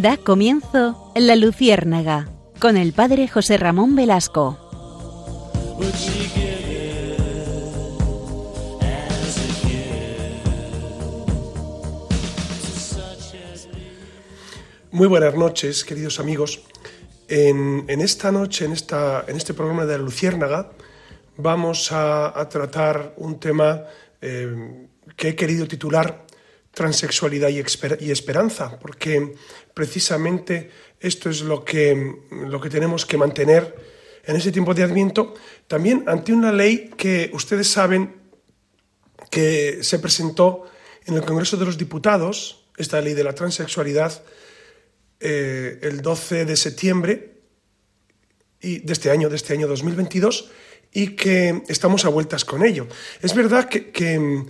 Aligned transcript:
Da 0.00 0.16
comienzo 0.16 1.12
La 1.16 1.34
Luciérnaga 1.34 2.28
con 2.60 2.76
el 2.76 2.92
padre 2.92 3.26
José 3.26 3.56
Ramón 3.56 3.96
Velasco. 3.96 4.56
Muy 14.92 15.08
buenas 15.08 15.34
noches, 15.34 15.84
queridos 15.84 16.20
amigos. 16.20 16.62
En, 17.26 17.84
esta 17.88 18.30
noche, 18.30 18.66
en, 18.66 18.74
este 18.74 19.52
programa 19.52 19.84
de 19.84 19.98
La 19.98 20.04
Luciérnaga, 20.04 20.70
vamos 21.36 21.90
a, 21.90 22.48
tratar 22.48 23.14
un 23.16 23.40
tema 23.40 23.82
eh, 24.20 24.86
que 25.16 25.30
he 25.30 25.34
querido 25.34 25.66
titular 25.66 26.27
transexualidad 26.78 27.48
y, 27.48 28.10
esperanza, 28.12 28.78
porque 28.78 29.34
precisamente 29.74 30.70
esto 31.00 31.28
es 31.28 31.40
lo 31.42 31.64
que, 31.64 32.22
lo 32.30 32.60
que 32.60 32.70
tenemos 32.70 33.04
que 33.04 33.16
mantener 33.16 33.74
en 34.24 34.36
ese 34.36 34.52
tiempo 34.52 34.74
de 34.74 34.84
Adviento, 34.84 35.34
también 35.66 36.04
ante 36.06 36.32
una 36.32 36.52
ley 36.52 36.90
que 36.96 37.32
ustedes 37.34 37.66
saben 37.66 38.14
que 39.28 39.82
se 39.82 39.98
presentó 39.98 40.70
en 41.04 41.14
el 41.14 41.24
Congreso 41.24 41.56
de 41.56 41.64
los 41.64 41.78
Diputados, 41.78 42.68
esta 42.76 43.00
ley 43.00 43.14
de 43.14 43.24
la 43.24 43.34
transexualidad, 43.34 44.22
eh, 45.18 45.80
el 45.82 46.00
12 46.00 46.44
de 46.44 46.56
septiembre 46.56 47.42
y 48.60 48.78
de 48.86 48.92
este 48.92 49.10
año, 49.10 49.28
de 49.28 49.34
este 49.34 49.52
año 49.52 49.66
2022, 49.66 50.48
y 50.92 51.16
que 51.16 51.64
estamos 51.66 52.04
a 52.04 52.08
vueltas 52.08 52.44
con 52.44 52.64
ello. 52.64 52.86
Es 53.20 53.34
verdad 53.34 53.68
que, 53.68 53.90
que 53.90 54.44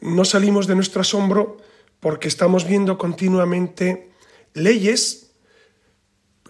no 0.00 0.24
salimos 0.24 0.66
de 0.66 0.76
nuestro 0.76 1.02
asombro 1.02 1.58
porque 2.04 2.28
estamos 2.28 2.68
viendo 2.68 2.98
continuamente 2.98 4.10
leyes 4.52 5.30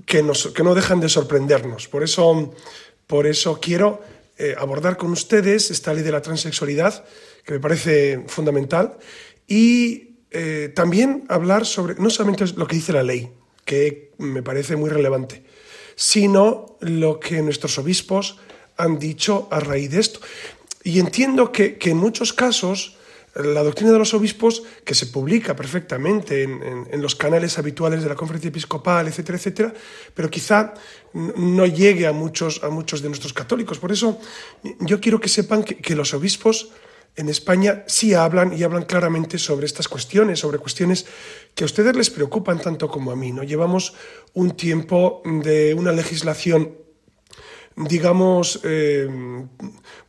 que, 0.05 0.21
que 0.53 0.63
no 0.65 0.75
dejan 0.75 0.99
de 0.99 1.09
sorprendernos. 1.09 1.87
Por 1.87 2.03
eso, 2.03 2.53
por 3.07 3.29
eso 3.29 3.61
quiero 3.61 4.03
eh, 4.37 4.57
abordar 4.59 4.97
con 4.97 5.13
ustedes 5.13 5.71
esta 5.71 5.95
ley 5.95 6.03
de 6.03 6.11
la 6.11 6.23
transexualidad, 6.23 7.05
que 7.45 7.53
me 7.53 7.61
parece 7.61 8.25
fundamental, 8.27 8.99
y 9.47 10.17
eh, 10.33 10.73
también 10.75 11.25
hablar 11.29 11.67
sobre 11.67 11.95
no 12.03 12.11
solamente 12.11 12.47
lo 12.57 12.67
que 12.67 12.75
dice 12.75 12.93
la 12.93 13.05
ley, 13.05 13.31
que 13.65 14.11
me 14.19 14.43
parece 14.43 14.75
muy 14.75 14.91
relevante, 14.91 15.45
sino 15.95 16.79
lo 16.81 17.21
que 17.21 17.43
nuestros 17.43 17.79
obispos 17.79 18.41
han 18.77 18.99
dicho 18.99 19.47
a 19.53 19.61
raíz 19.61 19.93
de 19.93 20.01
esto. 20.01 20.19
Y 20.83 20.99
entiendo 20.99 21.53
que, 21.53 21.79
que 21.79 21.91
en 21.91 21.99
muchos 21.99 22.33
casos 22.33 22.99
la 23.35 23.63
doctrina 23.63 23.93
de 23.93 23.99
los 23.99 24.15
obispos, 24.15 24.63
que 24.85 24.95
se 24.95 25.07
publica 25.07 25.57
perfectamente 25.57 26.45
en, 26.45 27.03
los 27.03 27.17
canales 27.17 27.59
habituales 27.59 28.03
de 28.03 28.09
la 28.09 28.15
conferencia 28.15 28.49
episcopal, 28.49 29.09
etcétera, 29.09 29.39
etcétera, 29.39 29.75
pero 30.15 30.31
quizá 30.31 30.75
no 31.13 31.67
llegue 31.67 32.07
a 32.07 32.13
muchos, 32.13 32.63
a 32.63 32.69
muchos 32.71 33.03
de 33.03 33.09
nuestros 33.09 33.33
católicos. 33.33 33.79
Por 33.79 33.91
eso 33.91 34.19
yo 34.81 35.01
quiero 35.01 35.21
que 35.21 35.29
sepan 35.29 35.65
que, 35.65 35.95
los 35.97 36.15
obispos 36.15 36.71
en 37.17 37.29
España 37.29 37.85
sí 37.87 38.15
hablan 38.15 38.53
y 38.53 38.63
hablan 38.63 38.85
claramente 38.85 39.39
sobre 39.39 39.67
estas 39.67 39.89
cuestiones, 39.89 40.41
sobre 40.41 40.59
cuestiones 40.59 41.07
que 41.55 41.65
a 41.65 41.67
ustedes 41.67 41.95
les 41.97 42.11
preocupan 42.11 42.61
tanto 42.61 42.89
como 42.89 43.11
a 43.11 43.17
mí. 43.17 43.33
¿no? 43.33 43.43
Llevamos 43.43 43.95
un 44.33 44.57
tiempo 44.57 45.23
de 45.25 45.75
una 45.75 45.93
legislación, 45.93 46.77
digamos, 47.77 48.61
eh, 48.65 49.09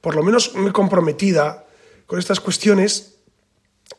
por 0.01 0.16
lo 0.16 0.23
menos 0.23 0.55
muy 0.55 0.71
comprometida 0.71 1.66
con 2.05 2.19
estas 2.19 2.39
cuestiones 2.39 3.14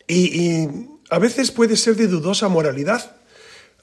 y, 0.06 0.68
a 1.08 1.18
veces 1.18 1.50
puede 1.50 1.76
ser 1.76 1.96
de 1.96 2.08
dudosa 2.08 2.48
moralidad, 2.48 3.16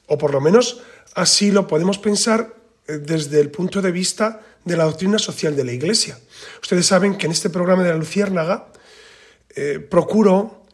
o 0.08 0.18
por 0.18 0.34
lo 0.34 0.42
menos 0.42 0.82
así 1.16 1.52
lo 1.52 1.68
podemos 1.68 1.98
pensar 1.98 2.54
eh, 2.88 2.98
desde 2.98 3.40
el 3.40 3.50
punto 3.50 3.82
de 3.82 3.92
vista 3.92 4.42
de 4.66 4.76
la 4.78 4.84
doctrina 4.84 5.20
social 5.20 5.56
de 5.56 5.64
la 5.64 5.72
Iglesia. 5.72 6.20
Ustedes 6.62 6.86
saben 6.86 7.16
que 7.16 7.26
en 7.26 7.32
este 7.32 7.50
programa 7.50 7.84
de 7.84 7.90
la 7.90 7.98
Luciérnaga 7.98 8.68
eh, 9.56 9.80
procuro 9.80 10.66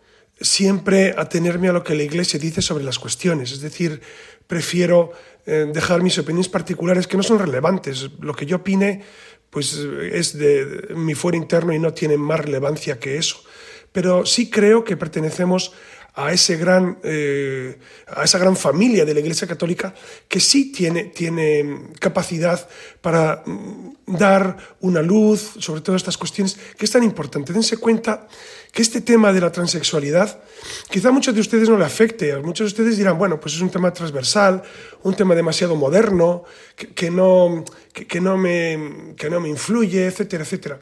siempre 0.41 1.13
atenerme 1.17 1.69
a 1.69 1.73
lo 1.73 1.83
que 1.83 1.95
la 1.95 2.03
Iglesia 2.03 2.39
dice 2.39 2.61
sobre 2.61 2.83
las 2.83 2.97
cuestiones, 2.97 3.51
es 3.51 3.61
decir, 3.61 4.01
prefiero 4.47 5.11
eh, 5.45 5.69
dejar 5.71 6.01
mis 6.01 6.17
opiniones 6.17 6.49
particulares 6.49 7.05
que 7.05 7.17
no 7.17 7.23
son 7.23 7.39
relevantes. 7.39 8.09
Lo 8.21 8.33
que 8.33 8.45
yo 8.45 8.57
opine 8.57 9.03
pues 9.49 9.73
es 9.73 10.37
de 10.37 10.93
mi 10.95 11.15
fuero 11.15 11.35
interno 11.35 11.73
y 11.73 11.79
no 11.79 11.91
tiene 11.91 12.17
más 12.17 12.39
relevancia 12.39 12.99
que 12.99 13.17
eso 13.17 13.43
pero 13.91 14.25
sí 14.25 14.49
creo 14.49 14.83
que 14.83 14.97
pertenecemos 14.97 15.73
a, 16.15 16.33
ese 16.33 16.57
gran, 16.57 16.97
eh, 17.03 17.77
a 18.07 18.23
esa 18.23 18.37
gran 18.37 18.55
familia 18.55 19.05
de 19.05 19.13
la 19.13 19.19
Iglesia 19.19 19.47
Católica 19.47 19.93
que 20.27 20.39
sí 20.39 20.71
tiene, 20.71 21.05
tiene 21.05 21.91
capacidad 21.99 22.67
para 23.01 23.43
mm, 23.45 23.95
dar 24.05 24.57
una 24.81 25.01
luz 25.01 25.51
sobre 25.59 25.81
todas 25.81 26.01
estas 26.01 26.17
cuestiones 26.17 26.57
que 26.77 26.85
es 26.85 26.91
tan 26.91 27.03
importante. 27.03 27.53
Dense 27.53 27.77
cuenta 27.77 28.27
que 28.71 28.81
este 28.81 29.01
tema 29.01 29.31
de 29.31 29.41
la 29.41 29.51
transexualidad 29.51 30.41
quizá 30.89 31.09
a 31.09 31.11
muchos 31.11 31.33
de 31.33 31.41
ustedes 31.41 31.69
no 31.69 31.77
le 31.77 31.85
afecte, 31.85 32.33
a 32.33 32.39
muchos 32.39 32.65
de 32.65 32.81
ustedes 32.81 32.97
dirán, 32.97 33.17
bueno, 33.17 33.39
pues 33.39 33.55
es 33.55 33.61
un 33.61 33.69
tema 33.69 33.93
transversal, 33.93 34.61
un 35.03 35.15
tema 35.15 35.35
demasiado 35.35 35.75
moderno, 35.75 36.43
que, 36.75 37.09
no, 37.09 37.63
que, 37.93 38.21
no, 38.21 38.37
me, 38.37 39.15
que 39.17 39.29
no 39.29 39.39
me 39.39 39.49
influye, 39.49 40.05
etcétera, 40.05 40.43
etcétera. 40.43 40.79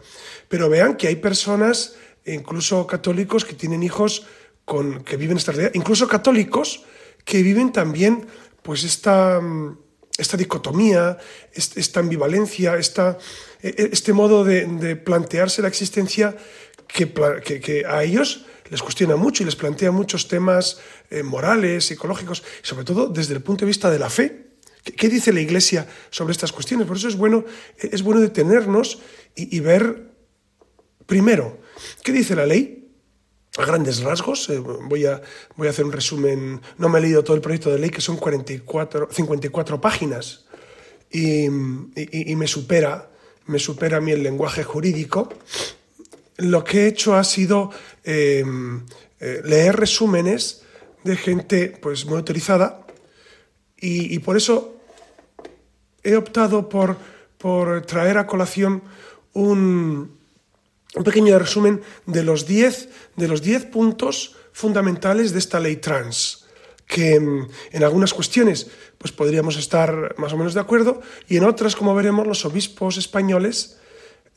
Pero 0.48 0.70
vean 0.70 0.96
que 0.96 1.08
hay 1.08 1.18
personas 1.18 1.96
incluso 2.34 2.86
católicos 2.88 3.46
que 3.46 3.54
tienen 3.54 3.84
hijos 3.84 4.26
con, 4.66 5.04
que 5.04 5.18
viven 5.18 5.38
esta 5.38 5.52
realidad, 5.52 5.72
incluso 5.76 6.08
católicos 6.08 6.84
que 7.24 7.42
viven 7.42 7.72
también 7.72 8.28
pues 8.62 8.84
esta, 8.84 9.40
esta 10.18 10.36
dicotomía, 10.36 11.18
esta 11.54 12.00
ambivalencia, 12.00 12.76
esta, 12.76 13.18
e, 13.62 13.70
e, 13.70 13.90
este 13.94 14.12
modo 14.12 14.44
de, 14.44 14.96
plantearse 14.96 15.62
la 15.62 15.68
existencia 15.68 16.36
que, 16.88 17.14
que, 17.62 17.86
a 17.86 18.04
ellos 18.04 18.46
les 18.70 18.82
cuestiona 18.82 19.16
mucho 19.16 19.44
y 19.44 19.46
les 19.46 19.56
plantea 19.56 19.92
muchos 19.92 20.28
temas 20.28 20.80
eh, 21.10 21.24
morales, 21.24 21.86
psicológicos, 21.86 22.44
sobre 22.62 22.84
todo 22.84 23.08
desde 23.08 23.36
el 23.36 23.42
punto 23.42 23.64
de 23.64 23.68
vista 23.68 23.90
de 23.90 24.00
la 24.00 24.10
fe. 24.10 24.48
¿Qué, 24.84 25.08
dice 25.10 25.32
la 25.32 25.42
Iglesia 25.42 25.88
sobre 26.10 26.32
estas 26.32 26.52
cuestiones? 26.52 26.88
Por 26.88 26.98
eso 26.98 27.08
es 27.08 27.16
bueno, 27.16 27.46
es 27.78 28.04
bueno 28.04 28.22
detenernos 28.22 29.00
y 29.36 29.60
ver, 29.60 30.12
primero, 31.06 31.60
¿Qué 32.04 32.12
dice 32.12 32.36
la 32.36 32.46
ley? 32.46 32.90
A 33.58 33.66
grandes 33.66 34.02
rasgos, 34.02 34.50
eh, 34.50 34.60
voy, 34.60 35.06
a, 35.06 35.22
voy 35.56 35.68
a 35.68 35.72
hacer 35.72 35.84
un 35.84 35.92
resumen, 35.92 36.62
no 36.78 36.90
me 36.90 37.00
he 37.00 37.02
leído 37.02 37.24
todo 37.24 37.36
el 37.36 37.42
proyecto 37.42 37.72
de 37.72 37.80
ley, 37.80 37.90
que 37.90 38.02
son 38.02 38.18
44, 38.18 39.10
54 39.12 39.82
páginas, 39.82 40.46
y, 41.10 41.50
me 41.50 42.48
supera, 42.48 43.10
me 43.48 43.58
supera 43.58 43.98
a 43.98 44.02
mí 44.02 44.12
el 44.12 44.22
lenguaje 44.22 44.64
jurídico. 44.64 45.30
Lo 46.38 46.64
que 46.64 46.84
he 46.84 46.88
hecho 46.88 47.16
ha 47.16 47.24
sido 47.24 47.72
em, 48.04 48.86
eh, 49.20 49.42
leer 49.44 49.76
resúmenes 49.76 50.62
de 51.04 51.16
gente 51.16 51.70
pues, 51.82 52.06
muy 52.06 52.18
autorizada, 52.18 52.86
y, 53.80 54.20
por 54.20 54.38
eso 54.38 54.76
he 56.04 56.16
optado 56.16 56.68
por, 56.68 56.98
por 57.38 57.86
traer 57.86 58.18
a 58.18 58.26
colación 58.26 58.82
un, 59.34 60.17
un 60.96 61.04
pequeño 61.04 61.38
resumen 61.38 61.82
de 62.06 62.24
los 62.24 62.48
10 62.48 62.90
de 63.16 63.28
los 63.28 63.42
puntos 63.72 64.36
fundamentales 64.52 65.34
de 65.34 65.40
esta 65.40 65.60
ley 65.60 65.78
trans 65.78 66.48
que 66.88 67.20
mm, 67.20 67.50
en 67.72 67.84
algunas 67.84 68.14
cuestiones 68.14 68.68
pues 68.98 69.12
podríamos 69.12 69.58
estar 69.58 70.16
más 70.18 70.34
o 70.34 70.38
menos 70.38 70.54
de 70.54 70.62
acuerdo 70.62 71.02
y 71.28 71.38
en 71.38 71.44
otras, 71.44 71.76
como 71.76 71.94
veremos, 71.94 72.26
los 72.26 72.46
obispos 72.46 72.98
españoles 72.98 73.78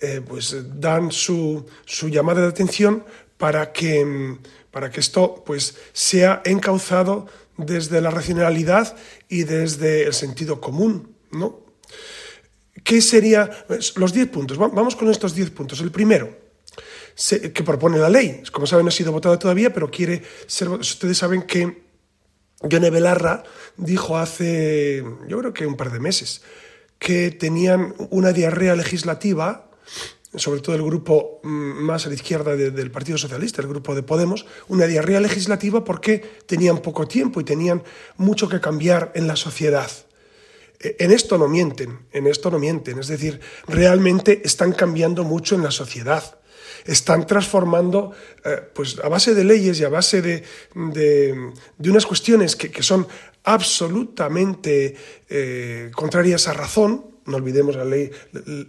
eh, 0.00 0.20
pues 0.26 0.56
dan 0.81 1.12
su, 1.12 1.64
su, 1.85 2.08
llamada 2.08 2.43
de 2.43 2.49
atención 2.49 3.05
para 3.38 3.73
que, 3.73 4.05
mm, 4.05 4.38
para 4.70 4.91
que 4.91 5.00
esto 5.00 5.43
pues 5.46 5.76
sea 5.93 6.43
encauzado 6.44 7.26
desde 7.56 8.00
la 8.00 8.11
racionalidad 8.11 8.96
y 9.29 9.44
desde 9.44 10.05
el 10.05 10.14
sentido 10.14 10.61
común, 10.61 11.14
¿no? 11.31 11.69
¿Qué 12.85 13.00
sería 13.00 13.49
pues, 13.67 13.97
los 13.97 14.12
10 14.12 14.29
puntos? 14.29 14.59
Vamos 14.59 14.97
con 14.97 15.11
estos 15.11 15.35
10 15.35 15.50
puntos. 15.50 15.81
El 15.81 15.91
primero, 15.91 16.31
que 17.53 17.62
propone 17.62 17.99
la 17.99 18.09
ley. 18.09 18.43
Como 18.53 18.67
saben, 18.67 18.85
no 18.85 18.88
ha 18.88 18.93
sido 18.93 19.12
votada 19.12 19.38
todavía, 19.38 19.73
pero 19.73 19.91
quiere 19.91 20.23
ser. 20.47 20.69
Ustedes 20.69 21.19
saben 21.19 21.43
que 21.43 21.82
Yone 22.62 22.91
Belarra 22.91 23.43
dijo 23.77 24.19
hace, 24.19 25.05
yo 25.29 25.38
creo 25.38 25.53
que 25.53 25.67
un 25.67 25.77
par 25.77 25.93
de 25.93 26.00
meses, 26.00 26.43
que 26.99 27.31
tenían 27.31 27.94
una 28.11 28.32
diarrea 28.32 28.77
legislativa, 28.77 29.71
sobre 30.35 30.61
todo 30.61 30.77
el 30.77 30.82
grupo 30.82 31.41
mm, 31.43 31.49
más 31.49 32.06
a 32.06 32.09
la 32.09 32.15
izquierda 32.15 32.55
del 32.55 32.91
Partido 32.91 33.19
Socialista, 33.19 33.62
el 33.62 33.69
grupo 33.69 33.94
de 33.94 34.03
Podemos, 34.03 34.47
una 34.69 34.87
diarrea 34.87 35.21
legislativa 35.21 35.85
porque 35.85 36.19
tenían 36.47 36.79
poco 36.79 37.09
tiempo 37.09 37.41
y 37.41 37.44
tenían 37.44 37.82
mucho 38.17 38.49
que 38.49 38.61
cambiar 38.61 39.12
en 39.15 39.27
la 39.27 39.37
sociedad. 39.37 39.91
En 40.82 41.11
esto 41.11 41.37
no 41.37 41.47
mienten, 41.47 42.06
en 42.11 42.27
esto 42.27 42.50
no 42.50 42.59
mienten, 42.59 42.99
es 42.99 43.09
decir, 43.09 43.38
realmente 43.69 44.41
están 44.44 44.73
cambiando 44.73 45.25
mucho 45.25 45.55
en 45.55 45.62
la 45.62 45.71
sociedad. 45.71 46.38
Están 46.87 47.27
transformando, 47.27 48.12
eh, 48.43 48.62
pues 48.73 48.99
a 49.05 49.09
base 49.09 49.35
de 49.35 49.44
leyes 49.44 49.79
y 49.79 49.85
a 49.85 49.91
base 49.91 50.23
de, 50.23 50.43
de, 50.75 51.53
unas 51.91 52.06
cuestiones 52.06 52.56
que, 52.56 52.82
son 52.82 53.06
absolutamente 53.44 54.97
eh, 55.29 55.91
contrarias 55.94 56.49
a 56.49 56.55
razón, 56.55 57.05
no 57.27 57.37
olvidemos 57.37 57.77
la 57.77 57.85
ley, 57.85 58.11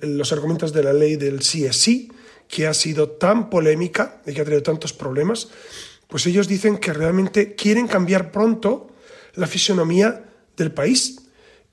los 0.02 0.34
argumentos 0.34 0.74
de 0.74 0.84
la 0.84 0.92
ley 0.92 1.16
del 1.16 1.42
sí 1.42 1.66
es 1.66 1.78
sí, 1.78 2.12
que 2.50 2.68
ha 2.68 2.74
sido 2.74 3.12
tan 3.12 3.50
polémica 3.50 4.22
y 4.26 4.34
que 4.34 4.42
ha 4.42 4.44
traído 4.44 4.64
tantos 4.64 4.92
problemas, 4.92 5.48
pues 6.10 6.26
ellos 6.26 6.50
dicen 6.50 6.78
que 6.78 6.92
realmente 6.92 7.56
quieren 7.56 7.88
cambiar 7.88 8.32
pronto 8.32 8.90
la 9.36 9.48
fisonomía 9.48 10.26
del 10.58 10.74
país. 10.74 11.21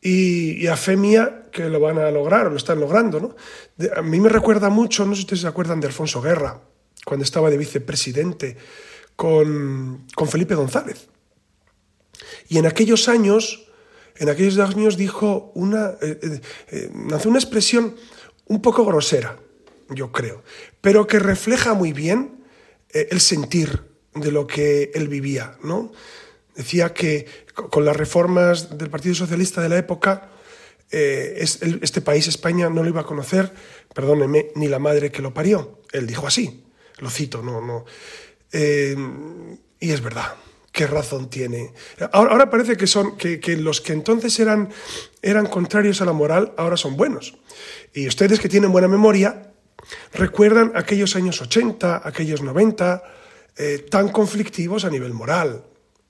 Y, 0.00 0.66
a 0.68 0.76
fe 0.76 0.96
mía 0.96 1.42
que 1.50 1.68
lo 1.68 1.80
van 1.80 1.98
a 1.98 2.10
lograr 2.10 2.46
o 2.46 2.50
lo 2.50 2.56
están 2.56 2.78
logrando. 2.78 3.20
¿no? 3.20 3.36
a 3.96 4.02
mí 4.02 4.20
me 4.20 4.28
recuerda 4.28 4.68
mucho, 4.68 5.04
no 5.04 5.12
sé 5.12 5.16
si 5.16 5.22
ustedes 5.22 5.40
se 5.42 5.48
acuerdan 5.48 5.80
de 5.80 5.88
Alfonso 5.88 6.20
Guerra, 6.20 6.60
cuando 7.04 7.24
estaba 7.24 7.50
de 7.50 7.58
vicepresidente 7.58 8.56
con, 9.16 10.06
con 10.14 10.28
Felipe 10.28 10.54
González. 10.54 11.08
Y 12.48 12.58
en 12.58 12.66
aquellos 12.66 13.08
años, 13.08 13.66
en 14.16 14.28
aquellos 14.28 14.58
años 14.58 14.96
dijo 14.96 15.52
una, 15.54 15.90
eh, 16.00 16.18
eh, 16.22 16.40
eh, 16.68 16.90
una 16.92 17.38
expresión 17.38 17.96
un 18.46 18.62
poco 18.62 18.84
grosera, 18.84 19.38
yo 19.90 20.12
creo, 20.12 20.42
pero 20.80 21.06
que 21.06 21.18
refleja 21.18 21.74
muy 21.74 21.92
bien 21.92 22.44
el 22.90 23.20
sentir 23.20 23.84
de 24.14 24.32
lo 24.32 24.46
que 24.46 24.90
él 24.94 25.08
vivía, 25.08 25.58
¿no? 25.62 25.92
Decía 26.58 26.92
que 26.92 27.24
con 27.54 27.84
las 27.84 27.96
reformas 27.96 28.76
del 28.76 28.90
Partido 28.90 29.14
Socialista 29.14 29.62
de 29.62 29.68
la 29.68 29.78
época, 29.78 30.30
eh, 30.90 31.36
este 31.38 32.00
país, 32.00 32.26
España, 32.26 32.68
no 32.68 32.82
lo 32.82 32.88
iba 32.88 33.02
a 33.02 33.06
conocer, 33.06 33.52
perdóneme, 33.94 34.48
ni 34.56 34.66
la 34.66 34.80
madre 34.80 35.12
que 35.12 35.22
lo 35.22 35.32
parió. 35.32 35.78
Él 35.92 36.08
dijo 36.08 36.26
así, 36.26 36.64
lo 36.98 37.10
cito, 37.10 37.42
no, 37.42 37.60
no. 37.60 37.84
Eh, 38.50 38.96
y 39.78 39.92
es 39.92 40.00
verdad, 40.02 40.34
qué 40.72 40.88
razón 40.88 41.30
tiene. 41.30 41.72
Ahora, 42.10 42.50
parece 42.50 42.76
que, 42.76 42.88
son, 42.88 43.16
que, 43.16 43.38
que, 43.38 43.56
los 43.56 43.80
que 43.80 43.92
entonces 43.92 44.36
eran, 44.40 44.68
eran 45.22 45.46
contrarios 45.46 46.02
a 46.02 46.06
la 46.06 46.12
moral, 46.12 46.54
ahora 46.56 46.76
son 46.76 46.96
buenos. 46.96 47.38
Y 47.94 48.08
ustedes 48.08 48.40
que 48.40 48.48
tienen 48.48 48.72
buena 48.72 48.88
memoria, 48.88 49.52
recuerdan 50.12 50.72
aquellos 50.74 51.14
años 51.14 51.40
80, 51.40 52.02
aquellos 52.04 52.42
90, 52.42 53.00
eh, 53.58 53.86
tan 53.88 54.08
conflictivos 54.08 54.84
a 54.84 54.90
nivel 54.90 55.14
moral, 55.14 55.62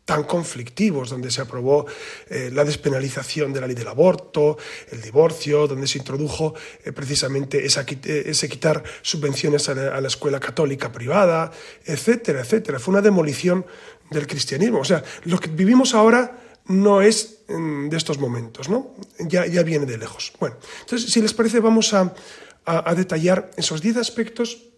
tan 0.08 0.24
conflictivos, 0.24 1.10
donde 1.10 1.30
se 1.30 1.42
aprobó 1.42 1.84
eh, 2.30 2.48
la 2.50 2.64
despenalización 2.64 3.52
de 3.52 3.60
la 3.60 3.66
ley 3.66 3.76
del 3.76 3.88
aborto, 3.88 4.56
el 4.90 5.02
divorcio, 5.02 5.66
donde 5.66 5.86
se 5.86 5.98
introdujo 5.98 6.54
eh, 6.82 6.92
precisamente 6.92 7.62
ese 7.66 8.48
quitar 8.48 8.82
subvenciones 9.02 9.68
a 9.68 9.74
la, 10.00 10.08
escuela 10.08 10.40
católica 10.40 10.90
privada, 10.90 11.52
etcétera, 11.84 12.40
etcétera. 12.40 12.78
Fue 12.78 12.92
una 12.92 13.02
demolición 13.02 13.66
del 14.10 14.26
cristianismo. 14.26 14.80
O 14.80 14.84
sea, 14.84 15.04
lo 15.24 15.38
que 15.38 15.50
vivimos 15.50 15.92
ahora 15.92 16.40
no 16.68 17.02
es 17.02 17.40
mm, 17.48 17.90
de 17.90 17.96
estos 17.98 18.18
momentos, 18.18 18.70
¿no? 18.70 18.94
Ya, 19.18 19.44
ya 19.44 19.62
viene 19.62 19.84
de 19.84 19.98
lejos. 19.98 20.32
Bueno, 20.40 20.56
entonces, 20.80 21.12
si 21.12 21.20
les 21.20 21.34
parece, 21.34 21.60
vamos 21.60 21.92
a, 21.92 22.14
a 22.64 22.94
detallar 22.94 23.50
esos 23.58 23.82
diez 23.82 23.98
aspectos 23.98 24.68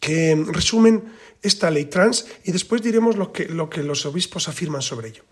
que 0.00 0.36
resumen 0.52 1.04
esta 1.42 1.70
ley 1.70 1.86
trans 1.86 2.26
y 2.44 2.52
después 2.52 2.82
diremos 2.82 3.16
lo 3.16 3.32
que, 3.32 3.46
lo 3.46 3.70
que 3.70 3.82
los 3.82 4.06
obispos 4.06 4.48
afirman 4.48 4.82
sobre 4.82 5.08
ello. 5.08 5.24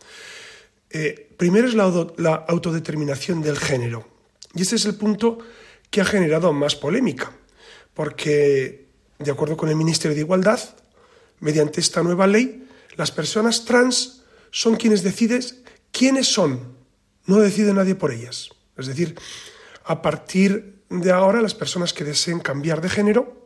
Eh, 0.91 1.31
primero 1.37 1.69
es 1.69 1.75
la, 1.75 1.93
la 2.17 2.35
autodeterminación 2.49 3.43
del 3.43 3.59
género. 3.59 4.09
Y 4.55 4.63
este 4.63 4.77
es 4.77 4.85
el 4.85 4.95
punto 4.95 5.39
que 5.91 6.01
ha 6.01 6.05
generado 6.05 6.53
más 6.53 6.77
polémica, 6.77 7.33
porque, 7.95 8.87
de 9.19 9.31
acuerdo 9.31 9.57
con 9.57 9.69
el 9.69 9.77
Ministerio 9.77 10.15
de 10.15 10.23
Igualdad, 10.23 10.61
mediante 11.41 11.81
esta 11.81 12.03
nueva 12.03 12.27
ley, 12.27 12.67
las 12.97 13.11
personas 13.11 13.65
trans 13.65 14.23
son 14.51 14.77
quienes 14.77 15.03
deciden 15.03 15.43
quiénes 15.93 16.27
son, 16.27 16.77
no 17.27 17.39
decide 17.39 17.73
nadie 17.73 17.95
por 17.95 18.13
ellas. 18.13 18.51
Es 18.77 18.87
decir, 18.87 19.17
a 19.85 20.03
partir 20.03 20.83
de 20.89 21.11
ahora, 21.11 21.43
las 21.43 21.55
personas 21.55 21.93
que 21.93 22.05
deseen 22.05 22.41
cambiar 22.41 22.81
de 22.81 22.89
género 22.89 23.46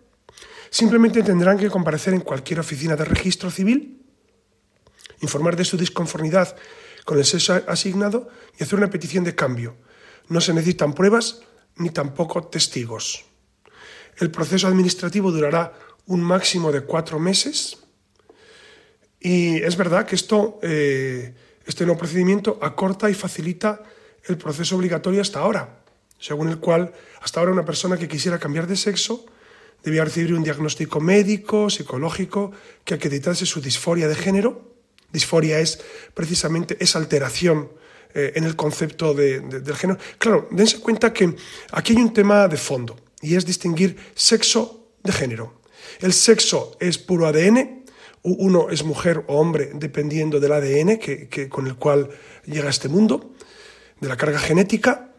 Simplemente 0.70 1.24
tendrán 1.24 1.58
que 1.58 1.68
comparecer 1.68 2.14
en 2.14 2.20
cualquier 2.20 2.60
oficina 2.60 2.94
de 2.94 3.04
registro 3.04 3.50
civil, 3.50 4.06
informar 5.20 5.56
de 5.56 5.64
su 5.64 5.76
disconformidad 5.76 6.56
con 7.04 7.18
el 7.18 7.24
sexo 7.24 7.60
asignado 7.66 8.28
y 8.58 8.62
hacer 8.62 8.78
una 8.78 8.88
petición 8.88 9.24
de 9.24 9.34
cambio. 9.34 9.76
No 10.28 10.40
se 10.40 10.54
necesitan 10.54 10.94
pruebas 10.94 11.40
ni 11.76 11.90
tampoco 11.90 12.44
testigos. 12.44 13.24
El 14.16 14.30
proceso 14.30 14.68
administrativo 14.68 15.32
durará 15.32 15.72
un 16.06 16.20
máximo 16.22 16.70
de 16.70 16.82
cuatro 16.82 17.18
meses 17.18 17.78
y 19.18 19.56
es 19.56 19.76
verdad 19.76 20.06
que 20.06 20.14
esto, 20.14 20.60
eh, 20.62 21.34
este 21.66 21.84
nuevo 21.84 21.98
procedimiento 21.98 22.58
acorta 22.62 23.10
y 23.10 23.14
facilita 23.14 23.82
el 24.24 24.38
proceso 24.38 24.76
obligatorio 24.76 25.20
hasta 25.20 25.40
ahora, 25.40 25.82
según 26.18 26.48
el 26.48 26.58
cual 26.58 26.92
hasta 27.20 27.40
ahora 27.40 27.52
una 27.52 27.64
persona 27.64 27.96
que 27.96 28.08
quisiera 28.08 28.38
cambiar 28.38 28.66
de 28.66 28.76
sexo 28.76 29.26
debía 29.82 30.04
recibir 30.04 30.34
un 30.34 30.42
diagnóstico 30.42 31.00
médico, 31.00 31.70
psicológico, 31.70 32.52
que 32.84 32.94
acreditase 32.94 33.46
su 33.46 33.60
disforia 33.60 34.08
de 34.08 34.14
género. 34.14 34.74
Disforia 35.12 35.58
es 35.58 35.80
precisamente 36.14 36.76
esa 36.80 36.98
alteración 36.98 37.70
eh, 38.14 38.32
en 38.34 38.44
el 38.44 38.56
concepto 38.56 39.14
de, 39.14 39.40
del 39.40 39.76
género. 39.76 39.98
Claro, 40.18 40.48
dense 40.50 40.80
cuenta 40.80 41.12
que 41.12 41.34
aquí 41.72 41.96
hay 41.96 42.02
un 42.02 42.12
tema 42.12 42.48
de 42.48 42.56
fondo 42.56 42.96
y 43.22 43.34
es 43.34 43.46
distinguir 43.46 43.96
sexo 44.14 44.88
de 45.02 45.12
género. 45.12 45.60
El 46.00 46.12
sexo 46.12 46.76
es 46.80 46.98
puro 46.98 47.26
ADN, 47.26 47.84
uno 48.22 48.68
es 48.70 48.84
mujer 48.84 49.24
o 49.28 49.36
hombre 49.38 49.70
dependiendo 49.74 50.40
del 50.40 50.52
ADN 50.52 50.98
que, 50.98 51.48
con 51.48 51.66
el 51.66 51.76
cual 51.76 52.10
llega 52.44 52.66
a 52.66 52.70
este 52.70 52.88
mundo, 52.88 53.34
de 54.00 54.08
la 54.08 54.16
carga 54.16 54.38
genética, 54.38 55.12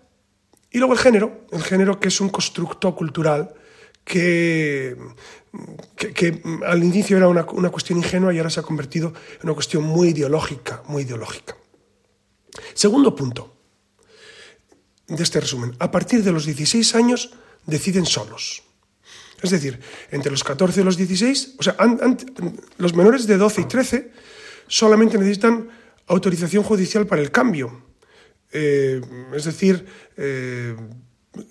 y 0.70 0.78
luego 0.78 0.94
el 0.94 1.00
género, 1.00 1.46
el 1.52 1.64
género 1.64 2.00
que 2.00 2.08
es 2.08 2.22
un 2.22 2.30
constructo 2.30 2.96
cultural 2.96 3.54
que, 4.04 4.98
que, 5.98 6.42
al 6.66 6.84
inicio 6.84 7.18
era 7.18 7.28
una, 7.28 7.46
una, 7.52 7.70
cuestión 7.70 8.00
ingenua 8.00 8.34
y 8.34 8.38
ahora 8.38 8.50
se 8.50 8.60
ha 8.60 8.64
convertido 8.64 9.14
en 9.36 9.44
una 9.44 9.54
cuestión 9.54 9.84
muy 9.84 10.10
ideológica, 10.10 10.84
muy 10.88 11.04
ideológica. 11.04 11.56
Segundo 12.74 13.16
punto 13.16 13.56
de 15.08 15.24
este 15.24 15.40
resumen. 15.40 15.76
A 15.80 15.92
partir 15.92 16.24
de 16.24 16.32
los 16.32 16.46
16 16.46 16.96
años 16.96 17.32
deciden 17.66 18.06
solos. 18.06 18.64
Es 19.42 19.50
decir, 19.50 19.80
entre 20.12 20.32
los 20.32 20.44
14 20.44 20.82
y 20.82 20.84
los 20.84 20.98
16, 20.98 21.56
o 21.58 21.64
sea, 21.64 21.76
los 22.78 22.94
menores 22.94 23.28
de 23.28 23.38
12 23.38 23.62
y 23.62 23.66
13 23.66 24.12
solamente 24.68 25.18
necesitan 25.18 25.70
autorización 26.08 26.64
judicial 26.64 27.08
para 27.08 27.22
el 27.22 27.32
cambio. 27.32 27.86
Eh, 28.52 29.02
es 29.34 29.46
decir, 29.46 29.86
eh, 30.18 30.76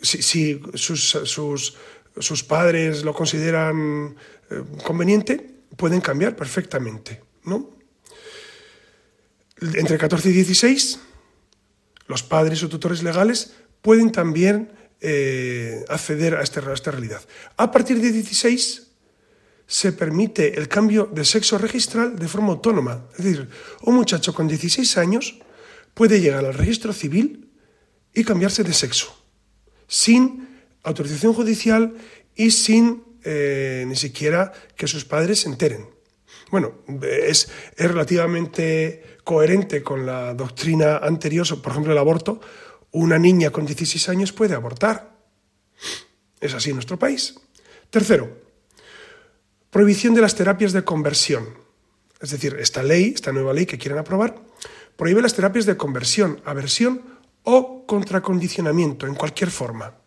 si, 0.03 0.23
si 0.23 0.61
sus, 0.75 1.11
sus 1.25 1.77
sus 2.19 2.45
padres 2.45 3.05
lo 3.05 3.15
consideran 3.15 4.17
eh, 4.51 4.63
conveniente, 4.85 5.51
pueden 5.77 6.01
cambiar 6.01 6.37
perfectamente, 6.37 7.23
¿no? 7.45 7.71
Entre 9.61 9.99
14 9.99 10.31
y 10.31 10.33
16, 10.33 11.01
los 12.07 12.23
padres 12.23 12.63
o 12.63 12.69
tutores 12.69 13.03
legales 13.03 13.53
pueden 13.83 14.11
también 14.11 14.73
eh, 15.01 15.85
acceder 15.89 16.35
este, 16.43 16.61
a, 16.61 16.73
esta 16.73 16.91
realidad. 16.91 17.23
A 17.57 17.71
partir 17.71 18.01
de 18.01 18.11
16 18.11 18.89
se 19.67 19.93
permite 19.93 20.59
el 20.59 20.69
cambio 20.69 21.09
de 21.13 21.25
sexo 21.25 21.57
registral 21.57 22.19
de 22.19 22.29
forma 22.29 22.53
autónoma. 22.53 23.07
Es 23.17 23.25
decir, 23.25 23.49
un 23.83 23.95
muchacho 23.95 24.35
con 24.35 24.49
16 24.49 24.99
años 24.99 25.39
puede 25.95 26.21
llegar 26.21 26.45
al 26.45 26.55
registro 26.55 26.93
civil 26.93 27.49
y 28.13 28.25
cambiarse 28.25 28.65
de 28.65 28.73
sexo, 28.73 29.25
sin 29.87 30.50
autorización 30.83 31.33
judicial 31.33 31.95
y 32.35 32.51
sin 32.51 33.05
eh, 33.25 33.85
ni 33.87 33.97
siquiera 33.97 34.53
que 34.77 34.87
sus 34.87 35.05
padres 35.05 35.41
se 35.41 35.49
enteren. 35.49 35.89
Bueno, 36.51 36.79
es, 37.03 37.49
es 37.77 37.89
relativamente 37.89 39.19
coherente 39.25 39.83
con 39.83 40.07
la 40.07 40.35
doctrina 40.35 40.97
anterior, 40.99 41.47
por 41.61 41.73
ejemplo, 41.73 41.93
el 41.93 41.99
aborto. 41.99 42.41
Una 42.93 43.19
niña 43.19 43.51
con 43.51 43.67
16 43.67 44.09
años 44.09 44.33
puede 44.33 44.55
abortar. 44.55 45.17
Es 46.41 46.55
así 46.55 46.71
en 46.71 46.77
nuestro 46.77 46.99
país. 46.99 47.35
Tercero, 47.91 48.37
prohibición 49.71 50.15
de 50.15 50.23
las 50.23 50.35
terapias 50.35 50.73
de 50.73 50.83
conversión. 50.83 51.47
Es 52.21 52.31
decir, 52.31 52.57
esta 52.59 52.83
ley, 52.83 53.13
esta 53.15 53.33
nueva 53.33 53.53
ley 53.53 53.67
que 53.67 53.79
quieren 53.79 53.99
aprobar, 53.99 54.43
prohíbe 54.97 55.23
las 55.23 55.35
terapias 55.35 55.67
de 55.67 55.77
conversión, 55.77 56.41
aversión 56.45 57.03
o 57.45 57.87
contracondicionamiento 57.87 59.07
en 59.07 59.15
cualquier 59.15 59.51
forma. 59.51 60.00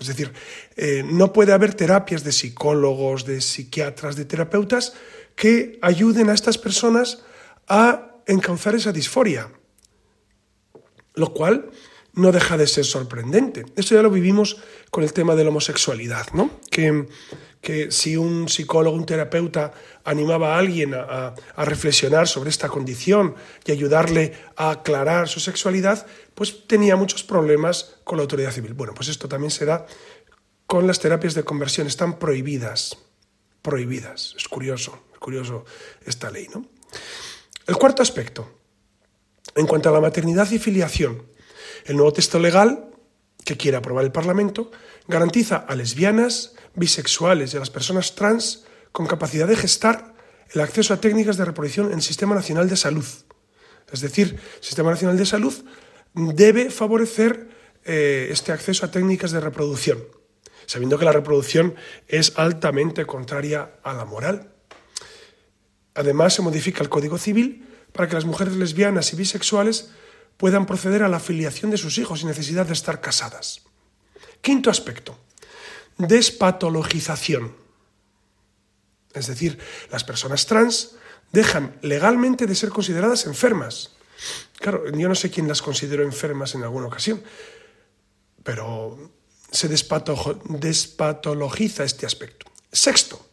Es 0.00 0.06
decir, 0.06 0.32
eh, 0.76 1.02
no 1.04 1.32
puede 1.32 1.52
haber 1.52 1.74
terapias 1.74 2.24
de 2.24 2.32
psicólogos, 2.32 3.24
de 3.24 3.40
psiquiatras, 3.40 4.16
de 4.16 4.24
terapeutas 4.24 4.94
que 5.34 5.78
ayuden 5.82 6.30
a 6.30 6.34
estas 6.34 6.58
personas 6.58 7.22
a 7.68 8.16
encauzar 8.26 8.74
esa 8.74 8.92
disforia, 8.92 9.50
lo 11.14 11.32
cual 11.32 11.70
no 12.14 12.32
deja 12.32 12.56
de 12.56 12.66
ser 12.66 12.84
sorprendente. 12.84 13.64
Esto 13.76 13.94
ya 13.94 14.02
lo 14.02 14.10
vivimos 14.10 14.58
con 14.90 15.04
el 15.04 15.12
tema 15.12 15.34
de 15.34 15.44
la 15.44 15.50
homosexualidad, 15.50 16.26
¿no? 16.32 16.50
que 16.70 17.06
que 17.60 17.90
si 17.90 18.16
un 18.16 18.48
psicólogo, 18.48 18.96
un 18.96 19.06
terapeuta 19.06 19.72
animaba 20.04 20.54
a 20.54 20.58
alguien 20.58 20.94
a, 20.94 21.34
reflexionar 21.56 22.28
sobre 22.28 22.50
esta 22.50 22.68
condición 22.68 23.34
y 23.64 23.72
ayudarle 23.72 24.32
a 24.56 24.70
aclarar 24.70 25.28
su 25.28 25.40
sexualidad, 25.40 26.06
pues 26.34 26.66
tenía 26.66 26.96
muchos 26.96 27.24
problemas 27.24 27.96
con 28.04 28.18
la 28.18 28.22
autoridad 28.22 28.52
civil. 28.52 28.74
Bueno, 28.74 28.94
pues 28.94 29.08
esto 29.08 29.28
también 29.28 29.50
se 29.50 29.64
da 29.64 29.86
con 30.66 30.86
las 30.86 31.00
terapias 31.00 31.34
de 31.34 31.44
conversión, 31.44 31.86
están 31.86 32.18
prohibidas, 32.18 32.98
prohibidas. 33.62 34.34
Es 34.36 34.46
curioso, 34.48 35.06
es 35.12 35.18
curioso 35.18 35.64
esta 36.04 36.30
ley, 36.30 36.46
¿no? 36.54 36.66
El 37.66 37.76
cuarto 37.76 38.02
aspecto, 38.02 38.50
en 39.54 39.66
cuanto 39.66 39.88
a 39.88 39.92
la 39.92 40.00
maternidad 40.00 40.50
y 40.50 40.58
filiación, 40.58 41.22
el 41.84 41.96
nuevo 41.96 42.12
texto 42.12 42.38
legal 42.38 42.88
que 43.44 43.56
quiere 43.56 43.76
aprobar 43.76 44.04
el 44.04 44.12
Parlamento 44.12 44.70
garantiza 45.08 45.56
a 45.56 45.74
lesbianas, 45.74 46.54
bisexuales 46.74 47.52
y 47.52 47.56
a 47.56 47.60
las 47.60 47.70
personas 47.70 48.14
trans 48.14 48.64
con 48.92 49.06
capacidad 49.06 49.48
de 49.48 49.56
gestar 49.56 50.14
el 50.52 50.60
acceso 50.60 50.94
a 50.94 51.00
técnicas 51.00 51.36
de 51.36 51.44
reproducción 51.44 51.88
en 51.88 51.94
el 51.94 52.02
Sistema 52.02 52.34
Nacional 52.34 52.68
de 52.68 52.76
Salud. 52.76 53.06
Es 53.90 54.00
decir, 54.00 54.38
el 54.56 54.64
Sistema 54.64 54.90
Nacional 54.90 55.16
de 55.16 55.26
Salud 55.26 55.54
debe 56.14 56.70
favorecer 56.70 57.48
eh, 57.84 58.28
este 58.30 58.52
acceso 58.52 58.84
a 58.84 58.90
técnicas 58.90 59.30
de 59.30 59.40
reproducción, 59.40 60.04
sabiendo 60.66 60.98
que 60.98 61.04
la 61.04 61.12
reproducción 61.12 61.74
es 62.06 62.32
altamente 62.36 63.06
contraria 63.06 63.72
a 63.82 63.94
la 63.94 64.04
moral. 64.04 64.52
Además, 65.94 66.34
se 66.34 66.42
modifica 66.42 66.82
el 66.82 66.88
Código 66.88 67.18
Civil 67.18 67.66
para 67.92 68.08
que 68.08 68.14
las 68.14 68.26
mujeres 68.26 68.54
lesbianas 68.54 69.12
y 69.12 69.16
bisexuales 69.16 69.90
puedan 70.36 70.66
proceder 70.66 71.02
a 71.02 71.08
la 71.08 71.18
filiación 71.18 71.70
de 71.70 71.78
sus 71.78 71.98
hijos 71.98 72.20
sin 72.20 72.28
necesidad 72.28 72.66
de 72.66 72.74
estar 72.74 73.00
casadas. 73.00 73.67
Quinto 74.40 74.70
aspecto, 74.70 75.18
despatologización. 75.98 77.54
Es 79.14 79.26
decir, 79.26 79.58
las 79.90 80.04
personas 80.04 80.46
trans 80.46 80.96
dejan 81.32 81.78
legalmente 81.82 82.46
de 82.46 82.54
ser 82.54 82.70
consideradas 82.70 83.26
enfermas. 83.26 83.92
Claro, 84.58 84.90
yo 84.90 85.08
no 85.08 85.14
sé 85.14 85.30
quién 85.30 85.48
las 85.48 85.62
consideró 85.62 86.02
enfermas 86.02 86.54
en 86.54 86.62
alguna 86.62 86.86
ocasión, 86.86 87.22
pero 88.42 89.12
se 89.50 89.68
despatologiza 89.68 91.84
este 91.84 92.06
aspecto. 92.06 92.46
Sexto, 92.72 93.24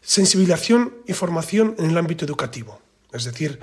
sensibilización 0.00 0.96
y 1.06 1.12
formación 1.12 1.74
en 1.78 1.90
el 1.90 1.98
ámbito 1.98 2.24
educativo. 2.24 2.80
Es 3.12 3.24
decir, 3.24 3.60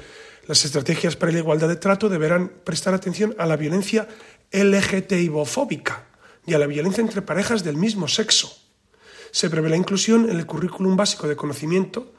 las 0.47 0.63
estrategias 0.65 1.15
para 1.15 1.31
la 1.31 1.39
igualdad 1.39 1.67
de 1.67 1.75
trato 1.75 2.09
deberán 2.09 2.49
prestar 2.63 2.93
atención 2.93 3.35
a 3.37 3.45
la 3.45 3.57
violencia 3.57 4.07
LGTBI-fóbica 4.51 6.07
y 6.45 6.53
a 6.53 6.59
la 6.59 6.67
violencia 6.67 7.01
entre 7.01 7.21
parejas 7.21 7.63
del 7.63 7.77
mismo 7.77 8.07
sexo. 8.07 8.51
Se 9.31 9.49
prevé 9.49 9.69
la 9.69 9.77
inclusión 9.77 10.29
en 10.29 10.37
el 10.37 10.45
currículum 10.45 10.95
básico 10.95 11.27
de 11.27 11.35
conocimiento, 11.35 12.13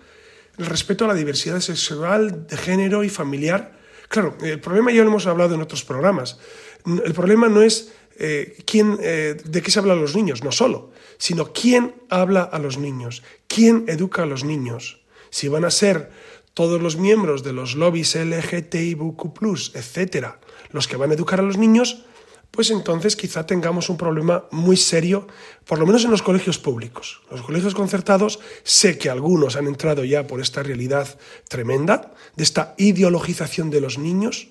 el 0.59 0.67
respeto 0.67 1.05
a 1.05 1.09
la 1.09 1.15
diversidad 1.15 1.61
sexual, 1.61 2.47
de 2.47 2.57
género 2.57 3.03
y 3.03 3.09
familiar. 3.09 3.79
Claro, 4.09 4.37
el 4.43 4.61
problema 4.61 4.93
ya 4.93 5.03
lo 5.03 5.09
hemos 5.09 5.27
hablado 5.27 5.55
en 5.55 5.63
otros 5.63 5.85
programas. 5.85 6.39
El 6.85 7.13
problema 7.15 7.49
no 7.49 7.63
es 7.63 7.93
eh, 8.19 8.59
quién, 8.67 8.99
eh, 9.01 9.37
de 9.43 9.63
qué 9.63 9.71
se 9.71 9.79
habla 9.79 9.95
a 9.95 9.97
los 9.97 10.15
niños, 10.15 10.45
no 10.45 10.53
solo, 10.53 10.93
sino 11.19 11.53
quién 11.53 11.95
habla 12.11 12.43
a 12.43 12.59
los 12.59 12.79
niños, 12.79 13.23
quién 13.49 13.85
educa 13.89 14.23
a 14.23 14.27
los 14.27 14.45
niños. 14.45 15.01
Si 15.31 15.49
van 15.49 15.65
a 15.65 15.71
ser 15.71 16.11
todos 16.55 16.83
los 16.83 16.97
miembros 16.97 17.43
de 17.43 17.53
los 17.53 17.75
lobbies 17.75 18.17
LGTBIQ, 18.17 19.75
etcétera, 19.75 20.41
los 20.71 20.87
que 20.87 20.97
van 20.97 21.11
a 21.11 21.15
educar 21.15 21.41
a 21.41 21.43
los 21.43 21.57
niños, 21.57 22.05
pues 22.51 22.71
entonces 22.71 23.17
quizá 23.17 23.47
tengamos 23.47 23.89
un 23.91 23.97
problema 23.97 24.45
muy 24.51 24.77
serio, 24.77 25.27
por 25.65 25.79
lo 25.79 25.87
menos 25.87 26.05
en 26.05 26.11
los 26.11 26.23
colegios 26.23 26.59
públicos. 26.59 27.23
Los 27.31 27.43
colegios 27.43 27.75
concertados, 27.75 28.41
sé 28.65 28.99
que 28.99 29.09
algunos 29.09 29.57
han 29.57 29.67
entrado 29.67 30.05
ya 30.05 30.27
por 30.27 30.41
esta 30.41 30.63
realidad 30.63 31.19
tremenda, 31.49 32.13
de 32.37 32.43
esta 32.43 32.75
ideologización 32.77 33.71
de 33.71 33.81
los 33.81 33.99
niños, 33.99 34.49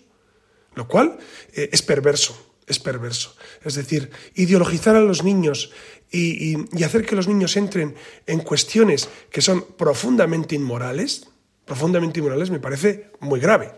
lo 0.75 0.87
cual 0.87 1.17
eh, 1.53 1.69
es 1.73 1.81
perverso, 1.81 2.53
es 2.67 2.79
perverso. 2.79 3.35
Es 3.63 3.75
decir, 3.75 4.11
ideologizar 4.35 4.95
a 4.95 5.01
los 5.01 5.23
niños 5.23 5.71
y, 6.09 6.55
y 6.71 6.83
hacer 6.83 7.05
que 7.05 7.15
los 7.15 7.27
niños 7.27 7.57
entren 7.57 7.95
en 8.25 8.39
cuestiones 8.39 9.09
que 9.29 9.41
son 9.41 9.61
profundamente 9.77 10.55
inmorales, 10.55 11.27
profundamente 11.65 12.19
inmorales, 12.19 12.49
me 12.49 12.59
parece 12.59 13.11
muy 13.19 13.39
grave, 13.39 13.73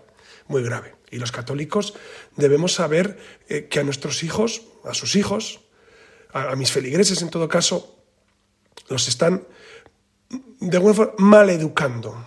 muy 0.48 0.62
grave. 0.62 1.01
Y 1.12 1.18
los 1.18 1.32
católicos 1.32 1.94
debemos 2.38 2.74
saber 2.74 3.20
eh, 3.50 3.68
que 3.70 3.80
a 3.80 3.84
nuestros 3.84 4.24
hijos, 4.24 4.64
a 4.86 4.94
sus 4.94 5.16
hijos, 5.16 5.60
a, 6.34 6.56
mis 6.56 6.72
feligreses 6.72 7.22
en 7.22 7.30
todo 7.30 7.50
caso, 7.50 7.98
los 8.88 9.08
están 9.08 9.46
de 10.60 10.78
alguna 10.78 10.94
forma 10.94 11.14
mal 11.18 11.50
educando, 11.50 12.26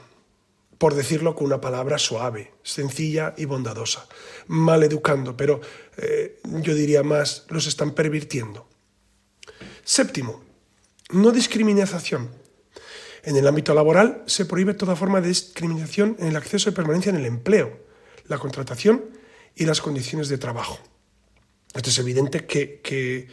por 0.76 0.94
decirlo 0.94 1.34
con 1.34 1.46
una 1.46 1.60
palabra 1.60 1.98
suave, 1.98 2.52
sencilla 2.62 3.34
y 3.38 3.46
bondadosa. 3.46 4.06
Mal 4.48 4.82
educando, 4.82 5.34
pero 5.34 5.62
eh, 5.96 6.40
yo 6.44 6.74
diría 6.74 7.02
más, 7.02 7.46
los 7.48 7.66
están 7.66 7.92
pervirtiendo. 7.92 8.68
Séptimo, 9.82 10.44
no 11.10 11.30
discriminación. 11.30 12.30
En 13.22 13.36
el 13.36 13.46
ámbito 13.46 13.72
laboral 13.72 14.22
se 14.26 14.44
prohíbe 14.44 14.74
toda 14.74 14.96
forma 14.96 15.22
de 15.22 15.28
discriminación 15.28 16.16
en 16.18 16.28
el 16.28 16.36
acceso 16.36 16.68
y 16.68 16.72
permanencia 16.72 17.10
en 17.10 17.16
el 17.16 17.24
empleo, 17.24 17.83
la 18.26 18.38
contratación 18.38 19.04
y 19.54 19.64
las 19.64 19.80
condiciones 19.80 20.28
de 20.28 20.38
trabajo. 20.38 20.78
Esto 21.74 21.90
es 21.90 21.98
evidente 21.98 22.46
que, 22.46 23.28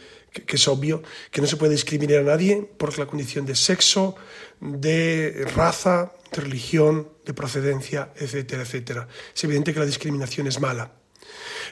es 0.48 0.68
obvio 0.68 1.02
que 1.30 1.40
no 1.40 1.46
se 1.46 1.56
puede 1.56 1.72
discriminar 1.72 2.18
a 2.18 2.22
nadie 2.22 2.68
por 2.76 2.98
la 2.98 3.06
condición 3.06 3.46
de 3.46 3.54
sexo, 3.54 4.16
de 4.60 5.46
raza, 5.54 6.12
de 6.32 6.42
religión, 6.42 7.08
de 7.24 7.34
procedencia, 7.34 8.12
etcétera, 8.16 8.62
etcétera. 8.62 9.08
Es 9.34 9.44
evidente 9.44 9.72
que 9.72 9.80
la 9.80 9.86
discriminación 9.86 10.48
es 10.48 10.60
mala. 10.60 10.92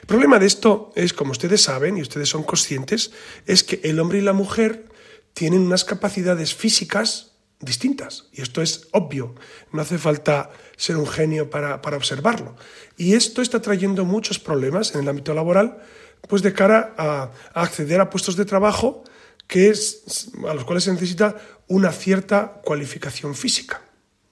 El 0.01 0.07
problema 0.07 0.39
de 0.39 0.45
esto 0.45 0.91
es, 0.95 1.13
como 1.13 1.31
ustedes 1.31 1.61
saben 1.61 1.97
y 1.97 2.01
ustedes 2.01 2.29
son 2.29 2.43
conscientes, 2.43 3.11
es 3.45 3.63
que 3.63 3.81
el 3.83 3.99
hombre 3.99 4.19
y 4.19 4.21
la 4.21 4.33
mujer 4.33 4.85
tienen 5.33 5.61
unas 5.61 5.83
capacidades 5.83 6.55
físicas 6.55 7.30
distintas. 7.61 8.25
Y 8.33 8.41
esto 8.41 8.61
es 8.61 8.87
obvio, 8.91 9.35
no 9.71 9.81
hace 9.81 9.97
falta 9.97 10.49
ser 10.75 10.97
un 10.97 11.07
genio 11.07 11.49
para, 11.49 11.75
observarlo. 11.75 12.55
Y 12.97 13.13
esto 13.13 13.41
está 13.41 13.61
trayendo 13.61 14.03
muchos 14.05 14.39
problemas 14.39 14.93
en 14.95 15.01
el 15.01 15.09
ámbito 15.09 15.33
laboral, 15.33 15.81
pues 16.27 16.41
de 16.41 16.53
cara 16.53 16.93
a, 16.97 17.31
acceder 17.53 18.01
a 18.01 18.09
puestos 18.09 18.35
de 18.35 18.45
trabajo 18.45 19.03
que 19.47 19.69
es, 19.69 20.31
a 20.47 20.53
los 20.53 20.63
cuales 20.63 20.85
se 20.85 20.93
necesita 20.93 21.35
una 21.67 21.91
cierta 21.91 22.61
cualificación 22.63 23.35
física. 23.35 23.81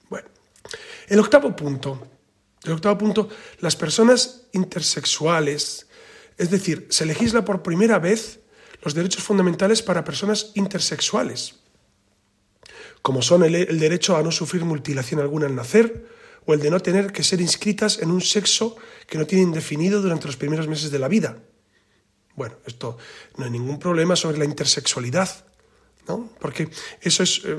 Bueno, 0.09 0.29
el 1.07 1.19
octavo 1.19 1.53
punto, 1.55 2.07
el 2.63 2.71
octavo 2.71 2.97
punto, 2.97 3.29
las 3.59 3.75
personas 3.75 4.43
intersexuales, 4.53 5.87
es 6.37 6.49
decir, 6.49 6.87
se 6.89 7.05
legisla 7.05 7.43
por 7.43 7.61
primera 7.61 7.99
vez 7.99 8.39
los 8.81 8.93
derechos 8.93 9.21
fundamentales 9.21 9.81
para 9.81 10.05
personas 10.05 10.51
intersexuales 10.55 11.55
como 13.01 13.21
son 13.21 13.43
el, 13.43 13.79
derecho 13.79 14.17
a 14.17 14.23
no 14.23 14.31
sufrir 14.31 14.65
mutilación 14.65 15.19
alguna 15.19 15.47
al 15.47 15.55
nacer 15.55 16.05
o 16.45 16.53
el 16.53 16.59
de 16.59 16.69
no 16.69 16.79
tener 16.79 17.11
que 17.11 17.23
ser 17.23 17.41
inscritas 17.41 17.99
en 17.99 18.11
un 18.11 18.21
sexo 18.21 18.75
que 19.07 19.17
no 19.17 19.25
tienen 19.25 19.51
definido 19.51 20.01
durante 20.01 20.27
los 20.27 20.37
primeros 20.37 20.67
meses 20.67 20.91
de 20.91 20.99
la 20.99 21.07
vida. 21.07 21.37
Bueno, 22.35 22.55
esto 22.65 22.97
no 23.37 23.45
hay 23.45 23.51
ningún 23.51 23.79
problema 23.79 24.15
sobre 24.15 24.37
la 24.37 24.45
intersexualidad, 24.45 25.45
¿no? 26.07 26.31
Porque 26.39 26.69
eso 27.01 27.23
es 27.23 27.41
eh, 27.45 27.57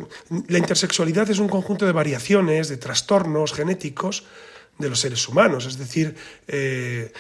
la 0.49 0.59
intersexualidad 0.59 1.31
es 1.31 1.39
un 1.39 1.49
conjunto 1.49 1.87
de 1.87 1.93
variaciones, 1.93 2.69
de 2.69 2.79
trastornos 2.79 3.53
genéticos 3.53 4.25
de 4.79 4.89
los 4.89 5.01
seres 5.01 5.29
humanos, 5.29 5.67
es 5.67 5.77
decir, 5.77 6.17
eh, 6.49 7.13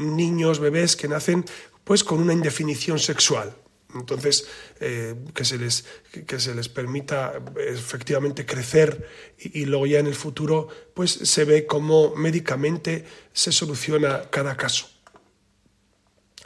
niños, 0.00 0.58
bebés 0.58 0.96
que 0.96 1.08
nacen 1.08 1.44
pues 1.84 2.02
con 2.02 2.20
una 2.20 2.32
indefinición 2.32 2.98
sexual. 2.98 3.54
Entonces, 3.98 4.46
eh, 4.80 5.14
que, 5.34 5.44
se 5.44 5.58
les, 5.58 5.84
que 6.26 6.38
se 6.38 6.54
les 6.54 6.68
permita 6.68 7.40
efectivamente 7.56 8.46
crecer 8.46 9.08
y, 9.38 9.64
luego 9.64 9.86
ya 9.86 9.98
en 9.98 10.06
el 10.06 10.14
futuro 10.14 10.68
pues 10.94 11.10
se 11.10 11.44
ve 11.44 11.66
cómo 11.66 12.14
médicamente 12.14 13.04
se 13.32 13.52
soluciona 13.52 14.30
cada 14.30 14.56
caso. 14.56 14.88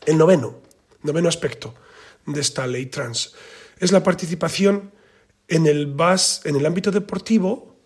El 0.07 0.19
noveno, 0.19 0.63
noveno 1.03 1.29
aspecto 1.29 1.75
de 2.27 2.41
esta 2.41 2.67
ley 2.67 2.87
trans 2.87 3.35
es 3.79 3.93
la 3.93 4.03
participación 4.03 4.93
en 5.49 5.67
el, 5.67 5.87
bas, 5.87 6.43
en 6.45 6.57
el 6.57 6.67
ámbito 6.67 6.91
deportivo 6.91 7.77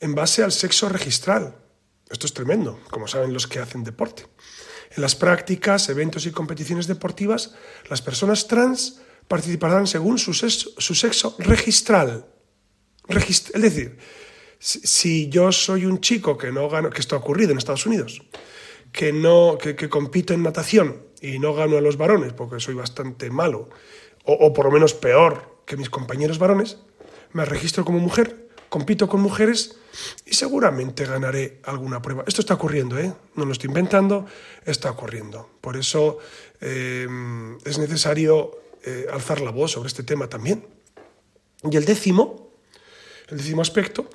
en 0.00 0.14
base 0.14 0.42
al 0.42 0.52
sexo 0.52 0.88
registral. 0.88 1.56
Esto 2.10 2.26
es 2.26 2.32
tremendo, 2.32 2.80
como 2.90 3.08
saben 3.08 3.32
los 3.32 3.46
que 3.46 3.58
hacen 3.58 3.84
deporte. 3.84 4.26
En 4.98 5.02
las 5.02 5.14
prácticas, 5.14 5.88
eventos 5.90 6.26
y 6.26 6.32
competiciones 6.32 6.88
deportivas, 6.88 7.54
las 7.88 8.02
personas 8.02 8.48
trans 8.48 9.00
participarán 9.28 9.86
según 9.86 10.18
su 10.18 10.34
sexo, 10.34 11.36
registral. 11.38 12.26
es 13.06 13.62
decir, 13.62 13.96
si 14.58 15.28
yo 15.28 15.52
soy 15.52 15.86
un 15.86 16.00
chico 16.00 16.36
que 16.36 16.50
no 16.50 16.68
gano, 16.68 16.90
que 16.90 17.00
esto 17.00 17.14
ha 17.14 17.20
ocurrido 17.20 17.52
en 17.52 17.58
Estados 17.58 17.86
Unidos, 17.86 18.22
que 18.90 19.12
no, 19.12 19.56
que, 19.56 19.76
compito 19.88 20.34
en 20.34 20.42
natación 20.42 21.00
y 21.22 21.38
no 21.38 21.54
gano 21.54 21.76
a 21.76 21.80
los 21.80 21.96
varones 21.96 22.32
porque 22.32 22.58
soy 22.58 22.74
bastante 22.74 23.30
malo, 23.30 23.68
o, 24.24 24.52
por 24.52 24.64
lo 24.64 24.72
menos 24.72 24.94
peor 24.94 25.62
que 25.64 25.76
mis 25.76 25.90
compañeros 25.90 26.40
varones, 26.40 26.78
me 27.32 27.44
registro 27.44 27.84
como 27.84 28.00
mujer, 28.00 28.47
compito 28.68 29.08
con 29.08 29.20
mujeres 29.20 29.76
y 30.26 30.34
seguramente 30.34 31.04
ganaré 31.04 31.60
alguna 31.64 32.00
prueba. 32.02 32.24
Esto 32.26 32.40
está 32.40 32.54
ocurriendo, 32.54 32.98
¿eh? 32.98 33.12
no 33.34 33.44
lo 33.44 33.52
estoy 33.52 33.68
inventando, 33.68 34.26
está 34.64 34.90
ocurriendo. 34.90 35.48
Por 35.60 35.76
eso 35.76 36.18
eh, 36.60 37.06
es 37.64 37.78
necesario 37.78 38.58
eh, 38.84 39.06
alzar 39.12 39.40
la 39.40 39.50
voz 39.50 39.72
sobre 39.72 39.88
este 39.88 40.02
tema 40.02 40.28
también. 40.28 40.64
Y 41.70 41.76
el 41.76 41.84
décimo, 41.84 42.52
el 43.28 43.38
décimo 43.38 43.62
aspecto, 43.62 44.08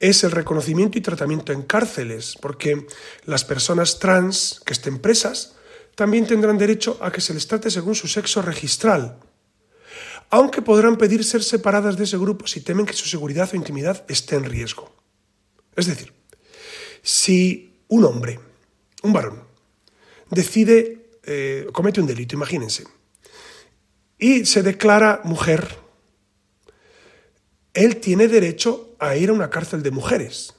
es 0.00 0.22
el 0.22 0.30
reconocimiento 0.30 0.98
y 0.98 1.00
tratamiento 1.00 1.52
en 1.52 1.62
cárceles, 1.62 2.36
porque 2.40 2.86
las 3.24 3.44
personas 3.44 3.98
trans 3.98 4.60
que 4.64 4.72
estén 4.72 4.98
presas 4.98 5.56
también 5.96 6.26
tendrán 6.26 6.58
derecho 6.58 6.96
a 7.00 7.10
que 7.10 7.20
se 7.20 7.34
les 7.34 7.48
trate 7.48 7.70
según 7.70 7.96
su 7.96 8.06
sexo 8.06 8.40
registral, 8.40 9.18
aunque 10.30 10.62
podrán 10.62 10.96
pedir 10.96 11.24
ser 11.24 11.42
separadas 11.42 11.96
de 11.96 12.04
ese 12.04 12.18
grupo 12.18 12.46
si 12.46 12.60
temen 12.60 12.86
que 12.86 12.92
su 12.92 13.06
seguridad 13.06 13.48
o 13.52 13.56
intimidad 13.56 14.04
esté 14.08 14.36
en 14.36 14.44
riesgo. 14.44 14.92
Es 15.74 15.86
decir, 15.86 16.12
si 17.02 17.80
un 17.88 18.04
hombre, 18.04 18.38
un 19.02 19.12
varón, 19.12 19.42
decide, 20.30 21.10
eh, 21.24 21.66
comete 21.72 22.00
un 22.00 22.06
delito, 22.06 22.34
imagínense, 22.34 22.84
y 24.18 24.44
se 24.44 24.62
declara 24.62 25.20
mujer, 25.24 25.78
él 27.72 27.98
tiene 27.98 28.28
derecho 28.28 28.96
a 28.98 29.16
ir 29.16 29.30
a 29.30 29.32
una 29.32 29.50
cárcel 29.50 29.82
de 29.82 29.92
mujeres, 29.92 30.54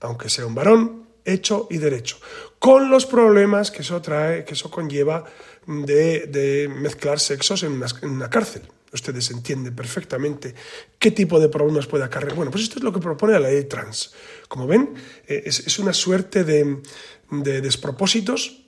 aunque 0.00 0.28
sea 0.28 0.46
un 0.46 0.54
varón, 0.54 1.06
hecho 1.24 1.68
y 1.70 1.78
derecho, 1.78 2.18
con 2.64 2.88
los 2.88 3.04
problemas 3.04 3.70
que 3.70 3.82
eso 3.82 4.00
trae, 4.00 4.42
que 4.42 4.54
eso 4.54 4.70
conlleva 4.70 5.22
de, 5.66 6.66
mezclar 6.74 7.20
sexos 7.20 7.62
en 7.62 7.72
una, 8.04 8.30
cárcel. 8.30 8.62
Ustedes 8.90 9.30
entienden 9.32 9.76
perfectamente 9.76 10.54
qué 10.98 11.10
tipo 11.10 11.38
de 11.38 11.50
problemas 11.50 11.86
puede 11.86 12.04
acarrear. 12.04 12.34
Bueno, 12.34 12.50
pues 12.50 12.64
esto 12.64 12.78
es 12.78 12.82
lo 12.82 12.90
que 12.90 13.00
propone 13.00 13.34
la 13.34 13.50
ley 13.50 13.64
trans. 13.64 14.14
Como 14.48 14.66
ven, 14.66 14.94
eh, 15.26 15.42
es, 15.44 15.78
una 15.78 15.92
suerte 15.92 16.42
de, 16.42 16.80
despropósitos 17.30 18.64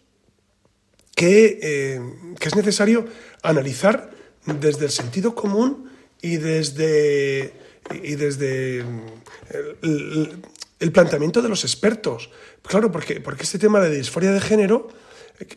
que, 1.15 1.59
eh, 1.63 2.01
que 2.39 2.49
es 2.49 2.55
necesario 2.55 3.07
analizar 3.43 4.11
desde 4.45 4.85
el 4.85 4.91
sentido 4.91 5.35
común 5.35 5.91
y 6.21 6.37
desde, 6.37 7.55
y 8.03 8.15
desde 8.17 8.85
planteamiento 10.93 11.43
de 11.43 11.49
los 11.49 11.65
expertos. 11.65 12.31
Claro, 12.63 12.91
porque, 12.93 13.21
porque 13.21 13.45
este 13.45 13.59
tema 13.59 13.81
de 13.81 13.97
disforia 13.97 14.33
de 14.33 14.41
género, 14.41 14.89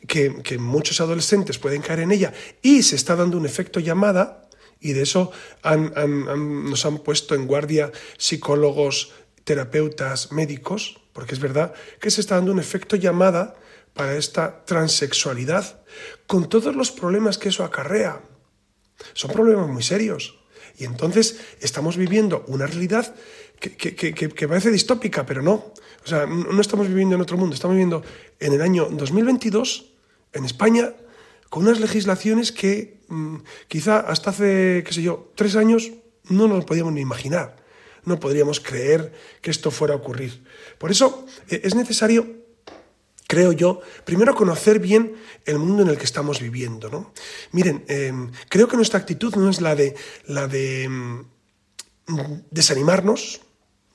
que, 0.07 0.57
muchos 0.57 0.99
adolescentes 1.01 1.57
pueden 1.57 1.81
caer 1.81 2.01
en 2.01 2.11
ella 2.11 2.33
y 2.61 2.83
se 2.83 2.95
está 2.95 3.15
dando 3.15 3.38
un 3.38 3.45
efecto 3.45 3.79
llamada, 3.79 4.49
y 4.79 4.93
de 4.93 5.01
eso 5.01 5.31
nos 5.63 6.85
han 6.85 6.97
puesto 6.99 7.35
en 7.35 7.47
guardia 7.47 7.91
psicólogos, 8.17 9.11
terapeutas, 9.43 10.31
médicos, 10.31 11.01
porque 11.11 11.33
es 11.33 11.39
verdad 11.39 11.73
que 11.99 12.11
se 12.11 12.21
está 12.21 12.35
dando 12.35 12.51
un 12.51 12.59
efecto 12.59 12.95
llamada 12.95 13.55
para 13.93 14.15
esta 14.15 14.63
transexualidad, 14.65 15.81
con 16.27 16.47
todos 16.47 16.75
los 16.75 16.91
problemas 16.91 17.38
que 17.38 17.49
eso 17.49 17.63
acarrea. 17.63 18.21
Son 19.13 19.31
problemas 19.31 19.67
muy 19.67 19.83
serios. 19.83 20.39
Y 20.77 20.86
entonces 20.86 21.39
estamos 21.60 21.97
viviendo 21.97 22.45
una 22.47 22.65
realidad 22.65 23.13
que, 23.60 24.48
parece 24.48 24.72
distópica, 24.72 25.26
pero 25.26 25.41
no. 25.41 25.74
O 26.04 26.08
sea, 26.08 26.26
no 26.26 26.62
estamos 26.62 26.88
viviendo 26.88 27.15
en 27.15 27.22
otro 27.22 27.38
mundo, 27.38 27.54
estamos 27.54 27.76
viviendo 27.76 28.04
en 28.39 28.54
el 28.54 28.62
año 28.62 28.88
2022, 28.89 29.93
en 30.34 30.45
España, 30.45 30.93
con 31.50 31.63
unas 31.63 31.80
legislaciones 31.80 32.52
que 32.52 33.02
mm, 33.10 33.38
quizá 33.67 34.00
hasta 34.00 34.30
hace, 34.30 34.84
qué 34.86 34.93
sé 34.93 35.02
yo, 35.02 35.32
tres 35.36 35.56
años 35.56 35.91
no 36.30 36.48
nos 36.48 36.65
podíamos 36.65 36.93
ni 36.93 37.02
imaginar. 37.02 37.58
No 38.06 38.19
podríamos 38.19 38.60
creer 38.62 39.12
que 39.41 39.52
esto 39.52 39.72
fuera 39.72 39.93
a 39.93 39.98
ocurrir. 39.98 40.41
Por 40.78 40.89
eso 40.89 41.26
eh, 41.50 41.62
es 41.63 41.76
necesario 41.76 42.39
creo 43.30 43.52
yo, 43.52 43.82
primero 44.06 44.34
conocer 44.34 44.80
bien 44.80 45.13
el 45.45 45.60
mundo 45.60 45.84
en 45.84 45.89
el 45.89 46.00
que 46.00 46.06
estamos 46.06 46.41
viviendo. 46.41 46.89
¿no? 46.89 47.13
Miren, 47.52 47.86
em, 47.88 48.32
creo 48.50 48.67
que 48.67 48.76
nuestra 48.76 48.98
actitud 48.98 49.36
no 49.36 49.52
es 49.52 49.62
la 49.62 49.76
de, 49.76 49.95
la 50.26 50.48
de 50.48 50.86
em, 50.86 51.26
desanimarnos 52.50 53.41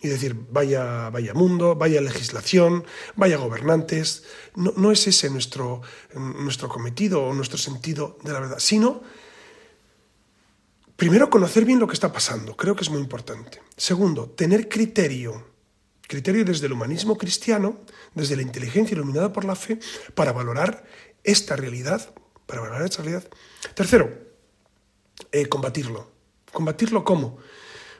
y 0.04 0.08
decir, 0.08 0.36
vaya, 0.50 1.08
vaya 1.08 1.32
mundo, 1.32 1.74
vaya 1.74 2.00
legislación, 2.00 2.84
vaya 3.16 3.38
gobernantes. 3.38 4.24
No, 4.54 4.72
no 4.76 4.92
es 4.92 5.06
ese 5.06 5.30
nuestro, 5.30 5.80
nuestro 6.14 6.68
cometido 6.68 7.24
o 7.24 7.32
nuestro 7.32 7.56
sentido 7.56 8.18
de 8.22 8.32
la 8.32 8.40
verdad, 8.40 8.58
sino 8.58 9.02
primero 10.96 11.30
conocer 11.30 11.64
bien 11.64 11.80
lo 11.80 11.86
que 11.86 11.94
está 11.94 12.12
pasando, 12.12 12.54
creo 12.54 12.76
que 12.76 12.82
es 12.82 12.90
muy 12.90 13.00
importante. 13.00 13.62
Segundo, 13.76 14.28
tener 14.28 14.68
criterio 14.68 15.54
criterio 16.06 16.44
desde 16.44 16.66
el 16.66 16.72
humanismo 16.72 17.16
cristiano, 17.16 17.80
desde 18.14 18.36
la 18.36 18.42
inteligencia 18.42 18.94
iluminada 18.94 19.32
por 19.32 19.44
la 19.44 19.56
fe, 19.56 19.78
para 20.14 20.32
valorar 20.32 20.84
esta 21.22 21.56
realidad, 21.56 22.14
para 22.46 22.60
valorar 22.60 22.84
esta 22.84 23.02
realidad. 23.02 23.24
Tercero, 23.74 24.12
eh, 25.32 25.46
combatirlo. 25.46 26.12
¿Combatirlo 26.52 27.04
cómo? 27.04 27.38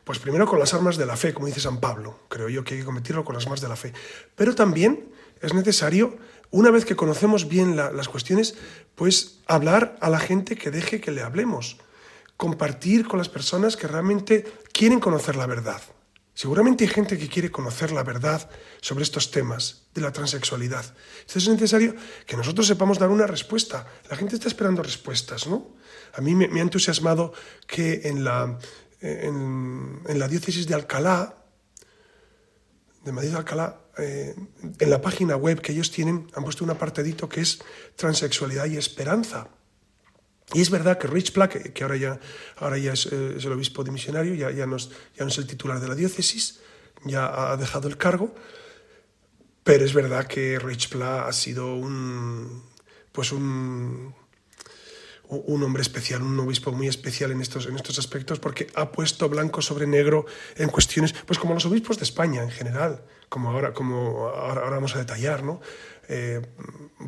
Pues 0.04 0.18
primero 0.18 0.46
con 0.46 0.58
las 0.58 0.74
armas 0.74 0.98
de 0.98 1.06
la 1.06 1.16
fe, 1.16 1.32
como 1.32 1.46
dice 1.46 1.60
San 1.60 1.80
Pablo. 1.80 2.20
Creo 2.28 2.48
yo 2.50 2.62
que 2.62 2.74
hay 2.74 2.80
que 2.80 2.86
combatirlo 2.86 3.24
con 3.24 3.34
las 3.34 3.44
armas 3.44 3.62
de 3.62 3.68
la 3.68 3.76
fe. 3.76 3.92
Pero 4.36 4.54
también 4.54 5.10
es 5.40 5.54
necesario, 5.54 6.18
una 6.50 6.70
vez 6.70 6.84
que 6.84 6.94
conocemos 6.94 7.48
bien 7.48 7.76
las 7.76 8.08
cuestiones, 8.08 8.54
pues 8.94 9.40
hablar 9.46 9.96
a 10.00 10.10
la 10.10 10.18
gente 10.18 10.56
que 10.56 10.70
deje 10.70 11.00
que 11.00 11.10
le 11.10 11.22
hablemos. 11.22 11.78
Compartir 12.36 13.06
con 13.06 13.18
las 13.18 13.28
personas 13.28 13.76
que 13.76 13.86
realmente 13.86 14.44
quieren 14.72 15.00
conocer 15.00 15.36
la 15.36 15.46
verdad. 15.46 15.80
Seguramente 16.34 16.82
hay 16.82 16.90
gente 16.90 17.16
que 17.16 17.28
quiere 17.28 17.52
conocer 17.52 17.92
la 17.92 18.02
verdad 18.02 18.50
sobre 18.80 19.04
estos 19.04 19.30
temas 19.30 19.84
de 19.94 20.00
la 20.00 20.12
transexualidad. 20.12 20.84
Entonces 21.20 21.44
es 21.44 21.48
necesario 21.48 21.94
que 22.26 22.36
nosotros 22.36 22.66
sepamos 22.66 22.98
dar 22.98 23.10
una 23.10 23.28
respuesta. 23.28 23.86
La 24.10 24.16
gente 24.16 24.34
está 24.34 24.48
esperando 24.48 24.82
respuestas, 24.82 25.46
¿no? 25.46 25.76
A 26.12 26.20
mí 26.20 26.34
me, 26.34 26.46
ha 26.46 26.62
entusiasmado 26.62 27.32
que 27.68 28.08
en 28.08 28.24
la, 28.24 28.58
en, 29.04 30.18
la 30.18 30.28
diócesis 30.28 30.66
de 30.66 30.74
Alcalá, 30.74 31.34
de 33.04 33.12
Madrid 33.12 33.30
de 33.30 33.36
Alcalá, 33.36 33.80
eh, 33.98 34.34
en 34.78 34.90
la 34.90 35.00
página 35.00 35.36
web 35.36 35.60
que 35.60 35.72
ellos 35.72 35.90
tienen, 35.90 36.28
han 36.34 36.42
puesto 36.42 36.64
un 36.64 36.70
apartadito 36.70 37.28
que 37.28 37.42
es 37.42 37.60
transexualidad 37.96 38.66
y 38.66 38.76
esperanza. 38.76 39.48
Y 40.52 40.60
es 40.60 40.70
verdad 40.70 40.98
que 40.98 41.06
Rich 41.06 41.32
Platt, 41.32 41.52
que 41.52 41.82
ahora 41.82 41.96
ya, 41.96 42.20
ahora 42.56 42.78
ya 42.78 42.92
es, 42.94 43.06
eh, 43.06 43.36
el 43.38 43.52
obispo 43.52 43.84
dimisionario, 43.84 44.34
ya, 44.34 44.50
ya, 44.50 44.66
no 44.66 44.76
es, 44.76 44.88
ya 45.16 45.24
no 45.24 45.28
es 45.28 45.38
el 45.38 45.46
titular 45.46 45.80
de 45.80 45.88
la 45.88 45.94
diócesis, 45.94 46.60
ya 47.04 47.52
ha 47.52 47.56
dejado 47.56 47.88
el 47.88 47.98
cargo, 47.98 48.34
pero 49.62 49.84
es 49.84 49.92
verdad 49.92 50.26
que 50.26 50.58
Rich 50.58 50.88
Platt 50.88 51.28
ha 51.28 51.32
sido 51.32 51.74
un, 51.74 52.64
pues 53.12 53.32
un, 53.32 54.14
un 55.34 55.62
hombre 55.62 55.82
especial, 55.82 56.22
un 56.22 56.38
obispo 56.40 56.72
muy 56.72 56.88
especial 56.88 57.30
en 57.30 57.40
estos, 57.40 57.66
en 57.66 57.76
estos 57.76 57.98
aspectos, 57.98 58.38
porque 58.38 58.66
ha 58.74 58.90
puesto 58.90 59.28
blanco 59.28 59.62
sobre 59.62 59.86
negro 59.86 60.26
en 60.56 60.68
cuestiones, 60.68 61.12
pues 61.26 61.38
como 61.38 61.54
los 61.54 61.66
obispos 61.66 61.98
de 61.98 62.04
España 62.04 62.42
en 62.42 62.50
general, 62.50 63.04
como 63.28 63.50
ahora, 63.50 63.72
como 63.72 64.28
ahora, 64.28 64.70
vamos 64.70 64.94
a 64.94 64.98
detallar, 64.98 65.42
¿no? 65.42 65.60
Eh, 66.08 66.40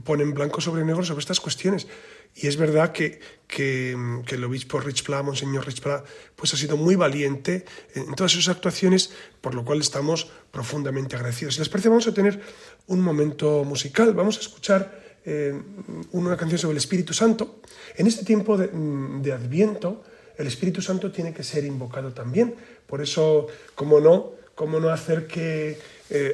ponen 0.04 0.32
blanco 0.32 0.60
sobre 0.60 0.84
negro 0.84 1.04
sobre 1.04 1.20
estas 1.20 1.40
cuestiones. 1.40 1.86
Y 2.34 2.48
es 2.48 2.58
verdad 2.58 2.92
que, 2.92 3.18
que, 3.46 3.92
el 3.92 4.44
obispo 4.44 4.78
Rich 4.78 5.04
Pla, 5.04 5.22
Monseñor 5.22 5.66
Rich 5.66 5.80
Pla, 5.80 6.04
pues 6.34 6.52
ha 6.52 6.56
sido 6.58 6.76
muy 6.76 6.94
valiente 6.94 7.64
en 7.94 8.14
todas 8.14 8.32
sus 8.32 8.48
actuaciones, 8.48 9.10
por 9.40 9.54
lo 9.54 9.64
cual 9.64 9.80
estamos 9.80 10.30
profundamente 10.50 11.16
agradecidos. 11.16 11.54
Si 11.54 11.60
les 11.60 11.70
parece, 11.70 11.88
vamos 11.88 12.06
a 12.06 12.12
tener 12.12 12.42
un 12.88 13.00
momento 13.00 13.64
musical. 13.64 14.12
Vamos 14.12 14.36
a 14.36 14.40
escuchar 14.40 15.05
eh, 15.26 15.52
una 16.12 16.36
canción 16.36 16.58
sobre 16.58 16.72
el 16.72 16.78
Espíritu 16.78 17.12
Santo. 17.12 17.60
En 17.96 18.06
este 18.06 18.24
tiempo 18.24 18.56
de, 18.56 18.68
de 18.68 19.32
Adviento, 19.32 20.04
el 20.38 20.46
Espíritu 20.46 20.80
Santo 20.80 21.10
tiene 21.10 21.34
que 21.34 21.42
ser 21.42 21.64
invocado 21.64 22.12
también. 22.12 22.54
Por 22.86 23.02
eso, 23.02 23.48
como 23.74 24.00
no, 24.00 24.32
cómo 24.54 24.80
no 24.80 24.88
hacer 24.90 25.26
que, 25.26 25.78
eh, 26.10 26.32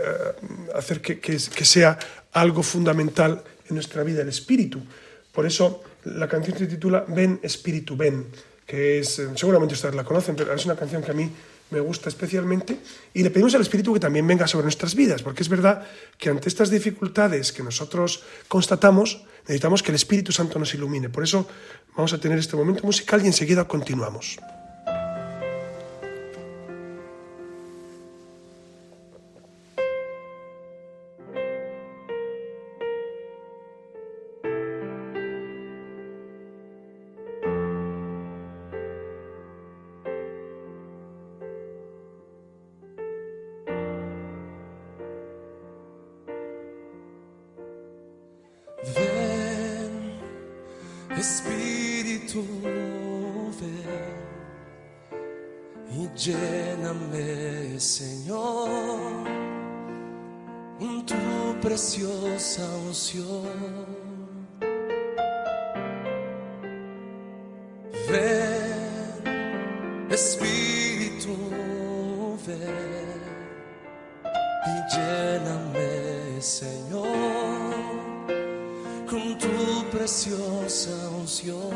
hacer 0.74 1.00
que, 1.00 1.20
que, 1.20 1.32
que, 1.32 1.64
sea 1.64 1.98
algo 2.32 2.62
fundamental 2.62 3.42
en 3.68 3.74
nuestra 3.74 4.02
vida 4.02 4.22
el 4.22 4.28
Espíritu. 4.28 4.80
Por 5.32 5.46
eso 5.46 5.82
la 6.04 6.28
canción 6.28 6.58
se 6.58 6.66
titula 6.66 7.04
Ven 7.08 7.40
Espíritu, 7.42 7.96
ven, 7.96 8.26
que 8.66 9.00
es, 9.00 9.18
eh, 9.18 9.28
seguramente 9.34 9.74
ustedes 9.74 9.94
la 9.94 10.04
conocen, 10.04 10.36
pero 10.36 10.52
es 10.52 10.64
una 10.64 10.76
canción 10.76 11.02
que 11.02 11.10
a 11.10 11.14
mí 11.14 11.30
me 11.72 11.80
gusta 11.80 12.08
especialmente, 12.08 12.78
y 13.14 13.22
le 13.22 13.30
pedimos 13.30 13.54
al 13.54 13.62
Espíritu 13.62 13.92
que 13.94 14.00
también 14.00 14.26
venga 14.26 14.46
sobre 14.46 14.64
nuestras 14.64 14.94
vidas, 14.94 15.22
porque 15.22 15.42
es 15.42 15.48
verdad 15.48 15.82
que 16.18 16.28
ante 16.28 16.48
estas 16.48 16.70
dificultades 16.70 17.52
que 17.52 17.62
nosotros 17.62 18.22
constatamos, 18.46 19.24
necesitamos 19.42 19.82
que 19.82 19.90
el 19.90 19.96
Espíritu 19.96 20.30
Santo 20.30 20.58
nos 20.58 20.74
ilumine. 20.74 21.08
Por 21.08 21.24
eso 21.24 21.48
vamos 21.96 22.12
a 22.12 22.20
tener 22.20 22.38
este 22.38 22.56
momento 22.56 22.84
musical 22.84 23.24
y 23.24 23.26
enseguida 23.26 23.66
continuamos. 23.66 24.38
Espíritu, 70.12 71.34
ven 72.46 73.22
y 74.66 74.74
lléname, 74.94 75.90
Señor, 76.38 77.06
con 79.08 79.38
tu 79.38 79.56
preciosa 79.90 80.90
unción. 81.16 81.72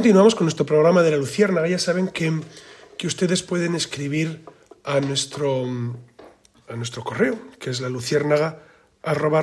Continuamos 0.08 0.34
con 0.36 0.46
nuestro 0.46 0.64
programa 0.64 1.02
de 1.02 1.10
la 1.10 1.18
Luciérnaga. 1.18 1.68
Ya 1.68 1.78
saben 1.78 2.08
que, 2.08 2.32
que 2.96 3.06
ustedes 3.06 3.42
pueden 3.42 3.74
escribir 3.74 4.42
a 4.82 5.00
nuestro, 5.00 5.66
a 6.66 6.76
nuestro 6.76 7.04
correo, 7.04 7.38
que 7.58 7.68
es 7.68 7.82
la 7.82 7.90
luciérnaga 7.90 8.62
arroba. 9.02 9.42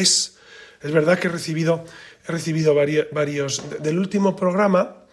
Es 0.00 0.38
verdad 0.82 1.18
que 1.18 1.28
he 1.28 1.30
recibido, 1.30 1.84
he 2.26 2.32
recibido 2.32 2.74
vari- 2.74 3.06
varios... 3.12 3.68
de- 3.68 3.80
Del 3.80 3.98
último 3.98 4.34
programa, 4.34 5.04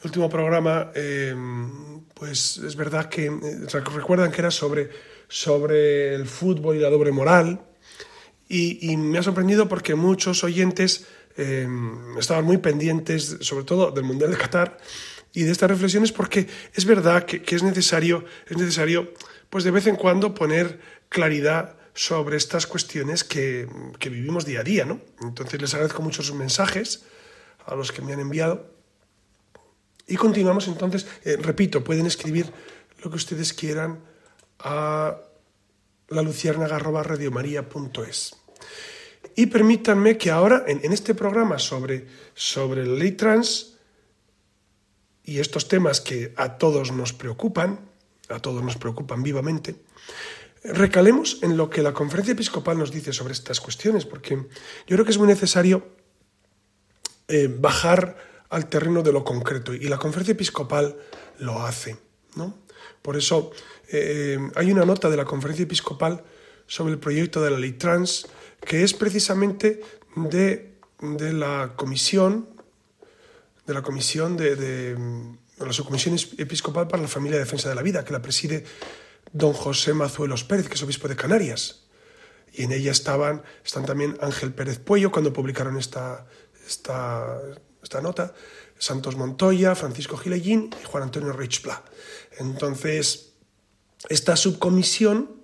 el 0.00 0.06
último 0.06 0.30
programa, 0.30 0.90
eh, 0.94 1.36
pues 2.14 2.56
es 2.66 2.76
verdad 2.76 3.10
que 3.10 3.26
eh, 3.26 3.80
recuerdan 3.94 4.32
que 4.32 4.40
era 4.40 4.50
sobre, 4.50 4.88
sobre 5.28 6.14
el 6.14 6.26
fútbol 6.26 6.76
y 6.76 6.80
la 6.80 6.88
doble 6.88 7.12
moral. 7.12 7.60
Y 8.48 8.96
me 8.96 9.18
ha 9.18 9.22
sorprendido 9.22 9.68
porque 9.68 9.94
muchos 9.94 10.42
oyentes 10.42 11.06
eh, 11.38 11.68
estaban 12.18 12.44
muy 12.44 12.58
pendientes, 12.58 13.38
sobre 13.40 13.64
todo 13.64 13.92
del 13.92 14.04
Mundial 14.04 14.32
de 14.32 14.36
Qatar 14.36 14.76
y 15.32 15.44
de 15.44 15.52
estas 15.52 15.70
reflexiones, 15.70 16.12
porque 16.12 16.46
es 16.74 16.84
verdad 16.84 17.24
que, 17.24 17.42
es 17.54 17.62
necesario, 17.62 18.24
es 18.48 18.56
necesario, 18.56 19.14
pues 19.48 19.64
de 19.64 19.70
vez 19.70 19.86
en 19.86 19.96
cuando 19.96 20.34
poner 20.34 20.80
claridad 21.08 21.76
sobre 21.94 22.36
estas 22.36 22.66
cuestiones 22.66 23.24
que, 23.24 23.68
que 23.98 24.10
vivimos 24.10 24.44
día 24.44 24.60
a 24.60 24.64
día, 24.64 24.84
¿no? 24.84 25.00
Entonces 25.22 25.60
les 25.60 25.72
agradezco 25.74 26.02
mucho 26.02 26.22
sus 26.22 26.36
mensajes 26.36 27.04
a 27.66 27.74
los 27.76 27.92
que 27.92 28.02
me 28.02 28.12
han 28.12 28.20
enviado. 28.20 28.78
Y 30.08 30.16
continuamos 30.16 30.66
entonces, 30.66 31.06
eh, 31.24 31.38
repito, 31.40 31.84
pueden 31.84 32.06
escribir 32.06 32.52
lo 33.02 33.10
que 33.10 33.16
ustedes 33.16 33.52
quieran 33.52 34.00
a 34.58 35.18
la 36.08 36.22
luciérnaga.radiomaría.es. 36.22 38.37
Y 39.36 39.46
permítanme 39.46 40.18
que 40.18 40.30
ahora, 40.30 40.64
en, 40.66 40.92
este 40.92 41.14
programa 41.14 41.58
sobre, 41.58 42.06
sobre 42.34 42.86
la 42.86 42.94
ley 42.94 43.12
trans 43.12 43.76
y 45.24 45.38
estos 45.38 45.68
temas 45.68 46.00
que 46.00 46.32
a 46.36 46.58
todos 46.58 46.92
nos 46.92 47.12
preocupan, 47.12 47.80
a 48.28 48.40
todos 48.40 48.62
nos 48.62 48.76
preocupan 48.76 49.22
vivamente, 49.22 49.76
recalemos 50.64 51.38
en 51.42 51.56
lo 51.56 51.70
que 51.70 51.82
la 51.82 51.92
conferencia 51.92 52.32
episcopal 52.32 52.78
nos 52.78 52.90
dice 52.90 53.12
sobre 53.12 53.32
estas 53.32 53.60
cuestiones, 53.60 54.04
porque 54.04 54.34
yo 54.34 54.96
creo 54.96 55.04
que 55.04 55.10
es 55.10 55.18
muy 55.18 55.28
necesario 55.28 55.86
eh, 57.28 57.48
bajar 57.58 58.16
al 58.48 58.68
terreno 58.68 59.02
de 59.02 59.12
lo 59.12 59.24
concreto 59.24 59.74
y 59.74 59.88
la 59.88 59.98
conferencia 59.98 60.32
episcopal 60.32 60.96
lo 61.38 61.62
hace. 61.62 61.98
¿no? 62.34 62.54
Por 63.02 63.16
eso 63.16 63.52
eh, 63.90 64.38
hay 64.54 64.70
una 64.72 64.84
nota 64.84 65.10
de 65.10 65.16
la 65.16 65.24
conferencia 65.24 65.64
episcopal 65.64 66.24
sobre 66.66 66.92
el 66.92 66.98
proyecto 66.98 67.42
de 67.42 67.50
la 67.50 67.58
ley 67.58 67.72
trans 67.72 68.26
que 68.60 68.82
es 68.82 68.94
precisamente 68.94 69.80
de, 70.16 70.74
de 71.00 71.32
la 71.32 71.74
comisión 71.76 72.48
de 73.66 73.74
la 73.74 73.82
comisión 73.82 74.36
de, 74.36 74.96
la 75.58 75.72
subcomisión 75.72 76.16
episcopal 76.38 76.88
para 76.88 77.02
la 77.02 77.08
familia 77.08 77.36
y 77.36 77.40
defensa 77.40 77.68
de 77.68 77.74
la 77.74 77.82
vida 77.82 78.04
que 78.04 78.12
la 78.12 78.22
preside 78.22 78.64
don 79.32 79.52
José 79.52 79.92
Mazuelos 79.92 80.44
Pérez 80.44 80.68
que 80.68 80.74
es 80.74 80.82
obispo 80.82 81.06
de 81.06 81.16
Canarias 81.16 81.84
y 82.52 82.62
en 82.62 82.72
ella 82.72 82.92
estaban 82.92 83.42
están 83.64 83.84
también 83.84 84.16
Ángel 84.20 84.54
Pérez 84.54 84.78
Puello 84.78 85.12
cuando 85.12 85.32
publicaron 85.32 85.76
esta, 85.76 86.26
esta, 86.66 87.40
esta 87.82 88.00
nota, 88.00 88.34
Santos 88.78 89.16
Montoya, 89.16 89.74
Francisco 89.74 90.16
Gilellín 90.16 90.70
y 90.80 90.84
Juan 90.84 91.04
Antonio 91.04 91.32
Reichpla. 91.32 91.84
Entonces, 92.38 93.32
esta 94.08 94.36
subcomisión 94.36 95.42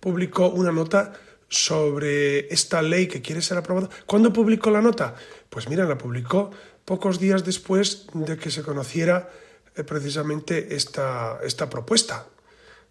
publicó 0.00 0.48
una 0.48 0.72
nota 0.72 1.12
sobre 1.48 2.52
esta 2.52 2.82
ley 2.82 3.06
que 3.06 3.22
quiere 3.22 3.40
ser 3.40 3.58
aprobada. 3.58 3.88
¿Cuándo 4.06 4.32
publicó 4.32 4.70
la 4.70 4.82
nota? 4.82 5.14
Pues 5.48 5.68
mira, 5.68 5.84
la 5.84 5.96
publicó 5.96 6.50
pocos 6.84 7.18
días 7.18 7.44
después 7.44 8.06
de 8.14 8.36
que 8.36 8.50
se 8.50 8.62
conociera 8.62 9.30
eh, 9.74 9.84
precisamente 9.84 10.74
esta, 10.74 11.38
esta 11.42 11.68
propuesta, 11.68 12.26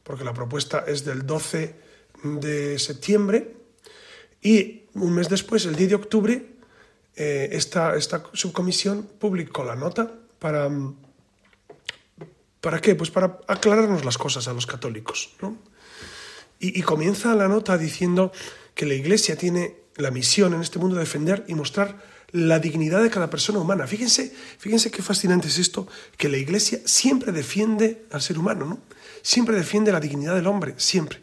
porque 0.04 0.24
la 0.24 0.34
propuesta 0.34 0.84
es 0.88 1.06
del 1.06 1.26
12 1.26 1.76
de 2.24 2.80
septiembre 2.80 3.56
y 4.42 4.86
un 4.94 5.14
mes 5.14 5.30
después, 5.30 5.66
el 5.66 5.76
10 5.76 5.90
de 5.90 5.96
octubre, 5.96 6.46
eh, 7.16 7.50
esta, 7.52 7.96
esta 7.96 8.24
subcomisión 8.34 9.04
publicó 9.20 9.64
la 9.64 9.76
nota 9.76 10.12
para... 10.40 10.70
¿Para 12.62 12.82
qué? 12.82 12.96
Pues 12.96 13.12
para 13.12 13.40
aclararnos 13.48 14.04
las 14.04 14.18
cosas 14.18 14.48
a 14.48 14.54
los 14.54 14.66
católicos. 14.66 15.36
¿no? 15.42 15.58
Y, 16.60 16.82
comienza 16.82 17.36
la 17.36 17.48
nota 17.48 17.78
diciendo 17.78 18.32
que 18.74 18.86
la 18.86 18.96
Iglesia 18.96 19.36
tiene 19.36 19.76
la 19.96 20.12
misión 20.12 20.54
en 20.54 20.62
este 20.62 20.80
mundo 20.80 20.96
de 20.96 21.02
defender 21.02 21.46
y 21.48 21.56
mostrar 21.56 22.02
la 22.32 22.60
dignidad 22.60 23.04
de 23.04 23.10
cada 23.10 23.30
persona 23.30 23.60
humana. 23.60 23.88
Fíjense, 23.88 24.34
fíjense 24.58 24.92
qué 24.92 25.02
fascinante 25.02 25.48
es 25.48 25.60
esto, 25.60 25.88
que 26.18 26.30
la 26.30 26.38
Iglesia 26.38 26.80
siempre 26.86 27.32
defiende 27.32 28.06
al 28.12 28.22
ser 28.22 28.40
humano, 28.40 28.66
¿no? 28.66 28.80
Siempre 29.22 29.56
defiende 29.56 29.92
la 29.92 30.00
dignidad 30.00 30.36
del 30.36 30.48
hombre, 30.48 30.74
siempre. 30.78 31.20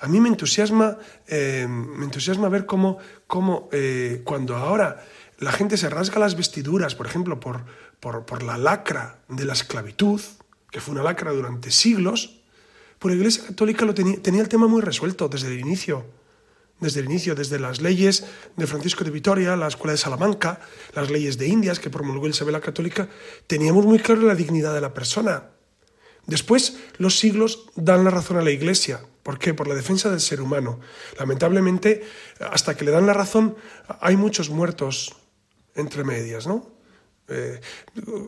A 0.00 0.08
mí 0.08 0.18
me 0.18 0.28
entusiasma, 0.28 0.96
eh, 1.28 1.66
me 1.68 2.04
entusiasma 2.04 2.48
ver 2.48 2.64
cómo, 2.64 2.98
cómo 3.26 3.68
eh, 3.72 4.22
cuando 4.24 4.56
ahora 4.56 5.04
la 5.38 5.52
gente 5.52 5.76
se 5.76 5.90
rasga 5.90 6.18
las 6.18 6.36
vestiduras, 6.36 6.94
por 6.94 7.06
ejemplo, 7.06 7.38
por, 7.38 7.64
por, 8.00 8.24
por 8.24 8.42
la 8.42 8.56
lacra 8.56 9.20
de 9.28 9.44
la 9.44 9.52
esclavitud, 9.52 10.20
que 10.70 10.80
fue 10.80 10.92
una 10.92 11.02
lacra 11.02 11.32
durante 11.32 11.70
siglos, 11.70 12.39
pues 13.00 13.14
la 13.14 13.18
Iglesia 13.18 13.44
Católica 13.46 13.86
lo 13.86 13.94
tenía, 13.94 14.20
tenía 14.20 14.42
el 14.42 14.48
tema 14.48 14.66
muy 14.66 14.82
resuelto 14.82 15.26
desde 15.28 15.48
el 15.48 15.58
inicio. 15.58 16.04
Desde 16.80 17.00
el 17.00 17.06
inicio, 17.06 17.34
desde 17.34 17.58
las 17.58 17.80
leyes 17.80 18.24
de 18.56 18.66
Francisco 18.66 19.04
de 19.04 19.10
Vitoria, 19.10 19.56
la 19.56 19.68
Escuela 19.68 19.92
de 19.92 19.98
Salamanca, 19.98 20.60
las 20.94 21.10
leyes 21.10 21.38
de 21.38 21.46
Indias 21.46 21.80
que 21.80 21.88
promulgó 21.88 22.28
Isabel 22.28 22.60
Católica, 22.60 23.08
teníamos 23.46 23.86
muy 23.86 23.98
claro 23.98 24.22
la 24.22 24.34
dignidad 24.34 24.74
de 24.74 24.82
la 24.82 24.92
persona. 24.92 25.44
Después, 26.26 26.76
los 26.98 27.18
siglos 27.18 27.66
dan 27.74 28.04
la 28.04 28.10
razón 28.10 28.36
a 28.36 28.42
la 28.42 28.50
Iglesia. 28.50 29.00
¿Por 29.22 29.38
qué? 29.38 29.54
Por 29.54 29.66
la 29.66 29.74
defensa 29.74 30.10
del 30.10 30.20
ser 30.20 30.42
humano. 30.42 30.80
Lamentablemente, 31.18 32.02
hasta 32.38 32.76
que 32.76 32.84
le 32.84 32.90
dan 32.90 33.06
la 33.06 33.14
razón, 33.14 33.56
hay 34.00 34.16
muchos 34.16 34.50
muertos 34.50 35.16
entre 35.74 36.04
medias, 36.04 36.46
¿no? 36.46 36.79
Eh, 37.30 37.60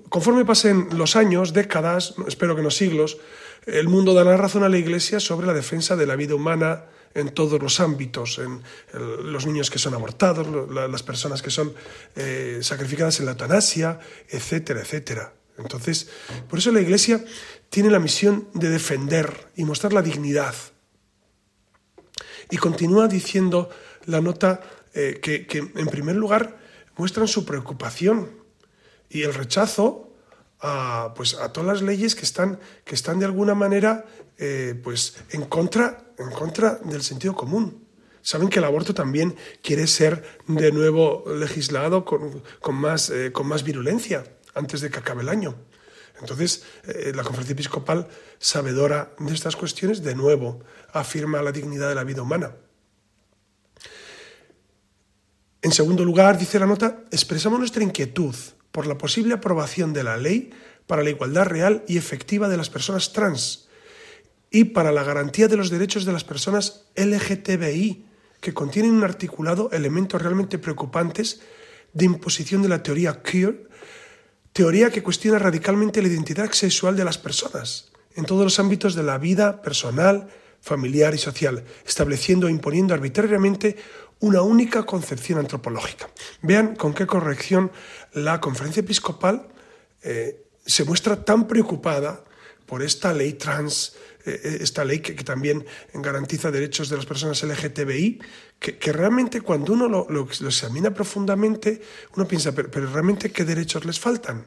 conforme 0.08 0.44
pasen 0.44 0.88
los 0.92 1.16
años, 1.16 1.52
décadas, 1.52 2.14
espero 2.26 2.54
que 2.56 2.62
no 2.62 2.70
siglos, 2.70 3.18
el 3.66 3.88
mundo 3.88 4.14
dará 4.14 4.36
razón 4.36 4.62
a 4.64 4.68
la 4.68 4.78
Iglesia 4.78 5.20
sobre 5.20 5.46
la 5.46 5.54
defensa 5.54 5.96
de 5.96 6.06
la 6.06 6.16
vida 6.16 6.34
humana 6.34 6.84
en 7.14 7.28
todos 7.30 7.60
los 7.60 7.80
ámbitos, 7.80 8.38
en 8.38 8.62
los 9.30 9.46
niños 9.46 9.70
que 9.70 9.78
son 9.78 9.94
abortados, 9.94 10.46
las 10.70 11.02
personas 11.02 11.42
que 11.42 11.50
son 11.50 11.74
eh, 12.16 12.60
sacrificadas 12.62 13.20
en 13.20 13.26
la 13.26 13.32
eutanasia, 13.32 14.00
etcétera, 14.28 14.80
etcétera. 14.80 15.34
Entonces, 15.58 16.08
por 16.48 16.58
eso 16.58 16.72
la 16.72 16.80
Iglesia 16.80 17.22
tiene 17.68 17.90
la 17.90 17.98
misión 17.98 18.48
de 18.54 18.70
defender 18.70 19.48
y 19.56 19.64
mostrar 19.64 19.92
la 19.92 20.02
dignidad 20.02 20.54
y 22.50 22.56
continúa 22.56 23.08
diciendo 23.08 23.70
la 24.06 24.20
nota 24.20 24.60
eh, 24.94 25.20
que, 25.22 25.46
que, 25.46 25.58
en 25.58 25.86
primer 25.88 26.16
lugar, 26.16 26.58
muestran 26.96 27.28
su 27.28 27.44
preocupación 27.44 28.41
y 29.12 29.22
el 29.22 29.34
rechazo 29.34 30.10
a, 30.60 31.12
pues, 31.14 31.34
a 31.34 31.52
todas 31.52 31.66
las 31.68 31.82
leyes 31.82 32.14
que 32.14 32.22
están, 32.22 32.58
que 32.84 32.94
están 32.94 33.18
de 33.18 33.26
alguna 33.26 33.54
manera 33.54 34.06
eh, 34.38 34.80
pues, 34.82 35.16
en, 35.30 35.44
contra, 35.44 36.14
en 36.18 36.30
contra 36.30 36.76
del 36.84 37.02
sentido 37.02 37.34
común. 37.34 37.86
Saben 38.22 38.48
que 38.48 38.60
el 38.60 38.64
aborto 38.64 38.94
también 38.94 39.36
quiere 39.62 39.86
ser 39.86 40.38
de 40.46 40.72
nuevo 40.72 41.24
legislado 41.26 42.04
con, 42.04 42.42
con 42.60 42.74
más, 42.76 43.10
eh, 43.10 43.32
con 43.32 43.46
más 43.46 43.64
virulencia 43.64 44.24
antes 44.54 44.80
de 44.80 44.90
que 44.90 45.00
acabe 45.00 45.22
el 45.22 45.28
año. 45.28 45.56
Entonces, 46.20 46.64
eh, 46.86 47.12
la 47.14 47.24
conferencia 47.24 47.52
episcopal, 47.52 48.08
sabedora 48.38 49.12
de 49.18 49.34
estas 49.34 49.56
cuestiones, 49.56 50.02
de 50.02 50.14
nuevo 50.14 50.60
afirma 50.92 51.42
la 51.42 51.52
dignidad 51.52 51.88
de 51.88 51.96
la 51.96 52.04
vida 52.04 52.22
humana. 52.22 52.54
En 55.60 55.72
segundo 55.72 56.04
lugar, 56.04 56.38
dice 56.38 56.58
la 56.58 56.66
nota, 56.66 57.02
expresamos 57.10 57.58
nuestra 57.58 57.82
inquietud 57.82 58.34
por 58.72 58.86
la 58.86 58.98
posible 58.98 59.34
aprobación 59.34 59.92
de 59.92 60.02
la 60.02 60.16
ley 60.16 60.50
para 60.86 61.02
la 61.02 61.10
igualdad 61.10 61.46
real 61.46 61.84
y 61.86 61.98
efectiva 61.98 62.48
de 62.48 62.56
las 62.56 62.70
personas 62.70 63.12
trans 63.12 63.68
y 64.50 64.64
para 64.64 64.92
la 64.92 65.04
garantía 65.04 65.48
de 65.48 65.56
los 65.56 65.70
derechos 65.70 66.04
de 66.04 66.12
las 66.12 66.24
personas 66.24 66.84
LGTBI, 66.96 68.04
que 68.40 68.52
contienen 68.52 68.92
un 68.92 69.04
articulado 69.04 69.70
elementos 69.72 70.20
realmente 70.20 70.58
preocupantes 70.58 71.40
de 71.92 72.04
imposición 72.04 72.60
de 72.60 72.68
la 72.68 72.82
teoría 72.82 73.22
queer, 73.22 73.68
teoría 74.52 74.90
que 74.90 75.02
cuestiona 75.02 75.38
radicalmente 75.38 76.02
la 76.02 76.08
identidad 76.08 76.50
sexual 76.52 76.96
de 76.96 77.04
las 77.04 77.18
personas 77.18 77.92
en 78.14 78.26
todos 78.26 78.44
los 78.44 78.58
ámbitos 78.58 78.94
de 78.94 79.02
la 79.02 79.16
vida 79.16 79.62
personal, 79.62 80.28
familiar 80.60 81.14
y 81.14 81.18
social, 81.18 81.64
estableciendo 81.86 82.48
e 82.48 82.50
imponiendo 82.50 82.94
arbitrariamente 82.94 83.76
una 84.20 84.42
única 84.42 84.84
concepción 84.84 85.38
antropológica. 85.38 86.08
Vean 86.42 86.76
con 86.76 86.94
qué 86.94 87.06
corrección 87.06 87.72
la 88.14 88.40
conferencia 88.40 88.80
episcopal 88.80 89.48
eh, 90.02 90.44
se 90.64 90.84
muestra 90.84 91.24
tan 91.24 91.48
preocupada 91.48 92.24
por 92.66 92.82
esta 92.82 93.12
ley 93.12 93.34
trans, 93.34 93.96
eh, 94.24 94.40
eh, 94.44 94.58
esta 94.60 94.84
ley 94.84 95.00
que, 95.00 95.14
también 95.24 95.64
garantiza 95.94 96.50
derechos 96.50 96.88
de 96.88 96.96
las 96.96 97.06
personas 97.06 97.42
LGTBI, 97.42 98.20
que, 98.58 98.92
realmente 98.92 99.40
cuando 99.40 99.72
uno 99.72 99.88
lo, 99.88 100.28
examina 100.46 100.92
profundamente, 100.94 101.82
uno 102.16 102.26
piensa, 102.28 102.52
pero, 102.52 102.70
pero 102.70 102.90
realmente 102.92 103.32
qué 103.32 103.44
derechos 103.44 103.84
les 103.84 103.98
faltan, 103.98 104.46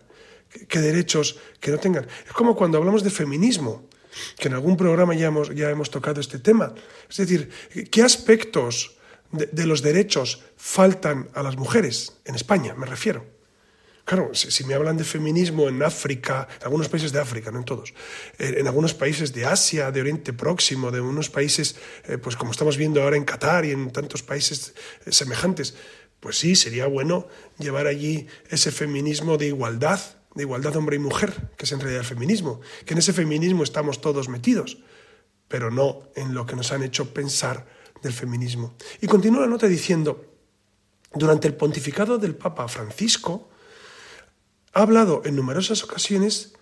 qué, 0.49 0.65
qué 0.67 0.79
derechos 0.79 1.37
que 1.59 1.71
no 1.71 1.77
tengan. 1.77 2.07
Es 2.25 2.33
como 2.33 2.55
cuando 2.55 2.77
hablamos 2.77 3.03
de 3.03 3.09
feminismo, 3.09 3.89
que 4.37 4.47
en 4.47 4.53
algún 4.53 4.77
programa 4.77 5.13
ya 5.13 5.27
hemos, 5.27 5.53
ya 5.53 5.69
hemos 5.69 5.89
tocado 5.89 6.21
este 6.21 6.39
tema. 6.39 6.73
Es 7.09 7.17
decir, 7.17 7.49
¿qué 7.91 8.01
aspectos 8.01 8.95
de, 9.31 9.47
de 9.47 9.65
los 9.65 9.81
derechos 9.81 10.41
faltan 10.55 11.29
a 11.33 11.43
las 11.43 11.57
mujeres? 11.57 12.13
En 12.23 12.35
España, 12.35 12.73
me 12.75 12.85
refiero. 12.85 13.34
Claro, 14.05 14.35
si, 14.35 14.51
si 14.51 14.63
me 14.65 14.75
hablan 14.75 14.97
de 14.97 15.03
feminismo 15.03 15.67
en 15.67 15.81
África, 15.81 16.47
en 16.59 16.63
algunos 16.65 16.89
países 16.89 17.11
de 17.11 17.19
África, 17.19 17.49
no 17.49 17.57
en 17.57 17.65
todos, 17.65 17.93
en, 18.37 18.59
en 18.59 18.67
algunos 18.67 18.93
países 18.93 19.33
de 19.33 19.45
Asia, 19.45 19.91
de 19.91 19.99
Oriente 19.99 20.31
Próximo, 20.31 20.91
de 20.91 21.01
unos 21.01 21.31
países, 21.31 21.75
eh, 22.05 22.19
pues 22.19 22.35
como 22.35 22.51
estamos 22.51 22.77
viendo 22.77 23.01
ahora 23.01 23.17
en 23.17 23.25
Qatar 23.25 23.65
y 23.65 23.71
en 23.71 23.89
tantos 23.91 24.21
países 24.21 24.75
eh, 25.05 25.11
semejantes, 25.11 25.73
pues 26.19 26.37
sí, 26.37 26.55
sería 26.55 26.85
bueno 26.85 27.27
llevar 27.57 27.87
allí 27.87 28.27
ese 28.49 28.71
feminismo 28.71 29.37
de 29.37 29.47
igualdad, 29.47 29.99
de 30.35 30.43
igualdad 30.43 30.75
hombre 30.75 30.97
y 30.97 30.99
mujer, 30.99 31.51
que 31.57 31.65
es 31.65 31.71
en 31.71 31.79
realidad 31.79 32.01
el 32.01 32.07
feminismo, 32.07 32.61
que 32.85 32.93
en 32.93 32.99
ese 32.99 33.11
feminismo 33.11 33.63
estamos 33.63 34.01
todos 34.01 34.29
metidos, 34.29 34.77
pero 35.47 35.71
no 35.71 36.09
en 36.15 36.35
lo 36.35 36.45
que 36.45 36.55
nos 36.55 36.71
han 36.71 36.83
hecho 36.83 37.11
pensar 37.11 37.65
del 38.03 38.13
feminismo. 38.13 38.75
Y 39.01 39.07
continúa 39.07 39.41
la 39.41 39.47
nota 39.47 39.67
diciendo, 39.67 40.25
durante 41.13 41.47
el 41.47 41.55
pontificado 41.55 42.19
del 42.19 42.35
Papa 42.35 42.67
Francisco, 42.67 43.49
ha 44.75 44.81
hablado 44.81 45.21
en 45.23 45.37
numerosas 45.37 45.83
ocasiones 45.83 46.53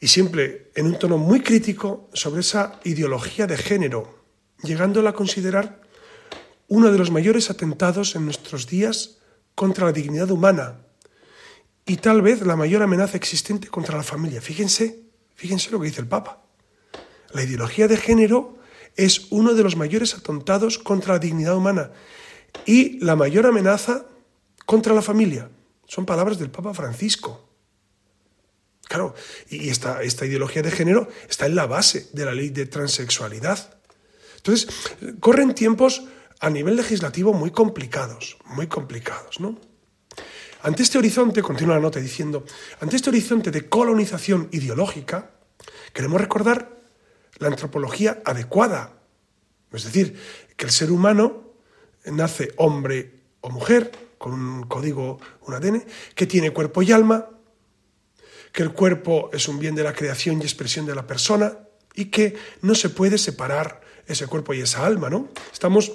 y 0.00 0.06
siempre 0.06 0.70
en 0.76 0.86
un 0.86 0.98
tono 0.98 1.18
muy 1.18 1.40
crítico 1.40 2.08
sobre 2.12 2.40
esa 2.40 2.78
ideología 2.84 3.48
de 3.48 3.56
género, 3.56 4.22
llegándola 4.62 5.10
a 5.10 5.12
considerar 5.12 5.82
uno 6.68 6.92
de 6.92 6.98
los 6.98 7.10
mayores 7.10 7.50
atentados 7.50 8.14
en 8.14 8.24
nuestros 8.24 8.68
días 8.68 9.18
contra 9.56 9.86
la 9.86 9.92
dignidad 9.92 10.30
humana 10.30 10.76
y 11.84 11.96
tal 11.96 12.22
vez 12.22 12.42
la 12.42 12.54
mayor 12.54 12.82
amenaza 12.82 13.16
existente 13.16 13.66
contra 13.66 13.96
la 13.96 14.04
familia. 14.04 14.40
Fíjense, 14.40 15.02
fíjense 15.34 15.72
lo 15.72 15.80
que 15.80 15.88
dice 15.88 16.00
el 16.00 16.06
Papa. 16.06 16.44
La 17.32 17.42
ideología 17.42 17.88
de 17.88 17.96
género 17.96 18.56
es 18.94 19.26
uno 19.30 19.54
de 19.54 19.64
los 19.64 19.74
mayores 19.74 20.14
atentados 20.14 20.78
contra 20.78 21.14
la 21.14 21.18
dignidad 21.18 21.56
humana 21.56 21.90
y 22.66 23.00
la 23.04 23.16
mayor 23.16 23.46
amenaza 23.46 24.06
contra 24.64 24.94
la 24.94 25.02
familia. 25.02 25.50
Son 25.88 26.06
palabras 26.06 26.38
del 26.38 26.50
Papa 26.50 26.74
Francisco. 26.74 27.48
Claro, 28.84 29.14
y 29.48 29.70
esta, 29.70 30.02
esta 30.02 30.26
ideología 30.26 30.62
de 30.62 30.70
género 30.70 31.08
está 31.28 31.46
en 31.46 31.56
la 31.56 31.66
base 31.66 32.08
de 32.12 32.24
la 32.24 32.32
ley 32.32 32.50
de 32.50 32.66
transexualidad. 32.66 33.78
Entonces, 34.36 34.68
corren 35.20 35.54
tiempos 35.54 36.04
a 36.40 36.50
nivel 36.50 36.76
legislativo 36.76 37.32
muy 37.32 37.50
complicados, 37.50 38.38
muy 38.46 38.66
complicados, 38.66 39.40
¿no? 39.40 39.58
Ante 40.62 40.82
este 40.82 40.98
horizonte, 40.98 41.42
continúa 41.42 41.76
la 41.76 41.80
nota 41.80 42.00
diciendo, 42.00 42.44
ante 42.80 42.96
este 42.96 43.10
horizonte 43.10 43.50
de 43.50 43.68
colonización 43.68 44.48
ideológica, 44.52 45.30
queremos 45.92 46.20
recordar 46.20 46.76
la 47.38 47.48
antropología 47.48 48.22
adecuada. 48.24 48.94
Es 49.72 49.84
decir, 49.84 50.20
que 50.56 50.66
el 50.66 50.72
ser 50.72 50.90
humano 50.90 51.54
nace 52.04 52.52
hombre 52.56 53.20
o 53.40 53.50
mujer, 53.50 54.07
con 54.18 54.32
un 54.32 54.64
código, 54.64 55.18
un 55.46 55.54
ADN, 55.54 55.84
que 56.14 56.26
tiene 56.26 56.50
cuerpo 56.50 56.82
y 56.82 56.92
alma, 56.92 57.30
que 58.52 58.62
el 58.62 58.72
cuerpo 58.72 59.30
es 59.32 59.48
un 59.48 59.58
bien 59.58 59.74
de 59.74 59.84
la 59.84 59.92
creación 59.92 60.40
y 60.40 60.42
expresión 60.42 60.86
de 60.86 60.94
la 60.94 61.06
persona 61.06 61.58
y 61.94 62.06
que 62.06 62.36
no 62.62 62.74
se 62.74 62.90
puede 62.90 63.18
separar 63.18 63.80
ese 64.06 64.26
cuerpo 64.26 64.54
y 64.54 64.60
esa 64.60 64.86
alma, 64.86 65.10
¿no? 65.10 65.28
Estamos, 65.52 65.92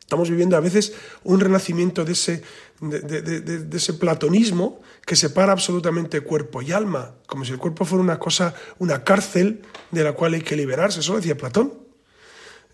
estamos 0.00 0.30
viviendo 0.30 0.56
a 0.56 0.60
veces 0.60 0.94
un 1.24 1.40
renacimiento 1.40 2.04
de 2.04 2.12
ese, 2.12 2.42
de, 2.80 3.76
ese 3.76 3.94
platonismo 3.94 4.80
que 5.04 5.16
separa 5.16 5.52
absolutamente 5.52 6.20
cuerpo 6.20 6.62
y 6.62 6.72
alma, 6.72 7.16
como 7.26 7.44
si 7.44 7.52
el 7.52 7.58
cuerpo 7.58 7.84
fuera 7.84 8.02
una 8.02 8.18
cosa, 8.18 8.54
una 8.78 9.02
cárcel 9.02 9.62
de 9.90 10.04
la 10.04 10.12
cual 10.12 10.34
hay 10.34 10.42
que 10.42 10.56
liberarse, 10.56 11.00
eso 11.00 11.16
decía 11.16 11.36
Platón 11.36 11.87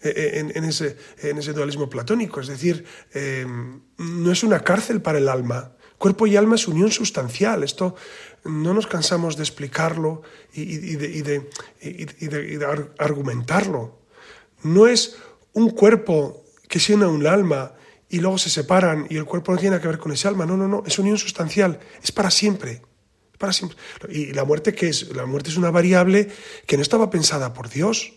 en, 0.04 0.52
en 0.54 0.64
ese, 0.64 0.96
en 1.22 1.38
ese 1.38 1.52
dualismo 1.52 1.88
platónico. 1.88 2.40
Es 2.40 2.48
decir, 2.48 2.84
eh, 3.14 3.46
no 3.98 4.32
es 4.32 4.42
una 4.42 4.60
cárcel 4.60 5.00
para 5.00 5.18
el 5.18 5.28
alma. 5.28 5.72
Cuerpo 5.98 6.26
y 6.26 6.36
alma 6.36 6.56
es 6.56 6.68
unión 6.68 6.90
sustancial. 6.90 7.62
Esto 7.62 7.94
no 8.44 8.74
nos 8.74 8.86
cansamos 8.86 9.36
de 9.36 9.42
explicarlo 9.42 10.22
y, 10.52 10.96
de, 10.96 11.48
argumentarlo. 12.98 14.00
No 14.62 14.86
es 14.86 15.16
un 15.52 15.70
cuerpo 15.70 16.44
que 16.68 16.80
se 16.80 16.94
un 16.94 17.26
alma 17.26 17.72
y 18.08 18.20
luego 18.20 18.38
se 18.38 18.50
separan 18.50 19.06
y 19.08 19.16
el 19.16 19.24
cuerpo 19.24 19.52
no 19.52 19.58
tiene 19.58 19.70
nada 19.70 19.82
que 19.82 19.88
ver 19.88 19.98
con 19.98 20.12
ese 20.12 20.28
alma. 20.28 20.44
No, 20.44 20.56
no, 20.56 20.68
no. 20.68 20.82
Es 20.86 20.98
unión 20.98 21.16
sustancial. 21.16 21.80
Es 22.02 22.12
para 22.12 22.30
siempre. 22.30 22.82
Para 23.38 23.52
siempre. 23.52 23.78
Y 24.10 24.32
la 24.32 24.44
muerte, 24.44 24.74
¿qué 24.74 24.88
es? 24.88 25.14
La 25.14 25.26
muerte 25.26 25.50
es 25.50 25.56
una 25.56 25.70
variable 25.70 26.28
que 26.66 26.76
no 26.76 26.82
estaba 26.82 27.10
pensada 27.10 27.54
por 27.54 27.70
Dios. 27.70 28.12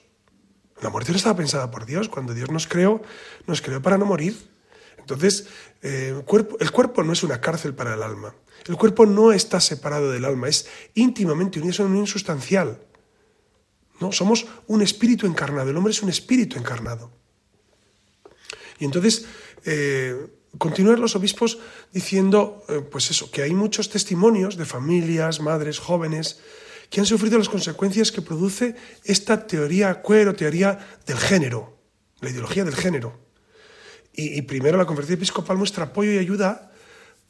La 0.81 0.89
muerte 0.89 1.11
no 1.11 1.17
estaba 1.17 1.35
pensada 1.35 1.71
por 1.71 1.85
Dios. 1.85 2.09
Cuando 2.09 2.33
Dios 2.33 2.51
nos 2.51 2.67
creó, 2.67 3.01
nos 3.45 3.61
creó 3.61 3.81
para 3.81 3.97
no 3.97 4.05
morir. 4.05 4.37
Entonces, 4.97 5.47
eh, 5.81 6.13
el, 6.59 6.71
cuerpo, 6.71 7.03
no 7.03 7.13
es 7.13 7.23
una 7.23 7.39
cárcel 7.39 7.73
para 7.73 7.93
el 7.93 8.03
alma. 8.03 8.35
El 8.65 8.75
cuerpo 8.75 9.05
no 9.05 9.31
está 9.31 9.61
separado 9.61 10.11
del 10.11 10.25
alma, 10.25 10.49
es 10.49 10.67
íntimamente 10.95 11.59
unido, 11.59 11.71
es 11.71 11.79
una 11.79 11.89
unión 11.89 12.07
sustancial. 12.07 12.79
¿no? 14.01 14.11
Somos 14.11 14.47
un 14.67 14.81
espíritu 14.81 15.25
encarnado, 15.25 15.69
el 15.69 15.77
hombre 15.77 15.91
es 15.91 16.03
un 16.03 16.09
espíritu 16.09 16.59
encarnado. 16.59 17.09
Y 18.79 18.85
entonces, 18.85 19.25
eh, 19.63 20.27
continúan 20.57 20.99
los 20.99 21.15
obispos 21.15 21.59
diciendo, 21.93 22.63
eh, 22.67 22.81
pues 22.81 23.09
eso, 23.09 23.31
que 23.31 23.43
hay 23.43 23.53
muchos 23.53 23.89
testimonios 23.89 24.57
de 24.57 24.65
familias, 24.65 25.39
madres, 25.39 25.79
jóvenes, 25.79 26.41
que 26.89 26.99
han 26.99 27.05
sufrido 27.05 27.37
las 27.37 27.49
consecuencias 27.49 28.11
que 28.11 28.21
produce 28.21 28.75
esta 29.03 29.45
teoría 29.47 30.01
queer 30.01 30.27
o 30.29 30.35
teoría 30.35 30.79
del 31.05 31.17
género, 31.17 31.77
la 32.21 32.29
ideología 32.29 32.63
del 32.63 32.75
género. 32.75 33.19
Y, 34.13 34.37
y 34.37 34.41
primero 34.43 34.77
la 34.77 34.85
conferencia 34.85 35.15
episcopal 35.15 35.57
muestra 35.57 35.85
apoyo 35.85 36.11
y 36.11 36.17
ayuda 36.17 36.71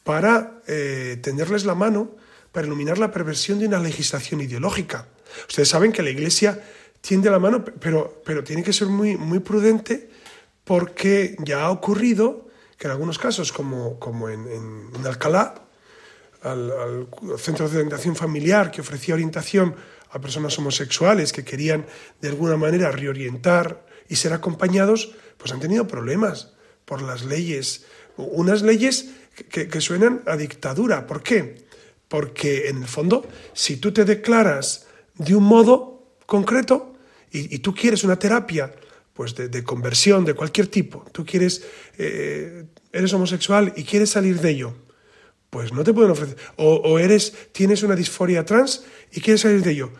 para 0.04 0.62
eh, 0.68 1.18
tenderles 1.22 1.66
la 1.66 1.76
mano 1.76 2.16
para 2.52 2.66
iluminar 2.68 2.98
la 2.98 3.12
perversión 3.12 3.60
de 3.60 3.68
una 3.68 3.80
legislación 3.80 4.42
ideológica. 4.42 5.08
Ustedes 5.50 5.70
saben 5.70 5.92
que 5.92 6.02
la 6.02 6.10
Iglesia 6.10 6.64
tiende 7.02 7.30
la 7.30 7.40
mano, 7.40 7.64
pero, 7.66 8.22
pero 8.26 8.44
tiene 8.44 8.64
que 8.64 8.74
ser 8.74 8.88
muy, 8.88 9.18
muy 9.18 9.40
prudente 9.40 10.10
porque 10.64 11.36
ya 11.44 11.64
ha 11.64 11.72
ocurrido 11.72 12.48
que 12.78 12.88
en 12.88 12.92
algunos 12.92 13.18
casos, 13.20 13.52
como, 13.52 14.00
como 14.00 14.30
en, 14.30 14.48
en- 14.48 14.90
en 14.96 15.06
Alcalá, 15.08 15.67
al, 16.42 17.08
centro 17.38 17.68
de 17.70 17.78
orientación 17.78 18.16
familiar 18.16 18.72
que 18.72 18.82
ofrecía 18.82 19.16
orientación 19.16 19.76
a 20.12 20.22
personas 20.22 20.58
homosexuales 20.58 21.34
que 21.34 21.44
querían 21.44 21.86
de 22.22 22.30
alguna 22.30 22.58
manera 22.58 22.92
reorientar 22.92 23.86
y 24.08 24.16
ser 24.16 24.34
acompañados, 24.34 25.14
pues 25.38 25.52
han 25.52 25.60
tenido 25.60 25.88
problemas 25.88 26.54
por 26.86 27.02
las 27.02 27.26
leyes, 27.26 27.86
unas 28.16 28.62
leyes 28.62 29.10
que, 29.50 29.82
suenan 29.82 30.24
a 30.26 30.38
dictadura. 30.38 31.06
¿Por 31.06 31.22
qué? 31.22 31.68
Porque 32.08 32.70
en 32.70 32.84
el 32.84 32.88
fondo, 32.88 33.28
si 33.54 33.78
tú 33.78 33.92
te 33.92 34.06
declaras 34.06 34.88
de 35.16 35.36
un 35.36 35.44
modo 35.44 36.16
concreto 36.26 36.96
y, 37.32 37.60
tú 37.60 37.76
quieres 37.76 38.04
una 38.04 38.18
terapia 38.18 38.74
pues 39.14 39.36
de, 39.36 39.50
de 39.50 39.64
conversión 39.64 40.24
de 40.24 40.34
cualquier 40.34 40.68
tipo, 40.68 41.04
tú 41.12 41.26
quieres, 41.26 41.64
eh, 41.98 42.66
eres 42.94 43.14
homosexual 43.14 43.74
y 43.76 43.84
quieres 43.84 44.12
salir 44.12 44.40
de 44.40 44.52
ello, 44.52 44.76
pues 45.50 45.72
no 45.74 45.84
te 45.84 45.94
pueden 45.94 46.12
ofrecer. 46.12 46.38
O, 46.58 47.00
eres, 47.00 47.34
tienes 47.52 47.84
una 47.84 47.96
disforia 47.96 48.46
trans 48.46 48.84
y 49.12 49.22
quieres 49.22 49.42
salir 49.42 49.62
de 49.64 49.72
ello, 49.72 49.92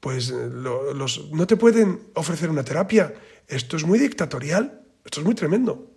pues 0.00 0.30
eh, 0.30 0.48
lo- 0.50 0.92
los, 0.94 1.30
no 1.32 1.46
te 1.46 1.56
pueden 1.56 2.08
ofrecer 2.14 2.50
una 2.50 2.64
terapia. 2.64 3.14
Esto 3.46 3.76
es 3.76 3.84
muy 3.84 3.98
dictatorial, 3.98 4.82
esto 5.04 5.20
es 5.20 5.26
muy 5.26 5.34
tremendo. 5.34 5.90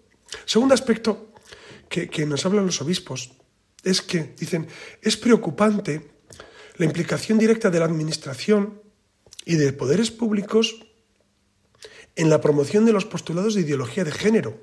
Segundo 0.45 0.73
aspecto 0.73 1.31
que, 1.89 2.09
que 2.09 2.25
nos 2.25 2.45
hablan 2.45 2.65
los 2.65 2.81
obispos 2.81 3.31
es 3.83 4.01
que, 4.01 4.33
dicen, 4.37 4.67
es 5.01 5.15
preocupante 5.15 6.11
la 6.75 6.85
implicación 6.85 7.37
directa 7.37 7.69
de 7.69 7.79
la 7.79 7.85
administración 7.85 8.81
y 9.45 9.55
de 9.55 9.71
poderes 9.71 10.11
públicos 10.11 10.83
en 12.17 12.29
la 12.29 12.41
promoción 12.41 12.85
de 12.85 12.91
los 12.93 13.05
postulados 13.05 13.53
de 13.55 13.61
ideología 13.61 14.03
de 14.03 14.11
género. 14.11 14.59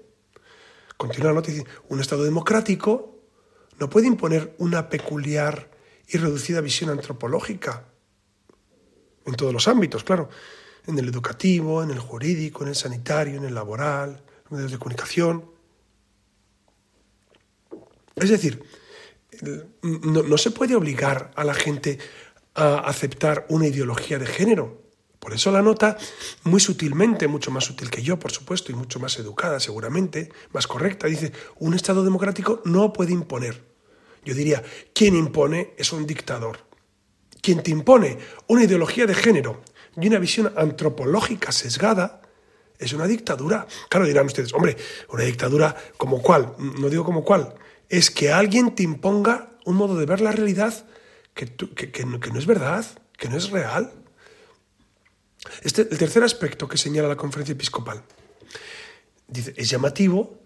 Continúa 0.96 1.32
la 1.32 1.40
dice, 1.40 1.64
un 1.88 2.00
Estado 2.00 2.24
democrático 2.24 3.13
no 3.78 3.90
puede 3.90 4.06
imponer 4.06 4.54
una 4.58 4.88
peculiar 4.88 5.70
y 6.08 6.18
reducida 6.18 6.60
visión 6.60 6.90
antropológica 6.90 7.84
en 9.26 9.34
todos 9.34 9.52
los 9.52 9.68
ámbitos, 9.68 10.04
claro, 10.04 10.28
en 10.86 10.98
el 10.98 11.08
educativo, 11.08 11.82
en 11.82 11.90
el 11.90 11.98
jurídico, 11.98 12.62
en 12.62 12.68
el 12.68 12.74
sanitario, 12.74 13.38
en 13.38 13.44
el 13.44 13.54
laboral, 13.54 14.22
en 14.50 14.56
medios 14.56 14.72
de 14.72 14.78
comunicación. 14.78 15.50
Es 18.16 18.28
decir, 18.28 18.62
no 19.82 20.38
se 20.38 20.50
puede 20.50 20.76
obligar 20.76 21.32
a 21.34 21.44
la 21.44 21.54
gente 21.54 21.98
a 22.54 22.78
aceptar 22.78 23.46
una 23.48 23.66
ideología 23.66 24.18
de 24.18 24.26
género. 24.26 24.83
Por 25.24 25.32
eso 25.32 25.50
la 25.50 25.62
nota, 25.62 25.96
muy 26.42 26.60
sutilmente, 26.60 27.28
mucho 27.28 27.50
más 27.50 27.64
sutil 27.64 27.88
que 27.88 28.02
yo, 28.02 28.18
por 28.18 28.30
supuesto, 28.30 28.70
y 28.70 28.74
mucho 28.74 29.00
más 29.00 29.18
educada 29.18 29.58
seguramente, 29.58 30.30
más 30.52 30.66
correcta, 30.66 31.06
dice, 31.06 31.32
un 31.60 31.72
Estado 31.72 32.04
democrático 32.04 32.60
no 32.66 32.92
puede 32.92 33.14
imponer. 33.14 33.64
Yo 34.22 34.34
diría, 34.34 34.62
quien 34.92 35.16
impone 35.16 35.72
es 35.78 35.94
un 35.94 36.06
dictador. 36.06 36.58
Quien 37.40 37.62
te 37.62 37.70
impone 37.70 38.18
una 38.48 38.64
ideología 38.64 39.06
de 39.06 39.14
género 39.14 39.62
y 39.96 40.08
una 40.08 40.18
visión 40.18 40.52
antropológica 40.58 41.52
sesgada 41.52 42.20
es 42.78 42.92
una 42.92 43.06
dictadura. 43.06 43.66
Claro, 43.88 44.04
dirán 44.04 44.26
ustedes, 44.26 44.52
hombre, 44.52 44.76
una 45.08 45.24
dictadura 45.24 45.74
como 45.96 46.20
cuál, 46.20 46.52
no 46.58 46.90
digo 46.90 47.02
como 47.02 47.24
cuál, 47.24 47.54
es 47.88 48.10
que 48.10 48.30
alguien 48.30 48.74
te 48.74 48.82
imponga 48.82 49.52
un 49.64 49.76
modo 49.76 49.96
de 49.96 50.04
ver 50.04 50.20
la 50.20 50.32
realidad 50.32 50.84
que, 51.32 51.46
que 51.46 52.04
no 52.04 52.38
es 52.38 52.44
verdad, 52.44 52.84
que 53.16 53.30
no 53.30 53.38
es 53.38 53.48
real. 53.48 54.03
Este, 55.62 55.82
el 55.82 55.98
tercer 55.98 56.22
aspecto 56.22 56.68
que 56.68 56.78
señala 56.78 57.08
la 57.08 57.16
conferencia 57.16 57.52
episcopal. 57.52 58.02
Dice, 59.28 59.54
es 59.56 59.68
llamativo 59.68 60.40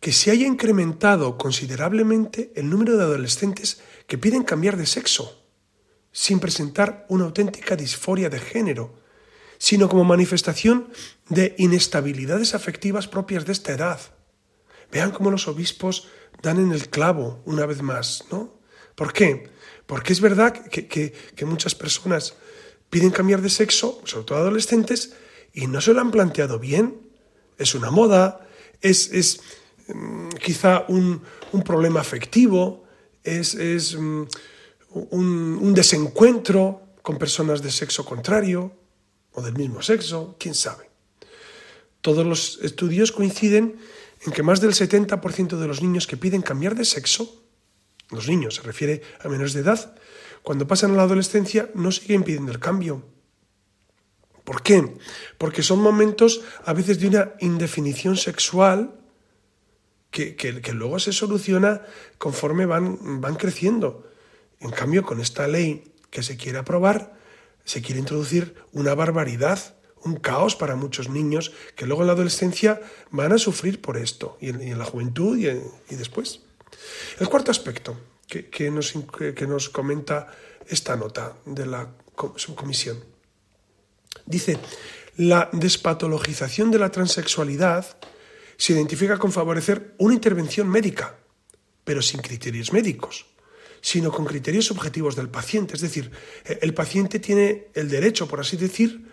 que 0.00 0.12
se 0.12 0.30
haya 0.30 0.46
incrementado 0.46 1.38
considerablemente 1.38 2.52
el 2.56 2.68
número 2.68 2.96
de 2.96 3.04
adolescentes 3.04 3.80
que 4.06 4.18
piden 4.18 4.42
cambiar 4.42 4.76
de 4.76 4.86
sexo, 4.86 5.42
sin 6.12 6.40
presentar 6.40 7.06
una 7.08 7.24
auténtica 7.24 7.74
disforia 7.74 8.28
de 8.28 8.38
género, 8.38 9.00
sino 9.58 9.88
como 9.88 10.04
manifestación 10.04 10.90
de 11.28 11.54
inestabilidades 11.58 12.54
afectivas 12.54 13.08
propias 13.08 13.46
de 13.46 13.52
esta 13.52 13.72
edad. 13.72 14.00
Vean 14.92 15.10
cómo 15.10 15.30
los 15.30 15.48
obispos 15.48 16.08
dan 16.42 16.58
en 16.58 16.72
el 16.72 16.88
clavo 16.90 17.42
una 17.46 17.66
vez 17.66 17.80
más, 17.82 18.24
¿no? 18.30 18.60
¿Por 18.94 19.12
qué? 19.12 19.48
Porque 19.86 20.12
es 20.12 20.20
verdad 20.20 20.52
que, 20.52 21.14
muchas 21.46 21.74
personas 21.74 22.34
piden 22.94 23.10
cambiar 23.10 23.42
de 23.42 23.50
sexo, 23.50 24.00
sobre 24.04 24.24
todo 24.24 24.38
adolescentes, 24.38 25.14
y 25.52 25.66
no 25.66 25.80
se 25.80 25.92
lo 25.92 26.00
han 26.00 26.12
planteado 26.12 26.60
bien. 26.60 26.94
Es 27.58 27.74
una 27.74 27.90
moda, 27.90 28.46
es, 28.80 29.10
es, 29.10 29.40
mm, 29.88 30.28
quizá 30.38 30.84
un, 30.86 31.20
un 31.50 31.62
problema 31.64 31.98
afectivo, 31.98 32.84
es, 33.24 33.54
es, 33.56 33.98
mm, 33.98 34.22
un, 35.10 35.58
un 35.60 35.74
desencuentro 35.74 36.94
con 37.02 37.18
personas 37.18 37.62
de 37.62 37.72
sexo 37.72 38.04
contrario 38.04 38.70
o 39.32 39.42
del 39.42 39.54
mismo 39.54 39.82
sexo, 39.82 40.36
quién 40.38 40.54
sabe. 40.54 40.88
Todos 42.00 42.24
los 42.24 42.60
estudios 42.62 43.10
coinciden 43.10 43.74
en 44.22 44.30
que 44.30 44.44
más 44.44 44.60
del 44.60 44.70
70% 44.70 45.58
de 45.58 45.66
los 45.66 45.82
niños 45.82 46.06
que 46.06 46.16
piden 46.16 46.42
cambiar 46.42 46.76
de 46.76 46.84
sexo, 46.84 47.42
los 48.10 48.28
niños 48.28 48.54
se 48.54 48.62
refiere 48.62 49.02
a 49.18 49.28
menores 49.28 49.52
de 49.52 49.62
edad, 49.66 49.96
cuando 50.44 50.66
pasan 50.68 50.92
a 50.92 50.96
la 50.96 51.02
adolescencia 51.04 51.70
no 51.74 51.90
siguen 51.90 52.22
pidiendo 52.22 52.52
el 52.52 52.60
cambio. 52.60 53.02
¿Por 54.44 54.62
qué? 54.62 54.94
Porque 55.38 55.62
son 55.62 55.80
momentos 55.80 56.42
a 56.66 56.74
veces 56.74 57.00
de 57.00 57.08
una 57.08 57.32
indefinición 57.40 58.18
sexual 58.18 59.00
que, 60.10 60.36
que- 60.36 60.72
luego 60.74 60.98
se 60.98 61.12
soluciona 61.14 61.80
conforme 62.18 62.66
van, 62.66 63.22
van 63.22 63.36
creciendo. 63.36 64.06
En 64.60 64.70
cambio, 64.70 65.02
con 65.02 65.18
esta 65.18 65.48
ley 65.48 65.92
que 66.10 66.22
se 66.22 66.36
quiere 66.36 66.58
aprobar, 66.58 67.18
se 67.64 67.80
quiere 67.80 68.00
introducir 68.00 68.54
una 68.72 68.94
barbaridad, 68.94 69.76
un 70.04 70.16
caos 70.16 70.54
para 70.56 70.76
muchos 70.76 71.08
niños 71.08 71.52
que 71.74 71.86
luego 71.86 72.02
en 72.02 72.08
la 72.08 72.12
adolescencia 72.12 72.82
van 73.10 73.32
a 73.32 73.38
sufrir 73.38 73.80
por 73.80 73.96
esto, 73.96 74.36
y 74.42 74.50
en, 74.50 74.78
la 74.78 74.84
juventud 74.84 75.38
y, 75.38 75.48
en- 75.48 75.64
y 75.88 75.94
después. 75.94 76.42
El 77.18 77.30
cuarto 77.30 77.50
aspecto 77.50 77.96
que, 78.26 78.70
nos, 78.70 78.94
que 79.34 79.46
nos 79.46 79.68
comenta 79.68 80.28
esta 80.68 80.96
nota 80.96 81.36
de 81.44 81.66
la 81.66 81.88
co- 82.14 82.34
subcomisión 82.36 82.98
dice, 84.26 84.58
la 85.16 85.50
despatologización 85.52 86.70
de 86.70 86.78
la 86.78 86.90
transexualidad 86.90 87.84
se 88.56 88.72
identifica 88.72 89.18
con 89.18 89.32
favorecer 89.32 89.94
una 89.98 90.14
intervención 90.14 90.68
médica, 90.68 91.18
pero 91.84 92.00
sin 92.00 92.20
criterios 92.20 92.72
médicos, 92.72 93.26
sino 93.80 94.10
con 94.10 94.24
criterios 94.24 94.64
subjetivos 94.64 95.16
del 95.16 95.28
paciente. 95.28 95.74
Es 95.74 95.82
decir, 95.82 96.10
eh, 96.46 96.58
el 96.62 96.72
paciente 96.72 97.18
tiene 97.18 97.68
el 97.74 97.90
derecho, 97.90 98.26
por 98.26 98.40
así 98.40 98.56
decir, 98.56 99.10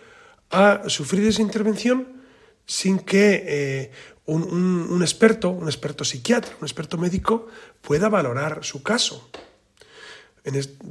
a 0.50 0.88
sufrir 0.88 1.26
esa 1.26 1.42
intervención 1.42 2.21
sin 2.66 2.98
que 2.98 3.44
eh, 3.46 3.90
un, 4.26 5.00
experto, 5.02 5.50
un 5.50 5.66
experto 5.66 6.04
psiquiatra, 6.04 6.56
un 6.60 6.66
experto 6.66 6.96
médico 6.98 7.48
pueda 7.80 8.08
valorar 8.08 8.64
su 8.64 8.82
caso. 8.82 9.28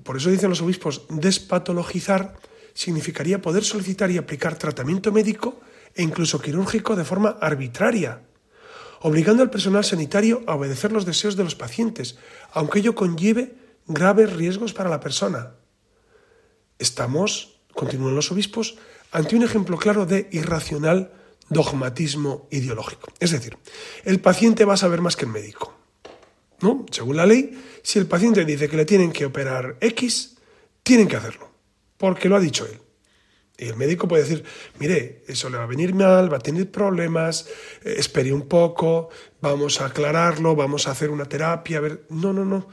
Por 0.04 0.18
eso 0.18 0.30
dicen 0.30 0.50
los 0.50 0.62
obispos, 0.62 1.04
despatologizar 1.10 2.38
significaría 2.74 3.42
poder 3.42 3.64
solicitar 3.64 4.12
y 4.12 4.18
aplicar 4.18 4.58
tratamiento 4.58 5.12
médico 5.12 5.60
e 5.96 6.04
incluso 6.04 6.40
quirúrgico 6.40 6.96
de 6.96 7.04
forma 7.04 7.36
arbitraria, 7.42 8.24
obligando 9.02 9.44
al 9.44 9.50
personal 9.50 9.84
sanitario 9.84 10.44
a 10.48 10.56
obedecer 10.56 10.92
los 10.92 11.06
deseos 11.06 11.36
de 11.36 11.44
los 11.44 11.56
pacientes, 11.56 12.18
aunque 12.54 12.80
ello 12.80 12.96
conlleve 12.96 13.56
graves 13.88 14.32
riesgos 14.32 14.74
para 14.74 14.90
la 14.90 15.02
persona. 15.02 15.56
Estamos, 16.80 17.60
continúan 17.74 18.16
los 18.16 18.32
obispos, 18.32 18.78
ante 19.12 19.36
un 19.36 19.44
ejemplo 19.44 19.78
claro 19.78 20.06
de 20.06 20.30
irracional 20.32 21.12
dogmatismo 21.52 22.48
ideológico. 22.50 23.12
Es 23.20 23.32
decir, 23.32 23.58
el 24.06 24.22
paciente 24.22 24.66
va 24.66 24.74
a 24.74 24.78
saber 24.78 25.02
más 25.02 25.16
que 25.16 25.26
el 25.26 25.32
médico. 25.32 25.76
¿no? 26.62 26.86
Según 26.92 27.18
la 27.18 27.26
ley, 27.26 27.62
si 27.84 28.00
el 28.00 28.08
paciente 28.08 28.46
dice 28.46 28.70
que 28.70 28.78
le 28.78 28.86
tienen 28.86 29.12
que 29.12 29.26
operar 29.26 29.78
X, 29.82 30.38
tienen 30.82 31.08
que 31.08 31.18
hacerlo, 31.18 31.52
porque 31.98 32.30
lo 32.30 32.38
ha 32.38 32.40
dicho 32.40 32.66
él. 32.66 32.80
Y 33.58 33.66
el 33.66 33.76
médico 33.76 34.08
puede 34.08 34.24
decir, 34.24 34.44
mire, 34.80 35.24
eso 35.28 35.50
le 35.50 35.58
va 35.58 35.64
a 35.64 35.68
venir 35.68 35.94
mal, 35.94 36.32
va 36.32 36.38
a 36.38 36.40
tener 36.40 36.72
problemas, 36.72 37.48
eh, 37.84 37.96
espere 37.98 38.34
un 38.34 38.48
poco, 38.48 39.10
vamos 39.42 39.82
a 39.82 39.88
aclararlo, 39.88 40.56
vamos 40.56 40.88
a 40.88 40.92
hacer 40.92 41.10
una 41.12 41.26
terapia, 41.26 41.78
a 41.78 41.82
ver, 41.82 42.06
no, 42.10 42.32
no, 42.34 42.46
no. 42.46 42.70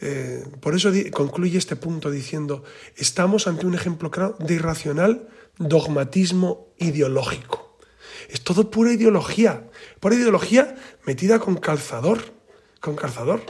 Eh, 0.00 0.44
por 0.60 0.74
eso 0.74 0.92
concluye 1.12 1.58
este 1.58 1.76
punto 1.76 2.10
diciendo, 2.10 2.62
estamos 2.96 3.46
ante 3.46 3.66
un 3.66 3.74
ejemplo 3.74 4.10
claro 4.10 4.36
de 4.38 4.54
irracional 4.54 5.28
dogmatismo 5.58 6.68
ideológico. 6.78 7.61
Es 8.28 8.42
todo 8.42 8.70
pura 8.70 8.92
ideología, 8.92 9.68
pura 10.00 10.14
ideología 10.14 10.76
metida 11.06 11.38
con 11.38 11.56
calzador, 11.56 12.32
con 12.80 12.96
calzador. 12.96 13.42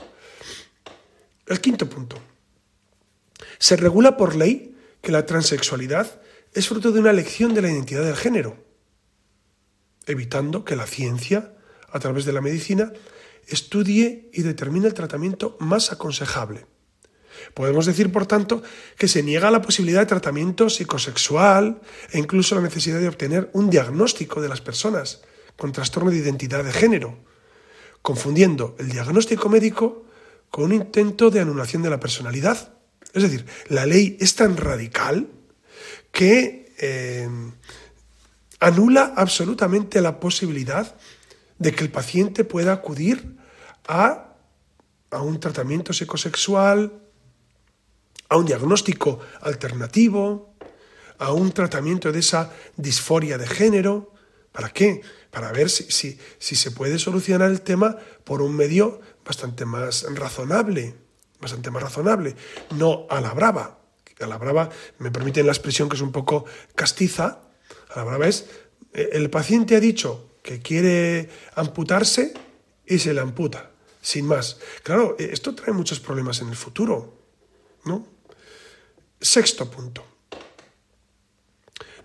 El 1.47 1.61
quinto 1.61 1.89
punto. 1.89 2.18
Se 3.59 3.77
regula 3.77 4.16
por 4.16 4.35
ley 4.35 4.77
que 5.01 5.12
la 5.12 5.27
transexualidad 5.27 6.20
es 6.53 6.68
fruto 6.68 6.93
de 6.93 7.01
una 7.01 7.11
elección 7.11 7.55
de 7.55 7.62
la 7.62 7.70
identidad 7.70 8.05
del 8.05 8.16
género, 8.16 8.57
evitando 10.07 10.64
que 10.64 10.77
la 10.77 10.87
ciencia, 10.87 11.55
a 11.91 11.99
través 11.99 12.25
de 12.25 12.33
la 12.33 12.41
medicina, 12.41 12.93
estudie 13.47 14.31
y 14.33 14.43
determine 14.43 14.87
el 14.87 14.95
tratamiento 14.95 15.57
más 15.61 15.93
aconsejable. 15.93 16.66
Podemos 17.55 17.87
decir, 17.87 18.12
por 18.12 18.26
tanto, 18.26 18.62
que 18.97 19.09
se 19.09 19.22
niega 19.22 19.51
la 19.51 19.62
posibilidad 19.62 20.01
de 20.01 20.07
tratamiento 20.07 20.68
psicosexual 20.70 21.80
e 22.11 22.18
incluso 22.18 22.55
la 22.55 22.62
necesidad 22.62 23.01
de 23.01 23.09
obtener 23.09 23.51
un 23.53 23.70
diagnóstico 23.70 24.41
de 24.41 24.49
las 24.49 24.61
personas 24.61 25.22
con 25.57 25.72
trastorno 25.72 26.11
de 26.11 26.18
identidad 26.18 26.64
de 26.64 26.72
género, 26.72 27.18
confundiendo 28.01 28.76
el 28.78 28.91
diagnóstico 28.91 29.49
médico 29.49 30.07
con 30.51 30.64
un 30.64 30.74
intento 30.74 31.30
de 31.30 31.41
anulación 31.41 31.83
de 31.83 31.91
la 31.91 32.01
personalidad. 32.01 32.74
Es 33.14 33.22
decir, 33.22 33.47
la 33.68 33.87
ley 33.87 34.16
es 34.20 34.35
tan 34.35 34.57
radical 34.57 35.28
que 36.11 36.72
eh, 36.78 37.28
anula 38.61 39.12
absolutamente 39.16 40.01
la 40.01 40.20
posibilidad 40.20 40.95
de 41.59 41.72
que 41.72 41.85
el 41.85 41.91
paciente 41.91 42.45
pueda 42.45 42.72
acudir 42.72 43.37
a, 43.87 44.35
a 45.11 45.22
un 45.22 45.41
tratamiento 45.41 45.93
psicosexual, 45.93 47.01
a 48.33 48.37
un 48.39 48.47
diagnóstico 48.47 49.20
alternativo, 49.43 50.55
a 51.18 51.33
un 51.35 51.53
tratamiento 51.53 52.11
de 52.11 52.20
esa 52.20 52.51
disforia 52.78 53.37
de 53.37 53.47
género. 53.47 54.14
¿Para 54.53 54.70
qué? 54.70 55.03
Para 55.30 55.53
ver 55.53 55.68
si, 55.68 55.85
si, 56.39 56.57
se 56.57 56.70
puede 56.70 56.99
solucionar 56.99 57.51
el 57.51 57.61
tema 57.61 57.95
por 58.24 58.41
un 58.41 58.57
medio 58.57 59.03
bastante 59.22 59.66
más 59.66 60.07
razonable, 60.14 60.95
bastante 61.41 61.70
más 61.70 61.83
razonable, 61.83 62.35
no 62.76 63.07
a 63.11 63.20
la 63.20 63.35
brava. 63.35 63.78
A 64.18 64.26
la 64.26 64.39
brava, 64.39 64.70
me 64.99 65.11
permiten 65.11 65.45
la 65.45 65.53
expresión 65.53 65.91
que 65.91 65.97
es 65.97 66.03
un 66.03 66.12
poco 66.12 66.47
castiza, 66.74 67.41
a 67.91 67.99
la 67.99 68.05
brava 68.05 68.28
es, 68.28 68.47
eh, 68.95 69.11
el 69.12 69.28
paciente 69.28 69.76
ha 69.76 69.80
dicho 69.80 70.39
que 70.43 70.61
quiere 70.61 71.28
amputarse 71.55 72.33
y 72.87 72.99
se 72.99 73.12
le 73.12 73.20
amputa, 73.20 73.72
sin 74.01 74.26
más. 74.26 74.59
Claro, 74.85 75.16
eh, 75.18 75.30
esto 75.33 75.55
trae 75.55 75.74
muchos 75.74 76.01
problemas 76.01 76.41
en 76.41 76.49
el 76.49 76.57
futuro, 76.57 77.18
¿no? 77.85 78.11
Sexto 79.23 79.70
punto. 79.70 80.05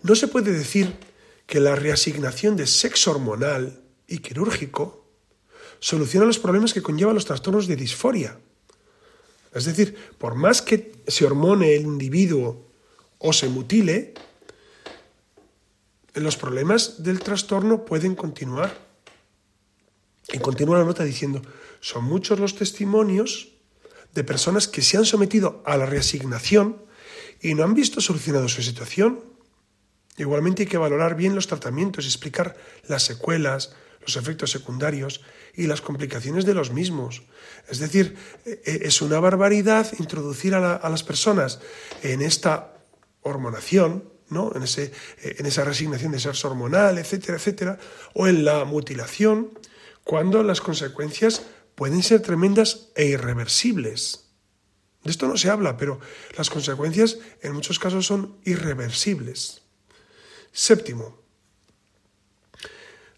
No 0.04 0.16
se 0.16 0.28
puede 0.28 0.52
decir 0.52 0.96
que 1.48 1.60
la 1.60 1.76
reasignación 1.76 2.56
de 2.56 2.68
sexo 2.68 3.10
hormonal 3.10 3.82
y 4.08 4.20
quirúrgico 4.20 5.04
soluciona 5.80 6.28
los 6.28 6.38
problemas 6.38 6.74
que 6.74 6.84
conllevan 6.84 7.16
los 7.16 7.26
trastornos 7.26 7.66
de 7.66 7.76
disforia. 7.76 8.38
Es 9.52 9.66
decir, 9.66 9.98
por 10.20 10.36
más 10.36 10.62
que 10.62 10.94
se 11.08 11.26
hormone 11.26 11.76
el 11.76 11.82
individuo 11.84 12.68
o 13.18 13.34
se 13.34 13.50
mutile, 13.50 14.14
los 16.14 16.38
problemas 16.38 17.02
del 17.02 17.20
trastorno 17.20 17.84
pueden 17.84 18.14
continuar. 18.14 18.78
Y 20.32 20.38
continúa 20.38 20.78
la 20.78 20.86
nota 20.86 21.04
diciendo, 21.04 21.42
son 21.80 22.04
muchos 22.04 22.40
los 22.40 22.56
testimonios 22.56 23.50
de 24.14 24.24
personas 24.24 24.68
que 24.68 24.84
se 24.84 24.98
han 24.98 25.06
sometido 25.06 25.64
a 25.66 25.78
la 25.78 25.88
reasignación 25.88 26.87
y 27.42 27.54
no 27.54 27.64
han 27.64 27.74
visto 27.74 28.02
solucionado 28.02 28.48
su 28.48 28.62
situación. 28.62 29.24
Igualmente 30.18 30.64
hay 30.64 30.68
que 30.68 30.78
valorar 30.78 31.16
bien 31.16 31.36
los 31.36 31.48
tratamientos 31.48 32.06
y 32.06 32.08
explicar 32.08 32.56
las 32.88 33.04
secuelas, 33.04 33.74
los 34.02 34.16
efectos 34.16 34.52
secundarios 34.52 35.22
y 35.54 35.68
las 35.68 35.82
complicaciones 35.82 36.46
de 36.46 36.54
los 36.54 36.72
mismos. 36.72 37.24
Es 37.70 37.80
decir, 37.80 38.16
eh, 38.46 38.62
eh, 38.66 38.80
es 38.84 39.02
una 39.02 39.20
barbaridad 39.20 39.92
introducir 40.00 40.56
a, 40.56 40.60
la- 40.60 40.76
a 40.76 40.90
las 40.90 41.04
personas 41.04 41.60
en 42.04 42.22
esta 42.22 42.74
hormonación, 43.22 44.10
¿no? 44.30 44.52
en, 44.56 44.64
ese, 44.64 44.92
eh, 45.22 45.36
en 45.40 45.46
esa 45.46 45.64
resignación 45.64 46.12
de 46.14 46.20
sexo 46.20 46.48
hormonal, 46.50 46.98
etcétera, 46.98 47.38
etcétera, 47.38 47.78
o 48.14 48.28
en 48.28 48.44
la 48.46 48.66
mutilación, 48.66 49.52
cuando 50.04 50.42
las 50.42 50.62
consecuencias 50.62 51.42
pueden 51.76 52.02
ser 52.02 52.22
tremendas 52.22 52.90
e 52.96 53.06
irreversibles. 53.08 54.27
De 55.08 55.12
esto 55.12 55.26
no 55.26 55.38
se 55.38 55.50
habla, 55.50 55.78
pero 55.78 56.02
las 56.38 56.50
consecuencias 56.50 57.18
en 57.42 57.54
muchos 57.54 57.80
casos 57.80 58.06
son 58.06 58.36
irreversibles. 58.44 59.62
Séptimo, 60.52 61.18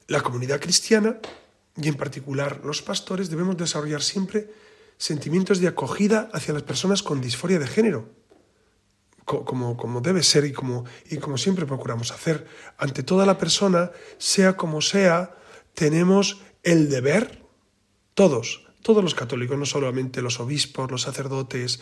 la 0.07 0.21
comunidad 0.21 0.59
cristiana 0.61 1.17
y 1.75 1.87
en 1.87 1.95
particular 1.95 2.61
los 2.63 2.83
pastores 2.83 3.31
debemos 3.31 3.57
desarrollar 3.57 4.03
siempre 4.03 4.53
sentimientos 4.97 5.59
de 5.59 5.67
acogida 5.67 6.29
hacia 6.31 6.53
las 6.53 6.61
personas 6.61 7.01
con 7.01 7.21
disforia 7.21 7.57
de 7.57 7.65
género, 7.65 8.09
co- 9.25 9.43
como, 9.43 9.75
como 9.75 9.99
debe 10.01 10.21
ser 10.21 10.45
y 10.45 10.53
como, 10.53 10.85
y 11.09 11.17
como 11.17 11.39
siempre 11.39 11.65
procuramos 11.65 12.11
hacer. 12.11 12.45
Ante 12.77 13.01
toda 13.01 13.25
la 13.25 13.39
persona, 13.39 13.91
sea 14.19 14.55
como 14.55 14.81
sea, 14.81 15.35
tenemos 15.73 16.41
el 16.61 16.89
deber, 16.89 17.41
todos, 18.13 18.68
todos 18.82 19.03
los 19.03 19.15
católicos, 19.15 19.57
no 19.57 19.65
solamente 19.65 20.21
los 20.21 20.39
obispos, 20.39 20.89
los 20.89 21.01
sacerdotes, 21.01 21.80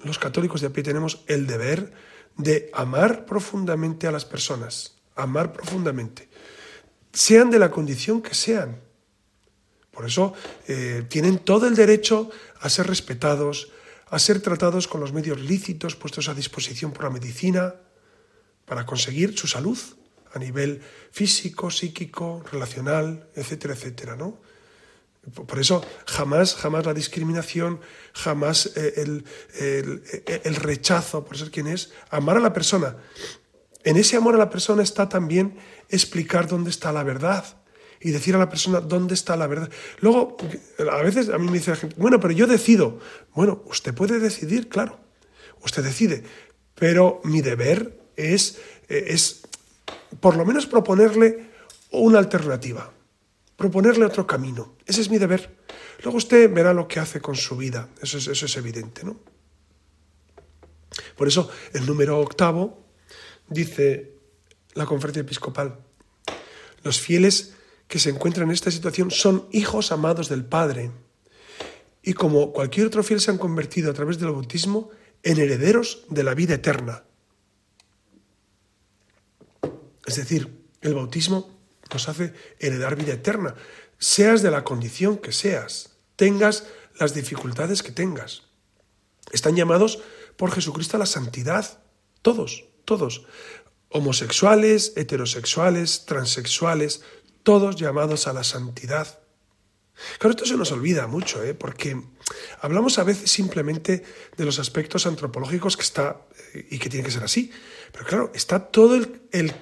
los 0.00 0.18
católicos 0.18 0.60
de 0.60 0.66
a 0.68 0.70
pie 0.70 0.82
tenemos 0.82 1.22
el 1.26 1.46
deber 1.46 1.92
de 2.36 2.70
amar 2.72 3.24
profundamente 3.24 4.06
a 4.06 4.12
las 4.12 4.24
personas, 4.24 4.96
amar 5.14 5.52
profundamente, 5.52 6.28
sean 7.12 7.50
de 7.50 7.58
la 7.58 7.70
condición 7.70 8.22
que 8.22 8.34
sean. 8.34 8.80
Por 9.90 10.06
eso 10.06 10.32
eh, 10.66 11.04
tienen 11.08 11.38
todo 11.38 11.68
el 11.68 11.76
derecho 11.76 12.30
a 12.60 12.68
ser 12.70 12.86
respetados, 12.86 13.70
a 14.08 14.18
ser 14.18 14.40
tratados 14.40 14.88
con 14.88 15.00
los 15.00 15.12
medios 15.12 15.40
lícitos 15.40 15.96
puestos 15.96 16.28
a 16.28 16.34
disposición 16.34 16.92
por 16.92 17.04
la 17.04 17.10
medicina 17.10 17.74
para 18.64 18.86
conseguir 18.86 19.38
su 19.38 19.46
salud 19.46 19.78
a 20.32 20.38
nivel 20.38 20.80
físico, 21.10 21.70
psíquico, 21.70 22.42
relacional, 22.50 23.28
etcétera, 23.34 23.74
etcétera, 23.74 24.16
¿no? 24.16 24.40
Por 25.46 25.60
eso 25.60 25.84
jamás, 26.06 26.56
jamás 26.56 26.84
la 26.84 26.94
discriminación, 26.94 27.80
jamás 28.12 28.72
eh, 28.76 28.94
el, 28.96 29.24
el- 29.60 30.02
el 30.44 30.56
rechazo 30.56 31.24
por 31.24 31.38
ser 31.38 31.50
quien 31.52 31.68
es, 31.68 31.92
amar 32.10 32.36
a 32.36 32.40
la 32.40 32.52
persona. 32.52 32.96
En 33.84 33.96
ese 33.96 34.16
amor 34.16 34.34
a 34.34 34.38
la 34.38 34.50
persona 34.50 34.82
está 34.82 35.08
también 35.08 35.56
explicar 35.88 36.48
dónde 36.48 36.70
está 36.70 36.90
la 36.92 37.04
verdad 37.04 37.44
y 38.00 38.10
decir 38.10 38.34
a 38.34 38.38
la 38.38 38.48
persona 38.48 38.80
dónde 38.80 39.14
está 39.14 39.36
la 39.36 39.46
verdad. 39.46 39.70
Luego, 40.00 40.36
a 40.90 40.96
veces 41.02 41.28
a 41.28 41.38
mí 41.38 41.46
me 41.46 41.58
dice 41.58 41.70
la 41.70 41.76
gente, 41.76 41.94
bueno, 41.98 42.18
pero 42.18 42.32
yo 42.34 42.48
decido. 42.48 42.98
Bueno, 43.34 43.62
usted 43.66 43.94
puede 43.94 44.18
decidir, 44.18 44.68
claro, 44.68 44.98
usted 45.62 45.84
decide, 45.84 46.24
pero 46.74 47.20
mi 47.22 47.42
deber 47.42 48.00
es, 48.16 48.58
eh, 48.88 49.04
es 49.08 49.42
por 50.18 50.36
lo 50.36 50.44
menos 50.44 50.66
proponerle 50.66 51.46
una 51.92 52.18
alternativa, 52.18 52.90
proponerle 53.62 54.04
otro 54.04 54.26
camino. 54.26 54.74
Ese 54.84 55.02
es 55.02 55.08
mi 55.08 55.18
deber. 55.18 55.56
Luego 56.02 56.18
usted 56.18 56.52
verá 56.52 56.74
lo 56.74 56.88
que 56.88 56.98
hace 56.98 57.20
con 57.20 57.36
su 57.36 57.56
vida, 57.56 57.88
eso 58.02 58.18
es, 58.18 58.26
eso 58.26 58.46
es 58.46 58.56
evidente, 58.56 59.04
¿no? 59.04 59.20
Por 61.16 61.28
eso 61.28 61.48
el 61.72 61.86
número 61.86 62.18
octavo 62.18 62.84
dice 63.48 64.16
la 64.74 64.84
conferencia 64.84 65.20
episcopal, 65.20 65.78
los 66.82 67.00
fieles 67.00 67.54
que 67.86 68.00
se 68.00 68.10
encuentran 68.10 68.48
en 68.48 68.54
esta 68.54 68.72
situación 68.72 69.12
son 69.12 69.46
hijos 69.52 69.92
amados 69.92 70.28
del 70.28 70.44
Padre 70.44 70.90
y 72.02 72.14
como 72.14 72.52
cualquier 72.52 72.88
otro 72.88 73.04
fiel 73.04 73.20
se 73.20 73.30
han 73.30 73.38
convertido 73.38 73.92
a 73.92 73.94
través 73.94 74.18
del 74.18 74.32
bautismo 74.32 74.90
en 75.22 75.38
herederos 75.38 76.04
de 76.08 76.24
la 76.24 76.34
vida 76.34 76.54
eterna. 76.54 77.04
Es 80.04 80.16
decir, 80.16 80.66
el 80.80 80.94
bautismo 80.94 81.61
nos 81.92 82.08
hace 82.08 82.34
heredar 82.58 82.96
vida 82.96 83.14
eterna, 83.14 83.54
seas 83.98 84.42
de 84.42 84.50
la 84.50 84.64
condición 84.64 85.18
que 85.18 85.32
seas, 85.32 85.90
tengas 86.16 86.66
las 86.98 87.14
dificultades 87.14 87.82
que 87.82 87.92
tengas. 87.92 88.42
Están 89.30 89.56
llamados 89.56 90.00
por 90.36 90.50
Jesucristo 90.50 90.96
a 90.96 91.00
la 91.00 91.06
santidad, 91.06 91.82
todos, 92.22 92.64
todos, 92.84 93.26
homosexuales, 93.88 94.92
heterosexuales, 94.96 96.04
transexuales, 96.06 97.02
todos 97.42 97.76
llamados 97.76 98.26
a 98.26 98.32
la 98.32 98.44
santidad. 98.44 99.20
Claro, 100.18 100.30
esto 100.30 100.46
se 100.46 100.56
nos 100.56 100.72
olvida 100.72 101.06
mucho, 101.06 101.42
¿eh? 101.42 101.54
porque 101.54 102.00
hablamos 102.60 102.98
a 102.98 103.04
veces 103.04 103.30
simplemente 103.30 104.02
de 104.36 104.44
los 104.44 104.58
aspectos 104.58 105.06
antropológicos 105.06 105.76
que 105.76 105.82
está 105.82 106.26
eh, 106.54 106.66
y 106.70 106.78
que 106.78 106.88
tiene 106.88 107.04
que 107.04 107.12
ser 107.12 107.22
así. 107.22 107.52
Pero 107.92 108.04
claro, 108.06 108.30
está 108.34 108.70
todo 108.70 108.96
el 108.96 109.54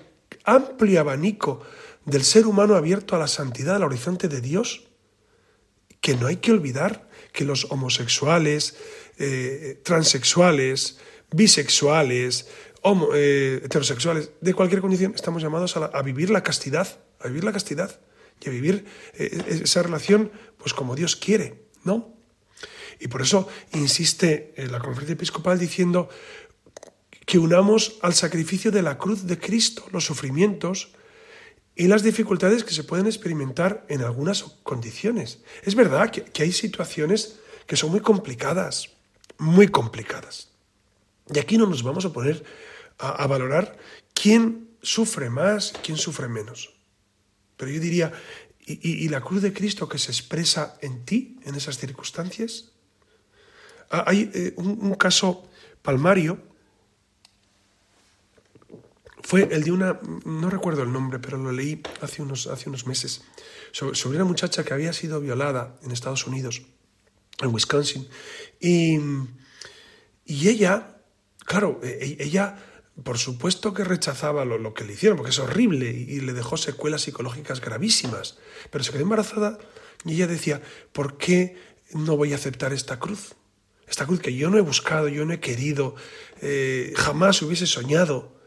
amplio 0.45 1.01
abanico 1.01 1.62
del 2.05 2.25
ser 2.25 2.47
humano 2.47 2.75
abierto 2.77 3.15
a 3.15 3.19
la 3.19 3.29
santidad, 3.29 3.77
al 3.77 3.85
horizonte 3.85 4.29
de 4.29 4.41
Dios, 4.41 4.85
que 6.01 6.15
no 6.17 6.27
hay 6.27 6.37
que 6.37 6.53
olvidar 6.53 7.09
que 7.33 7.45
los 7.45 7.67
homosexuales, 7.71 8.77
eh, 9.19 9.81
transexuales, 9.85 10.99
bisexuales, 11.31 12.49
eh, 13.15 13.61
heterosexuales, 13.63 14.31
de 14.41 14.55
cualquier 14.55 14.81
condición, 14.81 15.13
estamos 15.15 15.43
llamados 15.43 15.77
a, 15.77 15.81
la- 15.81 15.87
a 15.87 16.03
vivir 16.03 16.31
la 16.31 16.43
castidad, 16.43 17.01
a 17.21 17.29
vivir 17.29 17.45
la 17.45 17.53
castidad 17.53 18.01
y 18.41 18.49
a 18.49 18.53
vivir 18.53 18.87
eh, 19.15 19.61
esa 19.63 19.83
relación 19.83 20.33
pues 20.57 20.73
como 20.73 20.97
Dios 20.97 21.17
quiere, 21.17 21.67
¿no? 21.85 22.15
Y 22.99 23.09
por 23.09 23.23
eso 23.23 23.49
insiste 23.75 24.53
en 24.57 24.73
la 24.73 24.79
conferencia 24.79 25.15
episcopal 25.15 25.59
diciendo 25.59 26.09
que 27.27 27.39
unamos 27.39 27.97
al 28.03 28.15
sacrificio 28.15 28.71
de 28.71 28.83
la 28.83 28.99
cruz 28.99 29.27
de 29.27 29.39
Cristo 29.39 29.87
los 29.93 30.05
sufrimientos 30.05 30.93
y 31.81 31.89
las 31.89 32.03
dificultades 32.03 32.62
que 32.62 32.74
se 32.74 32.85
pueden 32.85 33.07
experimentar 33.07 33.87
en 33.89 34.03
algunas 34.03 34.43
condiciones. 34.62 35.39
Es 35.62 35.74
verdad 35.74 36.11
que, 36.11 36.43
hay 36.43 36.53
situaciones 36.53 37.41
que 37.66 37.74
son 37.74 37.91
muy 37.91 38.01
complicadas, 38.01 38.91
muy 39.39 39.66
complicadas. 39.66 40.51
Y 41.35 41.39
aquí 41.39 41.57
no 41.57 41.64
nos 41.64 41.83
vamos 41.83 42.05
a 42.05 42.12
poner 42.12 42.45
a, 42.99 43.26
valorar 43.26 43.78
quién 44.12 44.68
sufre 44.83 45.31
más, 45.31 45.72
quién 45.83 45.97
sufre 45.97 46.28
menos. 46.28 46.74
Pero 47.57 47.70
yo 47.70 47.81
diría, 47.81 48.12
¿y, 48.66 49.09
la 49.09 49.22
cruz 49.22 49.41
de 49.41 49.55
Cristo 49.55 49.89
que 49.89 49.97
se 49.97 50.11
expresa 50.11 50.76
en 50.83 51.07
ti, 51.07 51.39
en 51.45 51.55
esas 51.55 51.78
circunstancias? 51.78 52.72
Ah, 53.91 54.05
Hay 54.07 54.31
eh, 54.35 54.53
un 54.57 54.95
caso 54.97 55.49
palmario, 55.81 56.43
fue 59.31 59.47
el 59.53 59.62
de 59.62 59.70
una, 59.70 60.01
no 60.24 60.51
recuerdo 60.51 60.83
el 60.83 60.93
nombre, 60.93 61.20
pero 61.20 61.39
lo 61.39 61.53
leí 61.53 61.81
hace 62.01 62.20
unos, 62.20 62.49
hace 62.49 62.68
unos 62.68 62.89
meses, 62.89 63.22
sobre, 63.70 63.95
sobre 63.95 64.16
una 64.16 64.24
muchacha 64.24 64.64
que 64.64 64.74
había 64.74 64.93
sido 64.93 65.20
violada 65.20 65.76
en 65.85 65.93
Estados 65.93 66.26
Unidos, 66.26 66.62
en 67.41 67.55
Wisconsin, 67.55 68.09
y, 68.59 68.99
y 70.24 70.49
ella, 70.49 70.97
claro, 71.47 71.78
e- 71.81 72.16
e- 72.18 72.24
ella 72.24 72.57
por 73.05 73.18
supuesto 73.18 73.72
que 73.72 73.85
rechazaba 73.85 74.45
lo, 74.45 74.59
lo 74.59 74.74
que 74.74 74.83
le 74.83 74.95
hicieron, 74.95 75.16
porque 75.16 75.31
es 75.31 75.39
horrible 75.39 75.93
y, 75.93 76.18
le 76.22 76.33
dejó 76.33 76.57
secuelas 76.57 77.03
psicológicas 77.03 77.61
gravísimas, 77.61 78.37
pero 78.72 78.83
se 78.83 78.91
quedó 78.91 79.03
embarazada 79.03 79.61
y 80.05 80.14
ella 80.14 80.26
decía, 80.26 80.61
¿por 80.93 81.18
qué 81.18 81.57
no 81.93 82.16
voy 82.16 82.33
a 82.33 82.35
aceptar 82.35 82.72
esta 82.72 82.99
cruz? 82.99 83.37
Esta 83.87 84.07
cruz 84.07 84.18
que 84.18 84.35
yo 84.35 84.51
no 84.51 84.59
he 84.59 84.61
buscado, 84.61 85.07
yo 85.07 85.24
no 85.24 85.33
he 85.33 85.39
querido, 85.39 85.95
eh, 86.43 86.93
jamás 86.97 87.41
hubiese 87.43 87.68
soñado 87.68 88.39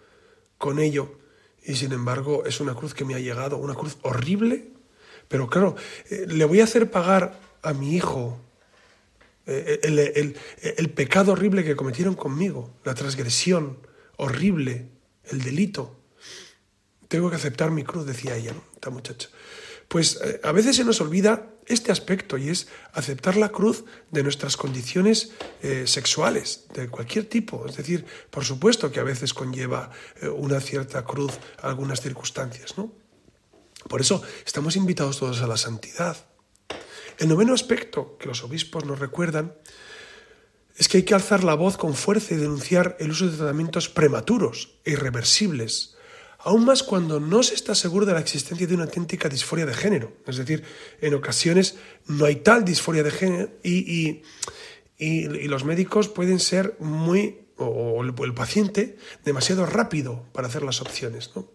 con 0.64 0.80
ello. 0.80 1.20
Y 1.66 1.76
sin 1.76 1.91
embargo 1.91 2.45
es 2.45 2.61
una 2.61 2.74
cruz 2.74 2.93
que 2.93 3.03
me 3.03 3.16
ha 3.16 3.20
llegado, 3.20 3.57
una 3.57 3.74
cruz 3.76 3.97
horrible. 4.01 4.70
Pero 5.28 5.49
claro, 5.49 5.76
eh, 6.09 6.26
le 6.28 6.45
voy 6.45 6.61
a 6.61 6.64
hacer 6.64 6.89
pagar 6.89 7.38
a 7.61 7.74
mi 7.74 7.95
hijo 7.95 8.39
eh, 9.45 9.82
el, 9.84 9.99
el- 9.99 10.38
el 10.78 10.89
pecado 10.89 11.34
horrible 11.34 11.66
que 11.66 11.76
cometieron 11.76 12.16
conmigo, 12.16 12.72
la 12.86 12.93
transgresión 12.93 13.78
horrible, 14.16 14.88
el 15.26 15.41
delito. 15.41 15.99
Tengo 17.09 17.30
que 17.30 17.36
aceptar 17.36 17.70
mi 17.72 17.84
cruz, 17.84 18.05
decía 18.05 18.36
ella, 18.38 18.53
esta 18.74 18.89
muchacha. 18.89 19.28
Pues 19.88 20.19
eh, 20.23 20.39
a 20.43 20.51
veces 20.51 20.75
se 20.75 20.84
nos 20.84 21.01
olvida 21.01 21.49
este 21.65 21.91
aspecto 21.91 22.38
y 22.38 22.49
es 22.49 22.67
aceptar 22.93 23.38
la 23.38 23.49
cruz 23.49 23.86
de 24.11 24.23
nuestras 24.23 24.57
condiciones 24.57 25.31
eh, 25.61 25.86
sexuales, 25.88 26.65
de 26.73 26.89
cualquier 26.89 27.25
tipo. 27.25 27.65
Es 27.67 27.77
decir, 27.77 28.05
por 28.29 28.43
supuesto 28.43 28.91
que 28.91 28.99
a 28.99 29.03
veces 29.03 29.34
conlleva 29.34 29.91
eh, 30.21 30.27
una 30.27 30.59
cierta 30.59 31.03
cruz 31.05 31.34
algunas 31.61 32.01
circunstancias, 32.01 32.77
¿no? 32.77 32.91
Por 33.88 34.01
eso 34.01 34.21
estamos 34.45 34.75
invitados 34.75 35.19
todos 35.19 35.41
a 35.41 35.47
la 35.47 35.57
santidad. 35.57 36.17
El 37.17 37.27
noveno 37.29 37.53
aspecto 37.53 38.17
que 38.17 38.27
los 38.27 38.43
obispos 38.43 38.86
nos 38.86 38.99
recuerdan 38.99 39.53
es 40.77 40.88
que 40.88 40.97
hay 40.97 41.03
que 41.03 41.13
alzar 41.13 41.43
la 41.43 41.53
voz 41.53 41.77
con 41.77 41.93
fuerza 41.93 42.34
y 42.34 42.38
denunciar 42.38 42.97
el 42.99 43.11
uso 43.11 43.27
de 43.27 43.38
tratamientos 43.38 43.89
prematuros 43.89 44.79
e 44.86 44.91
irreversibles, 44.91 45.92
aún 46.43 46.65
más 46.65 46.83
cuando 46.83 47.19
no 47.19 47.41
se 47.41 47.55
está 47.55 47.73
seguro 47.73 48.05
de 48.05 48.13
la 48.13 48.19
existencia 48.19 48.67
de 48.67 48.75
una 48.75 48.83
auténtica 48.83 49.29
disforia 49.29 49.65
de 49.65 49.73
género. 49.73 50.13
Es 50.27 50.37
decir, 50.37 50.63
en 51.01 51.13
ocasiones 51.13 51.77
no 52.07 52.25
hay 52.25 52.37
tal 52.37 52.65
disforia 52.65 53.03
de 53.03 53.11
género 53.11 53.49
y, 53.63 54.21
los 55.47 55.65
médicos 55.65 56.07
pueden 56.07 56.39
ser 56.39 56.77
muy, 56.79 57.47
o, 57.57 58.01
el, 58.03 58.33
paciente, 58.33 58.97
demasiado 59.25 59.65
rápido 59.65 60.25
para 60.31 60.47
hacer 60.47 60.63
las 60.63 60.81
opciones. 60.81 61.31
¿no? 61.35 61.49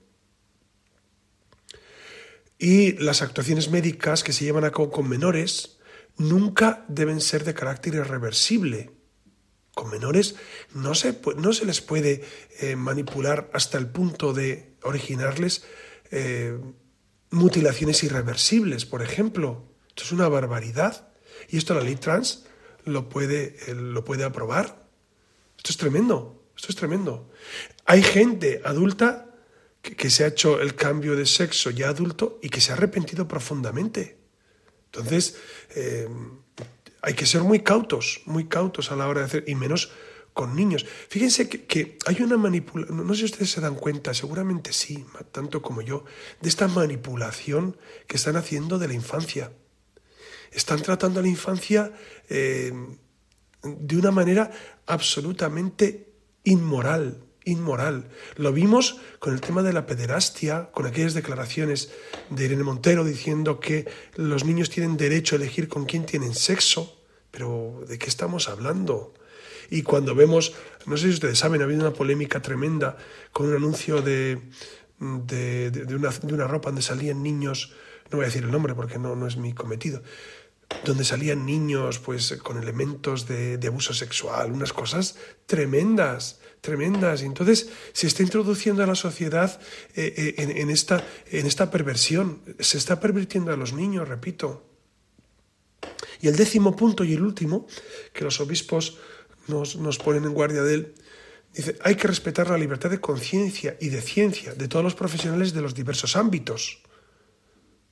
Y 2.59 2.93
las 2.93 3.23
actuaciones 3.23 3.71
médicas 3.71 4.23
que 4.23 4.33
se 4.33 4.45
llevan 4.45 4.65
a 4.65 4.71
cabo 4.71 4.91
con 4.91 5.09
menores 5.09 5.79
nunca 6.19 6.85
deben 6.89 7.21
ser 7.21 7.45
de 7.45 7.55
carácter 7.55 7.95
irreversible. 7.95 8.91
Con 9.75 9.91
menores 9.91 10.35
no 10.75 10.95
se, 10.95 11.19
no 11.37 11.53
se 11.53 11.65
les 11.65 11.81
puede 11.81 12.25
eh, 12.61 12.75
manipular 12.75 13.49
hasta 13.55 13.79
el 13.79 13.87
punto 13.87 14.33
de 14.33 14.77
originarles 14.89 15.65
eh, 16.11 16.59
mutilaciones 17.31 18.03
irreversibles, 18.03 18.87
por 18.87 19.03
ejemplo. 19.03 19.65
Esto 19.89 20.05
es 20.05 20.13
una 20.13 20.29
barbaridad. 20.29 21.09
Y 21.49 21.57
esto 21.57 21.75
la 21.75 21.83
ley 21.83 21.97
trans 21.97 22.45
lo 22.85 23.09
puede, 23.09 23.57
eh, 23.67 23.75
lo 23.75 24.05
puede 24.05 24.25
aprobar. 24.25 24.89
Esto 25.57 25.71
es 25.71 25.77
tremendo, 25.77 26.45
esto 26.57 26.69
es 26.71 26.77
tremendo. 26.77 27.31
Hay 27.85 28.03
gente 28.03 28.61
adulta 28.65 29.35
que, 29.83 30.11
se 30.11 30.25
ha 30.25 30.29
hecho 30.29 30.61
el 30.61 30.75
cambio 30.75 31.17
de 31.17 31.27
sexo 31.27 31.71
ya 31.71 31.89
adulto 31.89 32.39
y 32.43 32.49
que 32.49 32.61
se 32.61 32.73
ha 32.73 32.75
arrepentido 32.75 33.27
profundamente. 33.27 34.19
Entonces, 34.87 35.37
eh, 35.75 36.09
hay 37.03 37.15
que 37.15 37.27
ser 37.27 37.43
muy 37.43 37.61
cautos, 37.61 38.23
muy 38.27 38.49
cautos 38.49 38.91
a 38.91 38.97
la 38.97 39.09
hora 39.09 39.21
de 39.21 39.27
hacer, 39.27 39.45
y 39.47 39.55
menos 39.55 39.91
con 40.39 40.55
niños. 40.55 40.87
Fíjense 41.09 41.49
que, 41.49 41.99
hay 42.07 42.23
una 42.23 42.37
manipulación, 42.37 43.05
no 43.05 43.13
sé 43.13 43.19
si 43.19 43.25
ustedes 43.25 43.51
se 43.51 43.61
dan 43.61 43.75
cuenta, 43.75 44.15
seguramente 44.15 44.73
sí, 44.73 45.05
tanto 45.33 45.63
como 45.63 45.83
yo, 45.83 46.05
de 46.41 46.49
esta 46.49 46.69
manipulación 46.69 47.77
que 48.07 48.19
están 48.19 48.37
haciendo 48.37 48.79
de 48.79 48.87
la 48.87 48.95
infancia. 48.95 49.51
Están 50.53 50.81
tratando 50.81 51.19
a 51.19 51.25
la 51.25 51.29
infancia 51.29 51.93
eh, 52.29 52.73
de 53.65 53.97
una 53.97 54.13
manera 54.13 54.53
absolutamente 54.87 56.15
inmoral, 56.45 57.25
inmoral. 57.45 58.09
Lo 58.37 58.53
vimos 58.53 59.01
con 59.19 59.35
el 59.35 59.41
tema 59.41 59.65
de 59.65 59.73
la 59.73 59.87
pederastia, 59.87 60.71
con 60.71 60.87
aquellas 60.87 61.15
declaraciones 61.15 61.91
de 62.31 62.45
Irene 62.45 62.63
Montero 62.63 63.05
diciendo 63.05 63.59
que 63.59 63.91
los 64.15 64.45
niños 64.45 64.71
tienen 64.71 64.97
derecho 64.97 65.35
a 65.35 65.39
elegir 65.39 65.67
con 65.67 65.85
quién 65.85 66.07
tienen 66.07 66.37
sexo. 66.37 67.03
Pero 67.33 67.83
¿de 67.89 67.99
qué 67.99 68.07
estamos 68.07 68.49
hablando? 68.49 69.15
Y 69.71 69.83
cuando 69.83 70.15
vemos, 70.15 70.55
no 70.87 70.97
sé 70.97 71.09
si 71.09 71.15
ustedes 71.15 71.39
saben, 71.39 71.61
ha 71.61 71.65
habido 71.65 71.81
una 71.81 71.93
polémica 71.93 72.41
tremenda 72.41 72.97
con 73.33 73.49
un 73.49 73.57
anuncio 73.57 74.01
de, 74.03 74.41
de, 74.99 75.71
de- 75.71 75.85
de 75.85 75.95
una, 75.95 76.47
ropa 76.47 76.71
donde 76.71 76.83
salían 76.83 77.23
niños, 77.23 77.73
no 78.11 78.17
voy 78.17 78.25
a 78.25 78.29
decir 78.29 78.45
el 78.45 78.51
nombre 78.51 78.75
porque 78.75 78.99
no, 78.99 79.15
no 79.15 79.27
es 79.27 79.37
mi 79.37 79.53
cometido, 79.53 80.03
donde 80.85 81.05
salían 81.05 81.47
niños 81.47 81.99
pues 81.99 82.33
con 82.43 82.63
elementos 82.63 83.27
de, 83.27 83.59
abuso 83.67 83.95
sexual, 83.95 84.53
unas 84.53 84.73
cosas 84.73 85.17
tremendas, 85.47 86.41
tremendas. 86.61 87.23
Y 87.23 87.27
entonces 87.27 87.71
se 87.93 88.07
está 88.07 88.23
introduciendo 88.23 88.83
a 88.83 88.87
la 88.87 88.95
sociedad 88.95 89.61
eh, 89.95 90.35
eh, 90.39 90.45
en 90.61 90.71
esta, 90.71 91.05
en 91.31 91.47
esta 91.47 91.71
perversión, 91.71 92.43
se 92.59 92.79
está 92.79 93.01
pervirtiendo 93.01 93.53
a 93.53 93.57
los 93.57 93.73
niños, 93.73 94.09
repito. 94.09 94.65
Y 96.21 96.29
el 96.29 96.37
décimo 96.37 96.75
punto 96.75 97.05
y 97.05 97.15
el 97.15 97.23
último, 97.23 97.67
que 98.13 98.25
los 98.25 98.41
obispos 98.41 98.99
nos, 99.49 99.77
ponen 99.99 100.25
en 100.25 100.35
guardia 100.35 100.63
de 100.63 100.75
él, 100.75 100.95
dice, 101.55 101.79
hay 101.83 101.97
que 101.97 102.09
respetar 102.09 102.49
la 102.51 102.59
libertad 102.59 102.91
de 102.91 103.01
conciencia 103.01 103.77
y 103.81 103.89
de 103.89 104.01
ciencia 104.01 104.55
de 104.55 104.69
todos 104.69 104.85
los 104.85 104.95
profesionales 104.95 105.53
de 105.53 105.63
los 105.63 105.75
diversos 105.75 106.17
ámbitos. 106.17 106.83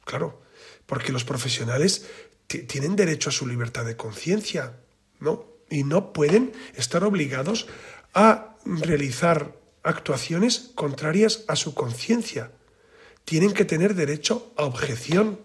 Claro, 0.04 0.42
porque 0.86 1.12
los 1.12 1.24
profesionales 1.24 2.06
ti- 2.46 2.62
tienen 2.62 2.96
derecho 2.96 3.30
a 3.30 3.32
su 3.32 3.46
libertad 3.46 3.84
de 3.84 3.96
conciencia, 3.96 4.76
¿no? 5.18 5.46
Y 5.68 5.82
no 5.82 6.12
pueden 6.12 6.52
estar 6.76 7.02
obligados 7.02 7.66
a 8.14 8.56
realizar 8.64 9.56
actuaciones 9.82 10.70
contrarias 10.74 11.44
a 11.48 11.56
su 11.56 11.74
conciencia. 11.74 12.52
Tienen 13.24 13.52
que 13.52 13.64
tener 13.64 13.94
derecho 13.94 14.52
a 14.56 14.64
objeción. 14.64 15.40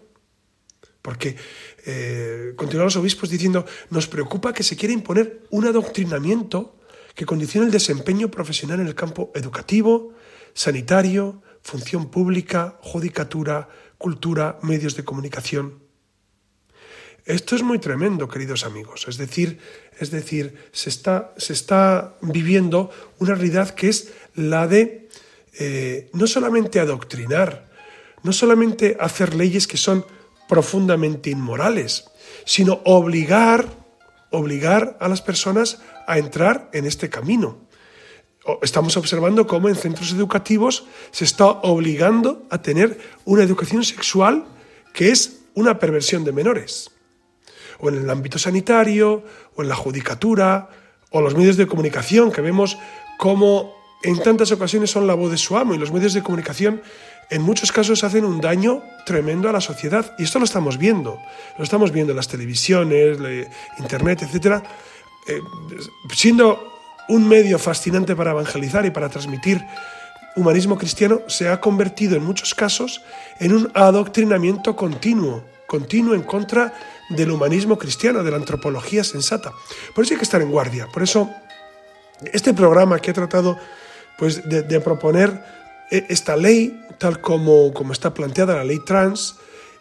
Porque 1.02 1.36
eh, 1.84 2.52
continúan 2.56 2.86
los 2.86 2.96
obispos 2.96 3.28
diciendo, 3.28 3.66
nos 3.90 4.06
preocupa 4.06 4.54
que 4.54 4.62
se 4.62 4.76
quiera 4.76 4.94
imponer 4.94 5.42
un 5.50 5.66
adoctrinamiento 5.66 6.78
que 7.14 7.26
condicione 7.26 7.66
el 7.66 7.72
desempeño 7.72 8.30
profesional 8.30 8.80
en 8.80 8.86
el 8.86 8.94
campo 8.94 9.32
educativo, 9.34 10.14
sanitario, 10.54 11.42
función 11.62 12.10
pública, 12.10 12.78
judicatura, 12.80 13.68
cultura, 13.98 14.58
medios 14.62 14.96
de 14.96 15.04
comunicación. 15.04 15.82
Esto 17.24 17.54
es 17.54 17.62
muy 17.62 17.78
tremendo, 17.78 18.28
queridos 18.28 18.64
amigos. 18.64 19.06
Es 19.08 19.16
decir, 19.16 19.58
es 19.98 20.10
decir, 20.10 20.56
se 20.72 20.90
está, 20.90 21.34
se 21.36 21.52
está 21.52 22.16
viviendo 22.20 22.90
una 23.18 23.34
realidad 23.34 23.70
que 23.74 23.88
es 23.88 24.12
la 24.34 24.66
de 24.66 25.08
eh, 25.58 26.10
no 26.14 26.26
solamente 26.26 26.80
adoctrinar, 26.80 27.70
no 28.24 28.32
solamente 28.32 28.96
hacer 28.98 29.34
leyes 29.34 29.68
que 29.68 29.76
son 29.76 30.04
profundamente 30.52 31.30
inmorales, 31.30 32.10
sino 32.44 32.82
obligar, 32.84 33.64
obligar 34.28 34.98
a 35.00 35.08
las 35.08 35.22
personas 35.22 35.80
a 36.06 36.18
entrar 36.18 36.68
en 36.74 36.84
este 36.84 37.08
camino. 37.08 37.56
Estamos 38.60 38.98
observando 38.98 39.46
cómo 39.46 39.70
en 39.70 39.76
centros 39.76 40.12
educativos 40.12 40.84
se 41.10 41.24
está 41.24 41.46
obligando 41.46 42.42
a 42.50 42.60
tener 42.60 43.00
una 43.24 43.42
educación 43.42 43.82
sexual 43.82 44.44
que 44.92 45.08
es 45.10 45.40
una 45.54 45.78
perversión 45.78 46.22
de 46.22 46.32
menores 46.32 46.90
o 47.80 47.88
en 47.88 47.96
el 47.96 48.10
ámbito 48.10 48.38
sanitario, 48.38 49.24
o 49.56 49.62
en 49.62 49.68
la 49.70 49.74
judicatura, 49.74 50.68
o 51.10 51.22
los 51.22 51.34
medios 51.34 51.56
de 51.56 51.66
comunicación, 51.66 52.30
que 52.30 52.42
vemos 52.42 52.76
cómo 53.16 53.74
en 54.02 54.22
tantas 54.22 54.52
ocasiones 54.52 54.90
son 54.90 55.06
la 55.06 55.14
voz 55.14 55.30
de 55.30 55.38
su 55.38 55.56
amo, 55.56 55.74
y 55.74 55.78
los 55.78 55.92
medios 55.92 56.12
de 56.12 56.22
comunicación 56.22 56.82
en 57.30 57.42
muchos 57.42 57.72
casos 57.72 58.04
hacen 58.04 58.24
un 58.24 58.40
daño 58.40 58.82
tremendo 59.06 59.48
a 59.48 59.52
la 59.52 59.60
sociedad. 59.60 60.14
Y 60.18 60.24
esto 60.24 60.38
lo 60.38 60.44
estamos 60.44 60.78
viendo, 60.78 61.18
lo 61.56 61.64
estamos 61.64 61.90
viendo 61.92 62.12
en 62.12 62.16
las 62.16 62.28
televisiones, 62.28 63.18
le- 63.20 63.48
internet, 63.78 64.22
etc. 64.22 64.62
siendo 66.14 66.72
un 67.08 67.28
medio 67.28 67.58
fascinante 67.58 68.14
para 68.14 68.30
evangelizar 68.32 68.84
y 68.86 68.90
para 68.90 69.08
transmitir 69.08 69.64
humanismo 70.36 70.78
cristiano, 70.78 71.20
se 71.26 71.48
ha 71.48 71.60
convertido 71.60 72.16
en 72.16 72.24
muchos 72.24 72.54
casos 72.54 73.02
en 73.38 73.52
un 73.52 73.70
adoctrinamiento 73.74 74.74
continuo, 74.76 75.44
continuo 75.66 76.14
en 76.14 76.22
contra 76.22 76.72
del 77.10 77.30
humanismo 77.30 77.76
cristiano, 77.76 78.22
de 78.22 78.30
la 78.30 78.38
antropología 78.38 79.04
sensata. 79.04 79.52
Por 79.94 80.04
eso 80.04 80.14
hay 80.14 80.18
que 80.18 80.24
estar 80.24 80.40
en 80.40 80.50
guardia. 80.50 80.86
Por 80.92 81.02
eso 81.02 81.30
este 82.32 82.54
programa 82.54 82.98
que 82.98 83.10
he 83.10 83.14
tratado 83.14 83.58
pues, 84.18 84.48
de, 84.48 84.62
de 84.62 84.80
proponer 84.80 85.42
eh, 85.90 86.06
esta 86.08 86.36
ley, 86.36 86.80
tal 87.02 87.20
como, 87.20 87.74
como 87.74 87.92
está 87.92 88.14
planteada 88.14 88.54
la 88.54 88.62
ley 88.62 88.78
trans, 88.78 89.34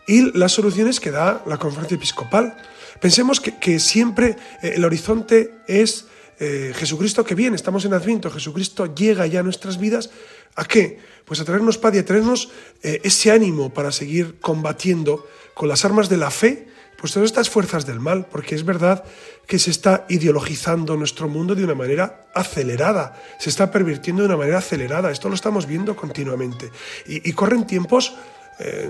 y 0.07 0.36
las 0.36 0.53
soluciones 0.53 0.99
que 0.99 1.11
da 1.11 1.43
la 1.45 1.57
conferencia 1.57 1.93
episcopal. 1.93 2.57
Pensemos 2.99 3.39
que, 3.39 3.59
que 3.59 3.80
siempre 3.80 4.36
eh, 4.63 4.74
el 4.76 4.84
horizonte 4.84 5.53
es 5.67 6.07
eh, 6.39 6.74
Jesucristo 6.76 7.24
que 7.24 7.36
viene, 7.36 7.55
estamos 7.55 7.86
en 7.86 7.93
Adviento, 7.93 8.32
Jesucristo 8.32 8.95
llega 8.95 9.28
ya 9.28 9.41
a 9.41 9.43
nuestras 9.43 9.78
vidas. 9.78 10.09
¿A 10.55 10.65
qué? 10.65 10.97
Pues 11.24 11.39
a 11.39 11.45
traernos 11.45 11.78
paz 11.78 11.93
y 11.93 11.99
a 11.99 12.05
traernos 12.05 12.49
eh, 12.82 12.99
ese 13.03 13.30
ánimo 13.30 13.72
para 13.72 13.91
seguir 13.91 14.39
combatiendo 14.39 15.28
con 15.53 15.69
las 15.69 15.86
armas 15.86 16.09
de 16.09 16.17
la 16.17 16.32
fe 16.32 16.67
pues 17.02 17.14
todas 17.14 17.26
estas 17.26 17.49
fuerzas 17.49 17.88
del 17.88 17.99
mal, 17.99 18.28
porque 18.30 18.54
es 18.54 18.64
verdad 18.64 19.04
que 19.47 19.58
se 19.58 19.72
está 19.72 20.06
ideologizando 20.08 20.95
nuestro 20.95 21.28
mundo 21.28 21.56
de 21.56 21.64
una 21.64 21.74
manera 21.74 22.28
acelerada, 22.36 23.20
se 23.39 23.49
está 23.49 23.72
pervirtiendo 23.72 24.22
de 24.22 24.28
una 24.28 24.38
manera 24.38 24.60
acelerada, 24.60 25.10
esto 25.10 25.28
lo 25.28 25.34
estamos 25.34 25.66
viendo 25.66 25.95
continuamente. 25.95 26.72
Y, 27.08 27.34
corren 27.34 27.66
tiempos 27.66 28.14
eh, 28.60 28.88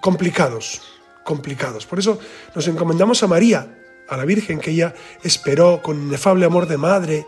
complicados, 0.00 0.80
complicados. 1.22 1.84
Por 1.84 1.98
eso 1.98 2.18
nos 2.54 2.66
encomendamos 2.66 3.22
a 3.22 3.26
María, 3.26 3.68
a 4.08 4.16
la 4.16 4.24
Virgen, 4.24 4.58
que 4.58 4.70
ella 4.70 4.94
esperó 5.22 5.82
con 5.82 6.00
inefable 6.00 6.46
amor 6.46 6.66
de 6.66 6.78
madre 6.78 7.26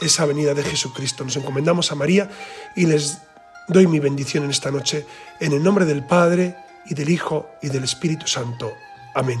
esa 0.00 0.24
venida 0.24 0.54
de 0.54 0.62
Jesucristo. 0.62 1.24
Nos 1.24 1.36
encomendamos 1.36 1.90
a 1.90 1.96
María 1.96 2.30
y 2.76 2.86
les 2.86 3.18
doy 3.66 3.88
mi 3.88 3.98
bendición 3.98 4.44
en 4.44 4.50
esta 4.50 4.70
noche, 4.70 5.04
en 5.40 5.52
el 5.52 5.62
nombre 5.62 5.84
del 5.84 6.06
Padre, 6.06 6.56
y 6.86 6.94
del 6.94 7.10
Hijo 7.10 7.50
y 7.62 7.68
del 7.68 7.84
Espíritu 7.84 8.26
Santo. 8.26 8.72
Amén. 9.14 9.40